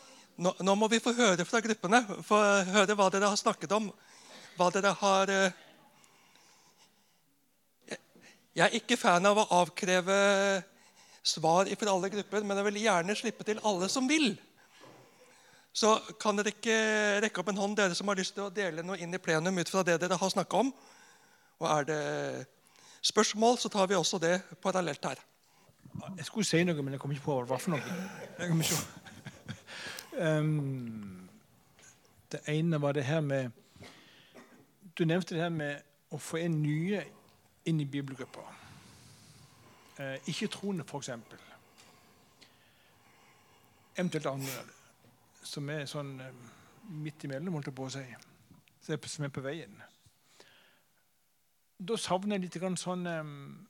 Nå, 0.42 0.56
nå, 0.66 0.74
må 0.74 0.88
vi 0.90 0.98
få 1.04 1.14
høre 1.14 1.46
fra 1.46 1.60
gruppene. 1.62 2.00
Få 2.26 2.38
høre 2.72 2.96
hva 2.98 3.12
dere 3.14 3.30
har 3.30 3.38
snakket 3.38 3.74
om. 3.78 3.92
Hva 4.58 4.72
dere 4.74 4.94
har 4.98 5.30
eh... 5.30 5.60
Jeg 8.58 8.66
er 8.66 8.78
ikke 8.82 8.98
fan 9.00 9.26
av 9.30 9.38
å 9.38 9.46
avkreve 9.62 10.16
svar 11.24 11.70
fra 11.78 11.94
alle 11.94 12.10
grupper, 12.12 12.44
men 12.44 12.58
jeg 12.58 12.68
vil 12.68 12.80
gjerne 12.82 13.16
slippe 13.16 13.46
til 13.48 13.62
alle 13.70 13.88
som 13.92 14.10
vil. 14.10 14.34
Så 15.72 15.94
kan 16.20 16.36
dere 16.36 16.52
ikke 16.52 16.80
rekke 17.24 17.44
opp 17.44 17.52
en 17.54 17.62
hånd, 17.62 17.78
dere 17.80 17.96
som 17.96 18.10
har 18.12 18.20
lyst 18.20 18.34
til 18.36 18.50
å 18.50 18.52
dele 18.52 18.84
noe 18.84 18.98
inn 19.00 19.14
i 19.14 19.22
plenum 19.22 19.62
ut 19.62 19.72
fra 19.72 19.86
det 19.88 20.00
dere 20.02 20.18
har 20.20 20.34
snakka 20.34 20.66
om. 20.66 20.74
Og 21.62 21.70
er 21.70 21.88
det 21.88 22.02
spørsmål, 23.14 23.62
så 23.62 23.72
tar 23.72 23.88
vi 23.88 24.00
også 24.00 24.20
det 24.20 24.42
parallelt 24.66 25.06
her. 25.06 25.22
Jeg 26.18 26.28
skulle 26.28 26.50
si 26.50 26.66
noe, 26.66 26.82
men 26.82 26.98
jeg 26.98 27.04
kom 27.06 27.14
ikke 27.14 27.30
på 27.30 27.38
hva 27.38 27.46
det 27.46 27.54
var 27.54 27.64
for 27.64 27.78
noe. 27.78 29.00
Um, 30.18 31.30
det 32.32 32.42
ene 32.48 32.82
var 32.82 32.92
det 32.92 33.04
her 33.04 33.22
med 33.22 33.52
Du 34.98 35.06
nevnte 35.06 35.36
det 35.36 35.44
her 35.44 35.50
med 35.50 35.82
å 36.12 36.18
få 36.20 36.42
inn 36.44 36.62
nye 36.62 37.04
inn 37.66 37.80
i 37.80 37.86
bibelgruppa. 37.86 38.44
Uh, 40.00 40.18
ikke 40.28 40.50
troende, 40.52 40.84
f.eks. 40.84 41.10
Eventuelt 43.96 44.26
andre 44.26 44.64
som 45.44 45.70
er 45.74 45.88
sånn 45.90 46.14
eh, 46.22 46.44
midt 47.02 47.26
imellom, 47.26 47.56
holdt 47.58 47.72
jeg 47.72 47.78
på 47.78 47.88
å 47.88 47.94
si. 47.94 48.04
Som 48.86 49.26
er 49.26 49.34
på 49.34 49.44
veien. 49.46 49.74
Da 51.82 51.98
savner 51.98 52.38
jeg 52.38 52.46
litt 52.46 52.80
sånn 52.80 53.08
um, 53.08 53.68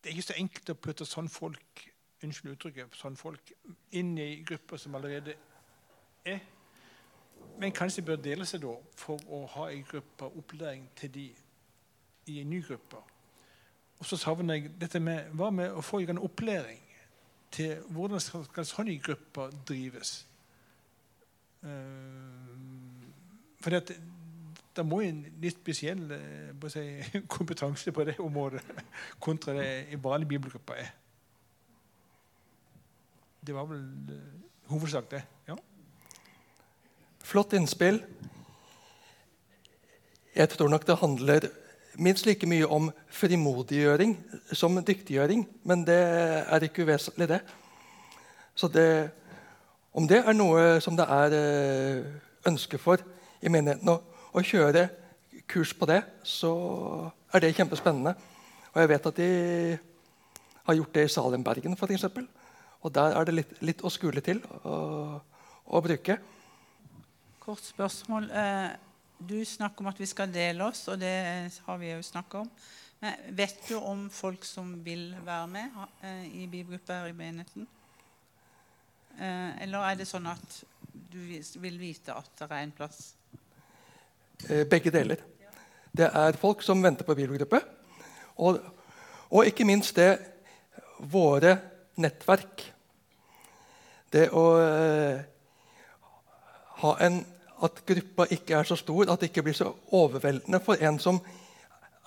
Det 0.00 0.10
er 0.10 0.16
ikke 0.16 0.26
så 0.26 0.36
enkelt 0.36 0.72
å 0.72 0.76
putte 0.76 1.06
sånn 1.08 1.30
folk 1.32 1.86
unnskyld 2.22 2.54
uttrykket, 2.54 2.96
sånn 2.96 3.16
folk 3.18 3.52
inn 3.98 4.16
i 4.18 4.42
grupper 4.46 4.80
som 4.80 4.94
allerede 4.98 5.34
er. 6.24 6.42
Men 7.58 7.74
kanskje 7.74 8.04
bør 8.06 8.20
dele 8.22 8.46
seg 8.46 8.62
da 8.64 8.74
for 8.96 9.20
å 9.28 9.42
ha 9.56 9.68
en 9.70 9.82
gruppe 9.86 10.28
opplæring 10.38 10.86
til 10.96 11.12
de 11.14 11.26
i 12.30 12.38
en 12.40 12.50
ny 12.50 12.62
gruppe. 12.62 13.00
Og 13.98 14.06
så 14.06 14.16
savner 14.16 14.54
jeg 14.54 14.72
dette 14.80 15.00
med 15.00 15.30
hva 15.38 15.50
med 15.54 15.74
å 15.74 15.82
få 15.84 16.00
en 16.02 16.22
opplæring 16.22 16.80
til 17.52 17.82
hvordan 17.92 18.20
skal 18.22 18.66
sånne 18.66 18.96
grupper 19.02 19.52
drives. 19.68 20.26
Eh, 21.62 22.48
for 23.62 23.70
det, 23.70 23.98
det 24.76 24.84
må 24.86 25.02
en 25.04 25.20
litt 25.42 25.60
spesiell 25.60 26.16
eh, 26.16 26.68
si, 26.72 26.86
kompetanse 27.36 27.92
på 27.92 28.04
det 28.08 28.16
området 28.20 28.64
kontra 29.26 29.54
det 29.58 29.68
en 29.92 30.04
vanlig 30.04 30.28
bibelgruppe 30.34 30.80
er. 30.80 30.90
Det 33.46 33.54
var 33.54 33.64
vel 33.66 33.80
uh, 34.08 34.18
hovedsak, 34.70 35.10
det. 35.10 35.22
ja. 35.48 35.56
Flott 37.22 37.52
innspill. 37.52 37.98
Jeg 40.34 40.48
tror 40.48 40.68
nok 40.68 40.86
det 40.86 40.96
handler 40.96 41.48
minst 41.98 42.26
like 42.26 42.46
mye 42.46 42.68
om 42.70 42.90
frimodiggjøring 43.10 44.14
som 44.52 44.78
dyktiggjøring. 44.78 45.42
Men 45.64 45.82
det 45.86 45.98
er 46.46 46.62
ikke 46.62 46.86
uvesentlig, 46.86 47.28
det. 47.28 47.40
Så 48.54 48.68
det, 48.68 49.10
om 49.92 50.06
det 50.08 50.22
er 50.22 50.38
noe 50.38 50.80
som 50.80 50.96
det 50.96 51.08
er 51.10 51.34
eh, 51.34 52.04
ønske 52.46 52.78
for 52.78 53.02
i 53.42 53.50
menigheten 53.50 53.90
å, 53.90 53.98
å 54.32 54.44
kjøre 54.44 54.86
kurs 55.50 55.74
på 55.74 55.88
det, 55.90 55.98
så 56.22 56.52
er 57.34 57.42
det 57.42 57.56
kjempespennende. 57.58 58.14
Og 58.72 58.80
jeg 58.80 58.92
vet 58.94 59.10
at 59.10 59.18
de 59.18 59.28
har 60.62 60.78
gjort 60.78 60.94
det 60.94 61.08
i 61.08 61.12
Salembergen, 61.12 61.74
f.eks. 61.74 62.06
Og 62.82 62.92
der 62.94 63.14
er 63.14 63.26
det 63.26 63.34
litt, 63.34 63.52
litt 63.62 63.82
å 63.86 63.90
skule 63.92 64.22
til 64.24 64.40
å 64.62 65.82
bruke. 65.84 66.18
Kort 67.42 67.62
spørsmål. 67.62 68.28
Eh, 68.30 68.70
du 69.22 69.36
snakker 69.46 69.84
om 69.84 69.90
at 69.92 70.00
vi 70.02 70.08
skal 70.10 70.30
dele 70.34 70.66
oss, 70.66 70.88
og 70.90 70.98
det 70.98 71.14
har 71.66 71.78
vi 71.78 71.92
jo 71.92 72.02
snakket 72.02 72.40
om. 72.42 72.50
Men 73.02 73.36
vet 73.38 73.62
du 73.68 73.76
om 73.78 74.08
folk 74.10 74.44
som 74.46 74.76
vil 74.84 75.10
være 75.26 75.46
med 75.50 75.78
i 76.30 76.46
bibelgruppa 76.46 77.00
her 77.00 77.10
i 77.10 77.16
menigheten? 77.18 77.66
Eh, 79.18 79.62
eller 79.62 79.86
er 79.86 79.98
det 80.00 80.08
sånn 80.10 80.26
at 80.30 80.60
du 81.12 81.20
vil 81.62 81.78
vite 81.78 82.14
at 82.14 82.30
det 82.38 82.50
er 82.50 82.62
en 82.62 82.74
plass? 82.74 83.02
Begge 84.42 84.90
deler. 84.90 85.22
Det 85.92 86.08
er 86.08 86.38
folk 86.40 86.62
som 86.66 86.82
venter 86.82 87.06
på 87.06 87.14
bibelgruppe. 87.14 87.60
Og, 88.42 88.58
og 89.30 89.46
ikke 89.46 89.66
minst 89.68 89.94
det 89.98 90.16
våre 91.12 91.56
nettverk. 92.00 92.71
Det 94.12 94.28
å 94.36 94.46
eh, 94.60 95.22
ha 96.82 96.96
en 97.06 97.22
at 97.62 97.82
gruppa 97.86 98.26
ikke 98.34 98.58
er 98.58 98.66
så 98.66 98.76
stor, 98.76 99.06
at 99.06 99.20
det 99.20 99.30
ikke 99.30 99.44
blir 99.46 99.56
så 99.56 99.70
overveldende 99.94 100.58
for 100.64 100.80
en 100.82 100.98
som 100.98 101.20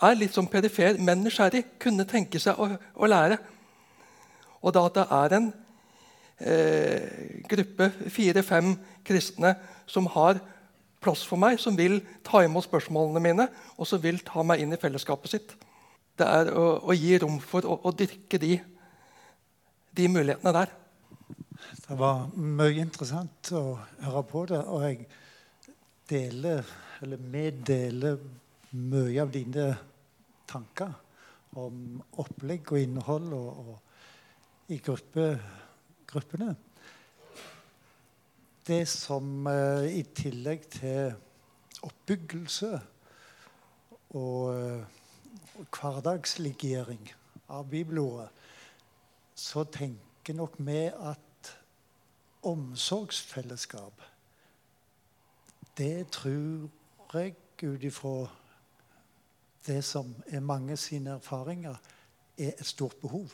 er 0.04 0.18
litt 0.20 0.36
som 0.36 0.50
perifer, 0.52 0.98
men 1.00 1.24
nysgjerrig, 1.24 1.64
kunne 1.80 2.08
tenke 2.10 2.42
seg 2.44 2.60
å, 2.60 2.68
å 2.76 3.08
lære. 3.08 3.38
Og 4.60 4.74
da 4.76 4.84
at 4.90 4.98
det 4.98 5.06
er 5.16 5.36
en 5.38 5.48
eh, 6.44 7.40
gruppe, 7.48 7.90
fire-fem 8.12 8.76
kristne, 9.08 9.56
som 9.88 10.10
har 10.12 10.42
plass 11.06 11.24
for 11.28 11.40
meg, 11.40 11.60
som 11.62 11.78
vil 11.78 12.02
ta 12.26 12.42
imot 12.44 12.66
spørsmålene 12.66 13.24
mine, 13.24 13.50
og 13.78 13.88
som 13.88 14.02
vil 14.04 14.20
ta 14.26 14.44
meg 14.44 14.64
inn 14.64 14.76
i 14.76 14.82
fellesskapet 14.82 15.38
sitt. 15.38 15.56
Det 16.20 16.28
er 16.28 16.52
å, 16.52 16.82
å 16.84 16.96
gi 16.96 17.16
rom 17.22 17.38
for 17.44 17.68
å, 17.68 17.80
å 17.86 17.96
dyrke 17.96 18.40
de, 18.42 18.58
de 19.96 20.10
mulighetene 20.12 20.56
der. 20.56 20.82
Det 21.56 21.96
var 21.96 22.26
mye 22.36 22.82
interessant 22.84 23.52
å 23.56 23.78
høre 24.04 24.24
på 24.28 24.44
det. 24.50 24.60
og 24.68 24.84
jeg 24.84 25.06
deler, 26.10 26.64
eller 27.02 27.18
vi 27.18 27.44
deler 27.66 28.18
mye 28.76 29.22
av 29.22 29.32
dine 29.32 29.68
tanker 30.50 30.92
om 31.56 32.02
opplegg 32.20 32.74
og 32.74 32.82
innhold 32.82 33.34
og, 33.38 33.70
og 33.72 34.74
i 34.76 34.82
gruppe, 34.84 35.28
gruppene. 36.10 36.56
Det 38.66 38.84
som 38.90 39.48
uh, 39.48 39.86
i 39.86 40.04
tillegg 40.18 40.68
til 40.76 41.14
oppbyggelse 41.86 42.72
og 44.18 44.84
hverdagsliggjering 45.76 47.08
av 47.54 47.68
bibelordet, 47.70 48.32
så 49.36 49.64
tenker 49.70 50.36
nok 50.36 50.58
vi 50.66 50.88
at 50.90 51.35
omsorgsfellesskap 52.46 54.04
det 55.78 56.08
tror 56.12 56.70
jeg, 57.14 57.36
ut 57.64 57.84
ifra 57.84 58.28
det 59.66 59.82
som 59.84 60.12
er 60.28 60.44
mange 60.44 60.78
sine 60.78 61.16
erfaringer, 61.18 61.76
er 62.38 62.52
et 62.54 62.68
stort 62.68 62.96
behov. 63.02 63.32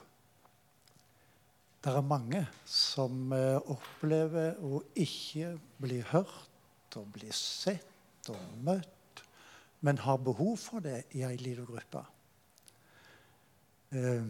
Det 1.82 1.90
er 1.90 2.06
mange 2.06 2.44
som 2.70 3.34
eh, 3.34 3.58
opplever 3.58 4.60
å 4.62 4.84
ikke 4.94 5.56
bli 5.82 6.00
hørt 6.12 6.98
og 6.98 7.10
bli 7.16 7.32
sett 7.34 8.30
og 8.30 8.42
møtt, 8.62 9.24
men 9.82 10.02
har 10.06 10.22
behov 10.22 10.54
for 10.62 10.86
det 10.86 11.08
i 11.18 11.24
ei 11.26 11.34
lita 11.42 11.66
gruppe. 11.66 12.04
Eh, 13.98 14.30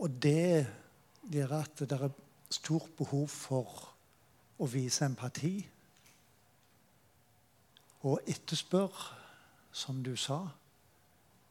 og 0.00 0.16
det 0.24 0.64
gjør 1.28 1.54
at 1.60 1.84
det 1.84 2.00
er 2.00 2.08
stort 2.50 2.96
behov 2.96 3.28
for 3.28 3.88
å 4.58 4.66
vise 4.66 5.04
empati 5.06 5.68
og 8.06 8.20
etterspør, 8.30 8.94
som 9.72 10.02
du 10.02 10.16
sa, 10.16 10.48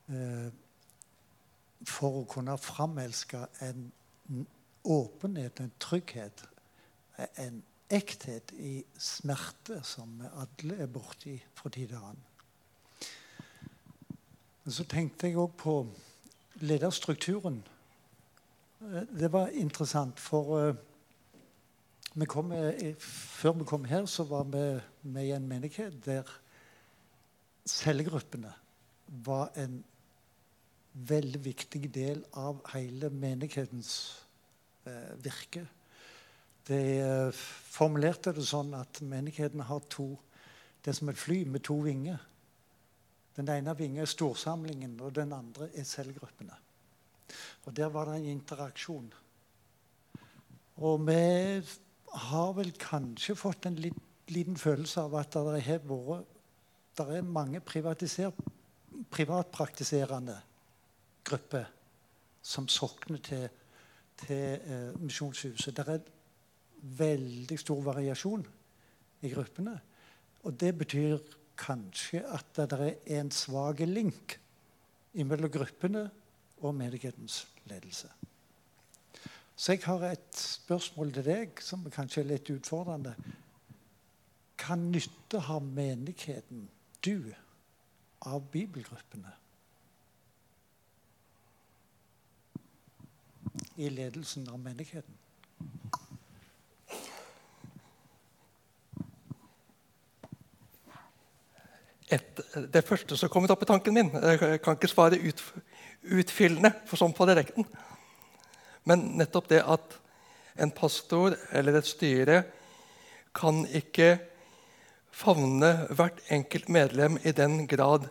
eh, 0.10 0.50
for 1.86 2.22
å 2.22 2.28
kunne 2.28 2.58
framelske 2.58 3.46
en 3.62 3.92
åpenhet, 4.84 5.60
en 5.60 5.72
trygghet, 5.80 6.44
en 7.38 7.64
ekthet 7.90 8.52
i 8.52 8.84
smerte 9.00 9.82
som 9.84 10.18
vi 10.20 10.32
alle 10.42 10.82
er 10.84 10.88
borti 10.92 11.38
fra 11.56 11.70
tid 11.70 11.88
til 11.88 11.98
annen. 11.98 12.24
Så 14.68 14.84
tenkte 14.84 15.30
jeg 15.30 15.40
òg 15.40 15.54
på 15.56 15.78
lederstrukturen. 16.60 17.62
Eh, 18.82 19.04
det 19.20 19.32
var 19.32 19.48
interessant, 19.48 20.20
for 20.20 20.60
eh, 20.60 20.76
vi 22.18 22.26
kom, 22.26 22.52
før 23.00 23.60
vi 23.60 23.66
kom 23.70 23.86
her, 23.86 24.06
så 24.10 24.26
var 24.26 24.48
vi 24.50 24.64
med 25.10 25.28
i 25.28 25.36
en 25.36 25.48
menighet 25.48 26.00
der 26.06 26.30
cellegruppene 27.68 28.54
var 29.26 29.52
en 29.60 29.84
veldig 31.08 31.42
viktig 31.46 31.90
del 31.94 32.24
av 32.40 32.64
hele 32.74 33.12
menighetens 33.14 33.92
eh, 34.88 35.14
virke. 35.22 35.68
De 36.68 36.80
eh, 36.98 37.44
formulerte 37.72 38.34
det 38.36 38.48
sånn 38.48 38.74
at 38.80 39.02
menigheten 39.06 39.68
har 39.68 39.86
to 39.90 40.16
Det 40.82 40.94
er 40.94 40.96
som 40.96 41.10
et 41.10 41.20
fly 41.20 41.42
med 41.44 41.64
to 41.68 41.76
vinger. 41.84 42.20
Den 43.36 43.50
ene 43.52 43.74
vingen 43.76 44.02
er 44.02 44.08
storsamlingen, 44.08 44.94
og 45.04 45.12
den 45.16 45.34
andre 45.36 45.68
er 45.76 45.84
cellegruppene. 45.84 46.56
Og 47.66 47.76
Der 47.76 47.90
var 47.92 48.06
det 48.06 48.16
en 48.16 48.30
interaksjon. 48.32 49.10
Og 50.78 51.08
vi 51.08 51.62
har 52.08 52.54
vel 52.58 52.72
kanskje 52.80 53.36
fått 53.38 53.66
en 53.68 53.76
litt, 53.82 54.00
liten 54.32 54.58
følelse 54.60 55.02
av 55.08 55.16
at 55.20 55.36
det 55.36 55.64
har 55.68 55.80
vært 55.88 56.34
der 56.98 57.08
er 57.20 57.22
mange 57.22 57.60
privatpraktiserende 57.62 60.38
grupper 61.28 61.66
som 62.42 62.68
sokner 62.72 63.20
til, 63.22 63.50
til 64.24 64.58
eh, 64.58 64.94
Misjonshuset. 64.98 65.78
Det 65.78 65.88
er 65.94 66.02
veldig 66.98 67.60
stor 67.60 67.84
variasjon 67.86 68.48
i 69.22 69.30
gruppene. 69.30 69.82
Og 70.48 70.54
det 70.58 70.78
betyr 70.80 71.18
kanskje 71.58 72.22
at 72.26 72.46
det 72.56 72.80
er 72.80 72.96
en 73.20 73.32
svak 73.34 73.80
link 73.86 74.40
mellom 75.18 75.52
gruppene 75.52 76.10
og 76.62 76.76
menighetens 76.78 77.48
ledelse. 77.70 78.08
Så 79.58 79.74
jeg 79.74 79.82
har 79.84 80.04
et 80.06 80.38
spørsmål 80.38 81.12
til 81.16 81.26
deg 81.26 81.62
som 81.66 81.86
kanskje 81.90 82.22
er 82.22 82.28
litt 82.30 82.50
utfordrende. 82.54 83.16
Hva 84.62 84.76
nytte 84.78 85.42
har 85.48 85.64
menigheten 85.66 86.68
du 87.02 87.32
av 88.22 88.46
bibelgruppene 88.54 89.34
i 93.82 93.90
ledelsen 93.90 94.46
av 94.54 94.62
menigheten? 94.62 95.18
Et, 102.14 102.46
det 102.74 102.86
første 102.86 103.18
som 103.18 103.34
kom 103.34 103.50
opp 103.50 103.66
i 103.66 103.68
tanken 103.68 103.94
min 103.98 104.14
Jeg 104.14 104.62
kan 104.64 104.78
ikke 104.78 104.88
svare 104.88 105.18
ut, 105.20 105.42
utfyllende 106.22 106.72
for 106.86 107.02
sånn 107.02 107.18
på 107.18 107.26
direkten. 107.28 107.66
Men 108.88 109.04
nettopp 109.20 109.50
det 109.52 109.66
at 109.68 109.98
en 110.58 110.72
pastor 110.74 111.36
eller 111.52 111.78
et 111.78 111.88
styre 111.88 112.42
kan 113.38 113.66
ikke 113.68 114.16
favne 115.14 115.72
hvert 115.94 116.22
enkelt 116.34 116.70
medlem 116.70 117.18
i 117.26 117.34
den 117.36 117.66
grad 117.70 118.08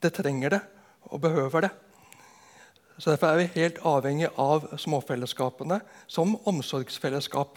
det 0.00 0.14
trenger 0.16 0.54
det 0.56 0.60
og 1.10 1.20
behøver 1.20 1.66
det. 1.66 1.70
Så 2.98 3.10
Derfor 3.10 3.26
er 3.26 3.36
vi 3.36 3.60
helt 3.60 3.78
avhengig 3.84 4.28
av 4.38 4.66
småfellesskapene 4.76 5.80
som 6.06 6.36
omsorgsfellesskap. 6.48 7.56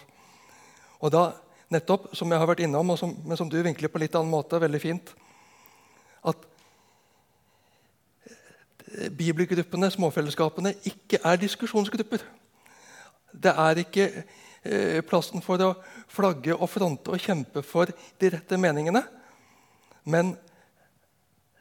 Og 1.03 1.11
da 1.11 1.23
nettopp, 1.71 2.13
som 2.15 2.31
jeg 2.31 2.39
har 2.39 2.47
vært 2.47 2.63
innom, 2.63 2.93
som, 2.97 3.11
men 3.25 3.37
som 3.37 3.49
du 3.51 3.57
vinkler 3.63 3.91
på 3.91 3.99
litt 3.99 4.15
annen 4.15 4.31
måte, 4.31 4.61
veldig 4.61 4.81
fint 4.81 5.13
At 6.23 6.37
bibelgruppene, 9.17 9.89
småfellesskapene, 9.91 10.75
ikke 10.87 11.19
er 11.25 11.39
diskusjonsgrupper. 11.41 12.23
Det 13.33 13.53
er 13.65 13.81
ikke 13.81 14.07
eh, 14.13 15.01
plassen 15.05 15.41
for 15.43 15.61
å 15.65 15.73
flagge 16.11 16.55
og 16.55 16.69
fronte 16.69 17.13
og 17.13 17.21
kjempe 17.21 17.63
for 17.65 17.89
de 17.89 18.31
rette 18.35 18.59
meningene. 18.61 19.01
Men 20.05 20.35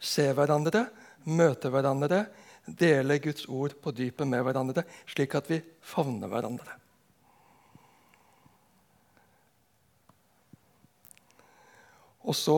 se 0.03 0.27
hverandre, 0.35 0.85
møte 1.25 1.71
hverandre, 1.73 2.25
dele 2.63 3.19
Guds 3.23 3.47
ord 3.51 3.75
på 3.83 3.91
dypet 3.95 4.27
med 4.29 4.43
hverandre, 4.45 4.85
slik 5.09 5.35
at 5.35 5.49
vi 5.51 5.59
favner 5.83 6.31
hverandre. 6.31 6.77
Og 12.23 12.35
så 12.39 12.57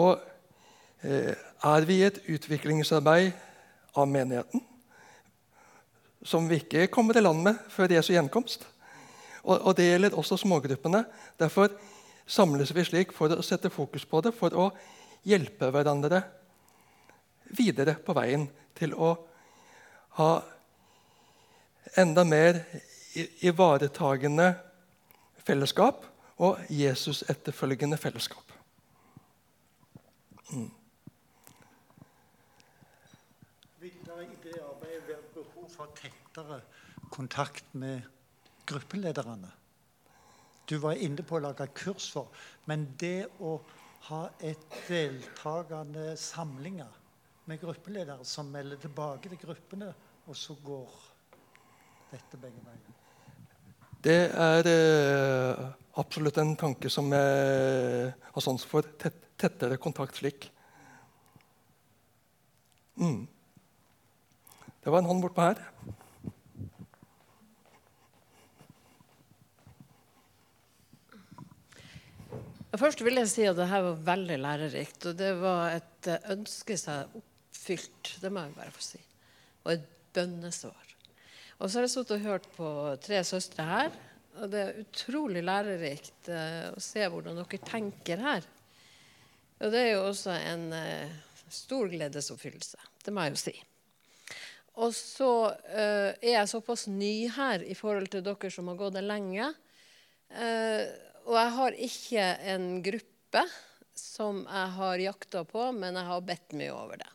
eh, 1.02 1.34
er 1.66 1.90
vi 1.90 2.02
i 2.02 2.06
et 2.06 2.22
utviklingsarbeid 2.30 3.34
av 3.98 4.10
menigheten 4.12 4.62
som 6.26 6.48
vi 6.50 6.60
ikke 6.62 6.88
kommer 6.94 7.18
i 7.18 7.22
land 7.22 7.44
med 7.46 7.58
før 7.70 7.94
Jesu 7.94 8.12
gjenkomst. 8.14 8.66
Og, 9.46 9.62
og 9.62 9.76
det 9.78 9.86
gjelder 9.90 10.18
også 10.18 10.40
smågruppene. 10.42 11.06
Derfor 11.40 11.70
samles 12.26 12.74
vi 12.76 12.86
slik 12.86 13.14
for 13.14 13.32
å 13.32 13.46
sette 13.46 13.70
fokus 13.70 14.06
på 14.10 14.22
det, 14.26 14.34
for 14.34 14.54
å 14.58 14.70
hjelpe 15.26 15.70
hverandre 15.74 16.24
videre 17.56 17.96
på 18.02 18.16
veien 18.18 18.48
til 18.78 18.96
å 18.98 19.14
ha 20.18 20.32
enda 22.02 22.24
mer 22.28 22.64
ivaretagende 23.46 24.50
fellesskap 25.46 26.06
og 26.44 26.66
Jesus-etterfølgende 26.70 27.98
fellesskap. 28.02 28.52
Mm. 30.52 30.72
Vil 33.80 33.94
det 34.06 34.18
i 34.26 34.36
det 34.44 34.58
arbeidet 34.60 35.08
være 35.08 35.22
behov 35.34 35.70
for 35.70 35.94
tettere 35.96 36.60
kontakt 37.14 37.70
med 37.74 38.02
gruppelederne? 38.68 39.52
Du 40.66 40.78
var 40.82 40.98
inne 40.98 41.22
på 41.22 41.38
å 41.38 41.44
lage 41.46 41.68
kurs 41.78 42.10
for, 42.14 42.32
men 42.66 42.88
det 42.98 43.28
å 43.40 43.60
ha 44.10 44.22
et 44.44 44.62
deltakende 44.88 46.14
samlinger 46.18 47.02
med 47.46 47.62
gruppeledere 47.62 48.26
som 48.26 48.50
melder 48.50 48.82
tilbake 48.82 49.30
til 49.30 49.42
gruppene, 49.42 49.92
og 50.26 50.38
så 50.38 50.58
går 50.66 50.94
dette 52.12 52.40
begge 52.42 52.62
veier. 52.66 53.02
Det 54.06 54.20
er 54.30 54.68
eh, 54.70 55.62
absolutt 55.98 56.38
en 56.42 56.54
tanke 56.58 56.90
som 56.94 57.10
jeg 57.14 58.12
har 58.26 58.44
sans 58.44 58.66
for. 58.70 58.86
Tett, 59.02 59.18
tettere 59.38 59.80
kontakt 59.82 60.20
slik. 60.20 60.50
Mm. 63.02 63.26
Det 64.84 64.94
var 64.94 65.02
en 65.02 65.10
hånd 65.10 65.26
bortpå 65.26 65.48
her. 65.48 65.64
Først 72.80 73.02
vil 73.06 73.20
jeg 73.20 73.30
si 73.32 73.46
at 73.48 73.58
dette 73.58 73.82
var 73.86 74.02
veldig 74.08 74.38
lærerikt. 74.42 75.06
Og 75.10 75.18
det 75.20 75.32
var 75.40 75.76
et 75.78 76.10
eh, 76.12 76.32
ønske 76.34 76.78
seg 76.80 77.14
oppfylt, 77.20 78.16
det 78.22 78.32
må 78.34 78.46
jeg 78.46 78.58
bare 78.58 78.74
få 78.74 78.84
si. 78.84 79.02
Og 79.66 79.76
et 79.76 79.86
bønnesvar. 80.16 80.92
Og 81.60 81.70
så 81.70 81.78
har 81.78 81.86
jeg 81.86 81.94
sittet 81.94 82.18
og 82.18 82.26
hørt 82.26 82.50
på 82.58 82.72
tre 83.04 83.22
søstre 83.28 83.68
her. 83.70 83.96
Og 84.42 84.52
det 84.52 84.62
er 84.62 84.82
utrolig 84.82 85.46
lærerikt 85.46 86.32
eh, 86.34 86.66
å 86.74 86.84
se 86.84 87.06
hvordan 87.12 87.40
dere 87.40 87.62
tenker 87.70 88.26
her. 88.26 88.50
Og 89.64 89.72
det 89.72 89.86
er 89.86 89.92
jo 89.94 90.04
også 90.10 90.36
en 90.36 90.68
eh, 90.76 91.16
stor 91.48 91.88
gledesoppfyllelse. 91.94 92.92
Det 93.06 93.16
må 93.16 93.24
jeg 93.24 93.36
jo 93.36 93.42
si. 93.46 93.56
Og 94.76 94.92
så 94.92 95.32
er 95.72 96.18
jeg 96.20 96.50
såpass 96.52 96.90
ny 96.92 97.30
her 97.32 97.62
i 97.64 97.78
forhold 97.80 98.10
til 98.12 98.26
dere 98.26 98.50
som 98.52 98.68
har 98.68 98.76
gått 98.76 98.98
det 98.98 99.06
lenge. 99.06 99.46
Og 101.26 101.38
jeg 101.40 101.54
har 101.58 101.78
ikke 101.88 102.26
en 102.54 102.66
gruppe 102.86 103.44
som 103.98 104.44
jeg 104.46 104.74
har 104.78 105.02
jakta 105.02 105.44
på, 105.48 105.70
men 105.74 105.98
jeg 105.98 106.10
har 106.10 106.26
bedt 106.26 106.56
mye 106.58 106.74
over 106.74 107.00
det. 107.02 107.12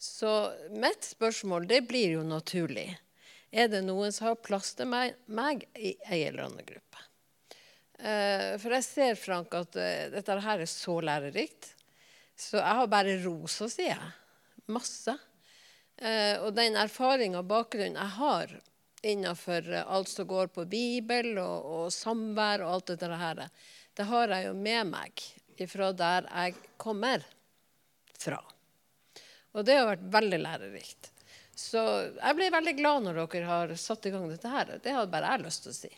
Så 0.00 0.32
mitt 0.72 1.04
spørsmål 1.04 1.68
det 1.68 1.82
blir 1.88 2.18
jo 2.18 2.24
naturlig. 2.24 2.88
Er 3.50 3.68
det 3.72 3.82
noen 3.84 4.12
som 4.14 4.30
har 4.30 4.40
plass 4.40 4.74
til 4.78 4.88
meg, 4.90 5.16
meg 5.26 5.64
i 5.76 5.94
ei 6.08 6.22
eller 6.28 6.46
annen 6.46 6.66
gruppe? 6.66 7.02
Eh, 8.00 8.54
for 8.60 8.76
jeg 8.76 8.86
ser, 8.86 9.18
Frank, 9.20 9.52
at 9.58 9.76
uh, 9.76 10.06
dette 10.12 10.38
her 10.46 10.62
er 10.62 10.70
så 10.70 10.96
lærerikt. 11.04 11.72
Så 12.38 12.56
jeg 12.60 12.78
har 12.80 12.88
bare 12.88 13.18
ros 13.24 13.58
å 13.60 13.68
si. 13.68 13.88
Masse. 14.72 15.16
Uh, 16.00 16.46
og 16.46 16.54
den 16.56 16.78
erfaringa 16.80 17.42
og 17.42 17.50
bakgrunnen 17.50 17.98
jeg 17.98 18.16
har 18.16 18.54
innenfor 19.02 19.72
alt 19.72 20.08
som 20.08 20.26
går 20.26 20.50
på 20.54 20.64
Bibel 20.68 21.38
og, 21.38 21.66
og 21.66 21.92
samvær 21.94 22.64
og 22.64 22.74
alt 22.74 22.92
dette 22.92 23.20
her, 23.22 23.44
det 23.96 24.08
har 24.08 24.34
jeg 24.34 24.48
jo 24.48 24.56
med 24.56 24.90
meg 24.92 25.24
ifra 25.60 25.90
der 25.92 26.28
jeg 26.28 26.56
kommer 26.80 27.24
fra. 28.20 28.40
Og 29.56 29.66
det 29.66 29.76
har 29.76 29.88
vært 29.88 30.06
veldig 30.12 30.38
lærerikt. 30.40 31.10
Så 31.60 31.80
jeg 32.16 32.36
ble 32.38 32.52
veldig 32.54 32.76
glad 32.78 33.04
når 33.04 33.18
dere 33.20 33.48
har 33.48 33.74
satt 33.76 34.06
i 34.08 34.12
gang 34.14 34.28
dette 34.30 34.48
her. 34.48 34.76
Det 34.80 34.94
hadde 34.94 35.12
bare 35.12 35.34
jeg 35.34 35.44
lyst 35.44 35.66
til 35.66 35.72
å 35.72 35.76
si. 35.76 35.90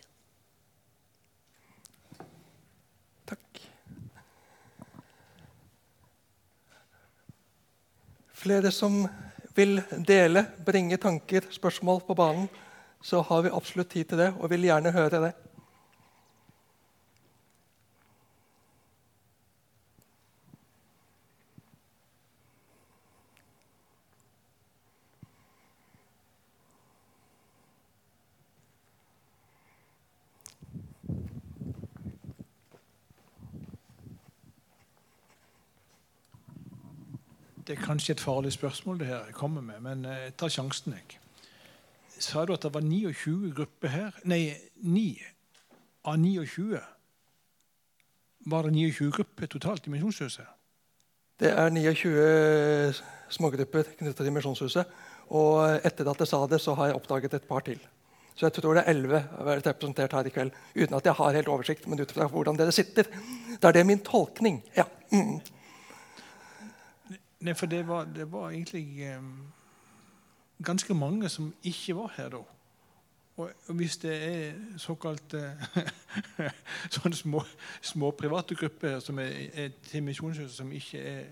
Takk. 3.30 3.60
Flere 8.42 8.72
som 8.74 9.04
vil 9.54 9.78
dele, 10.08 10.46
bringe 10.66 10.98
tanker, 10.98 11.46
spørsmål 11.52 12.02
på 12.08 12.16
banen, 12.18 12.48
så 13.02 13.22
har 13.22 13.42
vi 13.42 13.50
absolutt 13.52 13.90
tid 13.90 14.04
til 14.04 14.18
det 14.18 14.34
og 14.38 14.50
vil 14.50 14.68
gjerne 14.68 14.92
høre 14.94 15.24
det. 15.26 15.32
Det 37.66 37.78
er 37.78 37.84
kanskje 37.84 38.12
et 38.12 38.20
farlig 38.20 38.52
spørsmål 38.52 38.98
det 38.98 39.06
her 39.06 39.24
jeg 39.24 39.34
kommer 39.34 39.60
med, 39.60 39.80
men 39.80 40.04
eh, 40.04 40.24
jeg 40.24 40.36
tar 40.36 40.48
sjansen. 40.48 40.92
jeg. 40.92 41.21
Sa 42.22 42.44
du 42.46 42.54
at 42.54 42.62
det 42.62 42.70
var 42.74 42.84
29 42.86 43.52
grupper 43.56 43.90
her? 43.90 44.18
Nei, 44.30 44.54
9 44.78 45.16
av 46.06 46.18
29. 46.22 46.82
Var 48.52 48.66
det 48.66 48.74
29 48.76 49.08
grupper 49.16 49.50
totalt 49.50 49.86
i 49.86 49.94
Misjonshuset? 49.94 50.46
Det 51.42 51.50
er 51.50 51.72
29 51.74 53.00
smågrupper 53.34 53.96
knyttet 53.98 54.22
til 54.22 54.34
Misjonshuset. 54.34 54.92
Og 55.34 55.80
etter 55.82 56.10
at 56.10 56.22
jeg 56.22 56.30
sa 56.30 56.44
det, 56.46 56.60
så 56.62 56.76
har 56.78 56.90
jeg 56.90 56.98
oppdaget 57.00 57.34
et 57.38 57.48
par 57.48 57.64
til. 57.66 57.80
Så 58.34 58.46
jeg 58.46 58.54
tror 58.56 58.76
det 58.76 58.84
er 58.84 58.94
11 58.94 59.24
vært 59.48 59.66
representert 59.68 60.14
her 60.16 60.28
i 60.28 60.34
kveld. 60.34 60.52
Uten 60.76 60.96
at 60.96 61.08
jeg 61.08 61.18
har 61.18 61.34
helt 61.36 61.50
oversikt, 61.52 61.88
men 61.88 62.00
ut 62.00 62.14
fra 62.14 62.28
hvordan 62.30 62.58
dere 62.58 62.74
sitter. 62.74 63.10
Da 63.60 63.68
er 63.68 63.80
det 63.80 63.86
min 63.86 64.04
tolkning. 64.04 64.62
Ja. 64.76 64.86
Mm. 65.12 65.40
Nei, 67.42 67.54
for 67.58 67.66
det 67.66 67.82
var, 67.88 68.06
det 68.14 68.28
var 68.30 68.52
egentlig 68.52 69.02
eh, 69.02 69.18
ganske 70.64 70.94
mange 70.94 71.28
som 71.28 71.52
ikke 71.62 71.96
var 71.96 72.12
her 72.16 72.28
da. 72.36 72.42
Og 73.42 73.50
hvis 73.78 73.96
det 74.02 74.12
er 74.12 74.78
såkalt 74.78 75.34
eh, 75.34 75.62
sånne 76.94 77.16
små, 77.16 77.40
små, 77.80 78.10
private 78.18 78.54
grupper 78.58 78.98
som 79.00 79.18
er, 79.22 79.32
er 79.56 79.70
til 79.88 80.04
Misjonshuset, 80.04 80.52
som 80.56 80.72
ikke 80.72 81.00
er 81.00 81.24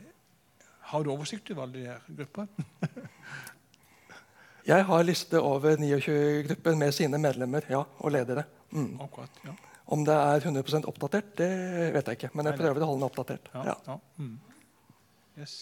Har 0.90 1.02
du 1.04 1.10
oversikt 1.12 1.50
over 1.52 1.62
alle 1.62 1.74
de 1.74 1.86
her 1.86 2.00
gruppene? 2.16 2.48
Jeg 4.70 4.84
har 4.84 5.02
liste 5.02 5.40
over 5.40 5.76
29 5.76 6.42
grupper 6.48 6.74
med 6.76 6.92
sine 6.92 7.18
medlemmer 7.18 7.64
ja, 7.70 7.82
og 7.98 8.12
ledere. 8.12 8.44
Mm. 8.70 9.00
Akkurat, 9.00 9.40
ja. 9.44 9.54
Om 9.86 10.04
det 10.04 10.14
er 10.14 10.44
100% 10.46 10.86
oppdatert, 10.86 11.30
det 11.38 11.50
vet 11.94 12.06
jeg 12.06 12.18
ikke. 12.18 12.30
Men 12.34 12.46
jeg 12.46 12.58
prøver 12.60 12.84
å 12.84 12.90
holde 12.90 13.00
den 13.00 13.06
oppdatert. 13.08 13.48
Ja, 13.54 13.74
ja. 13.86 13.96
Mm. 14.20 14.36
Yes. 15.40 15.56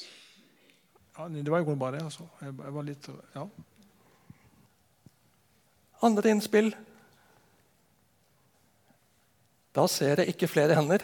Ja, 1.19 1.29
det 1.29 1.51
var 1.51 1.65
jo 1.65 1.75
bare 1.75 1.99
det. 1.99 2.05
altså. 2.07 2.27
Jeg, 2.41 2.55
jeg 2.65 2.75
var 2.75 2.87
litt, 2.87 3.09
ja. 3.35 3.47
Andre 6.07 6.31
innspill? 6.31 6.71
Da 9.75 9.87
ser 9.91 10.23
jeg 10.23 10.33
ikke 10.35 10.49
flere 10.51 10.77
hender. 10.79 11.03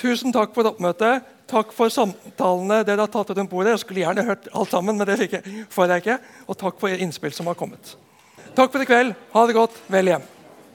Tusen 0.00 0.32
takk 0.32 0.52
for 0.56 0.68
oppmøtet. 0.70 1.26
Takk 1.50 1.72
for 1.74 1.92
samtalene 1.92 2.82
dere 2.86 3.04
har 3.04 3.12
tatt 3.12 3.32
rundt 3.34 3.50
bordet. 3.50 3.74
Jeg 3.74 3.82
skulle 3.82 4.04
gjerne 4.04 4.24
hørt 4.28 4.48
alt 4.52 4.72
sammen, 4.72 4.96
men 4.96 5.08
det 5.08 5.18
får 5.72 5.90
jeg 5.90 6.04
ikke. 6.04 6.18
Og 6.46 6.60
takk 6.60 6.78
for 6.80 6.94
innspill 6.94 7.34
som 7.36 7.50
har 7.50 7.58
kommet. 7.58 7.96
Takk 8.56 8.70
for 8.72 8.84
i 8.84 8.88
kveld. 8.88 9.16
Ha 9.34 9.46
det 9.48 9.56
godt. 9.56 9.80
Vel 9.90 10.14
hjem. 10.14 10.28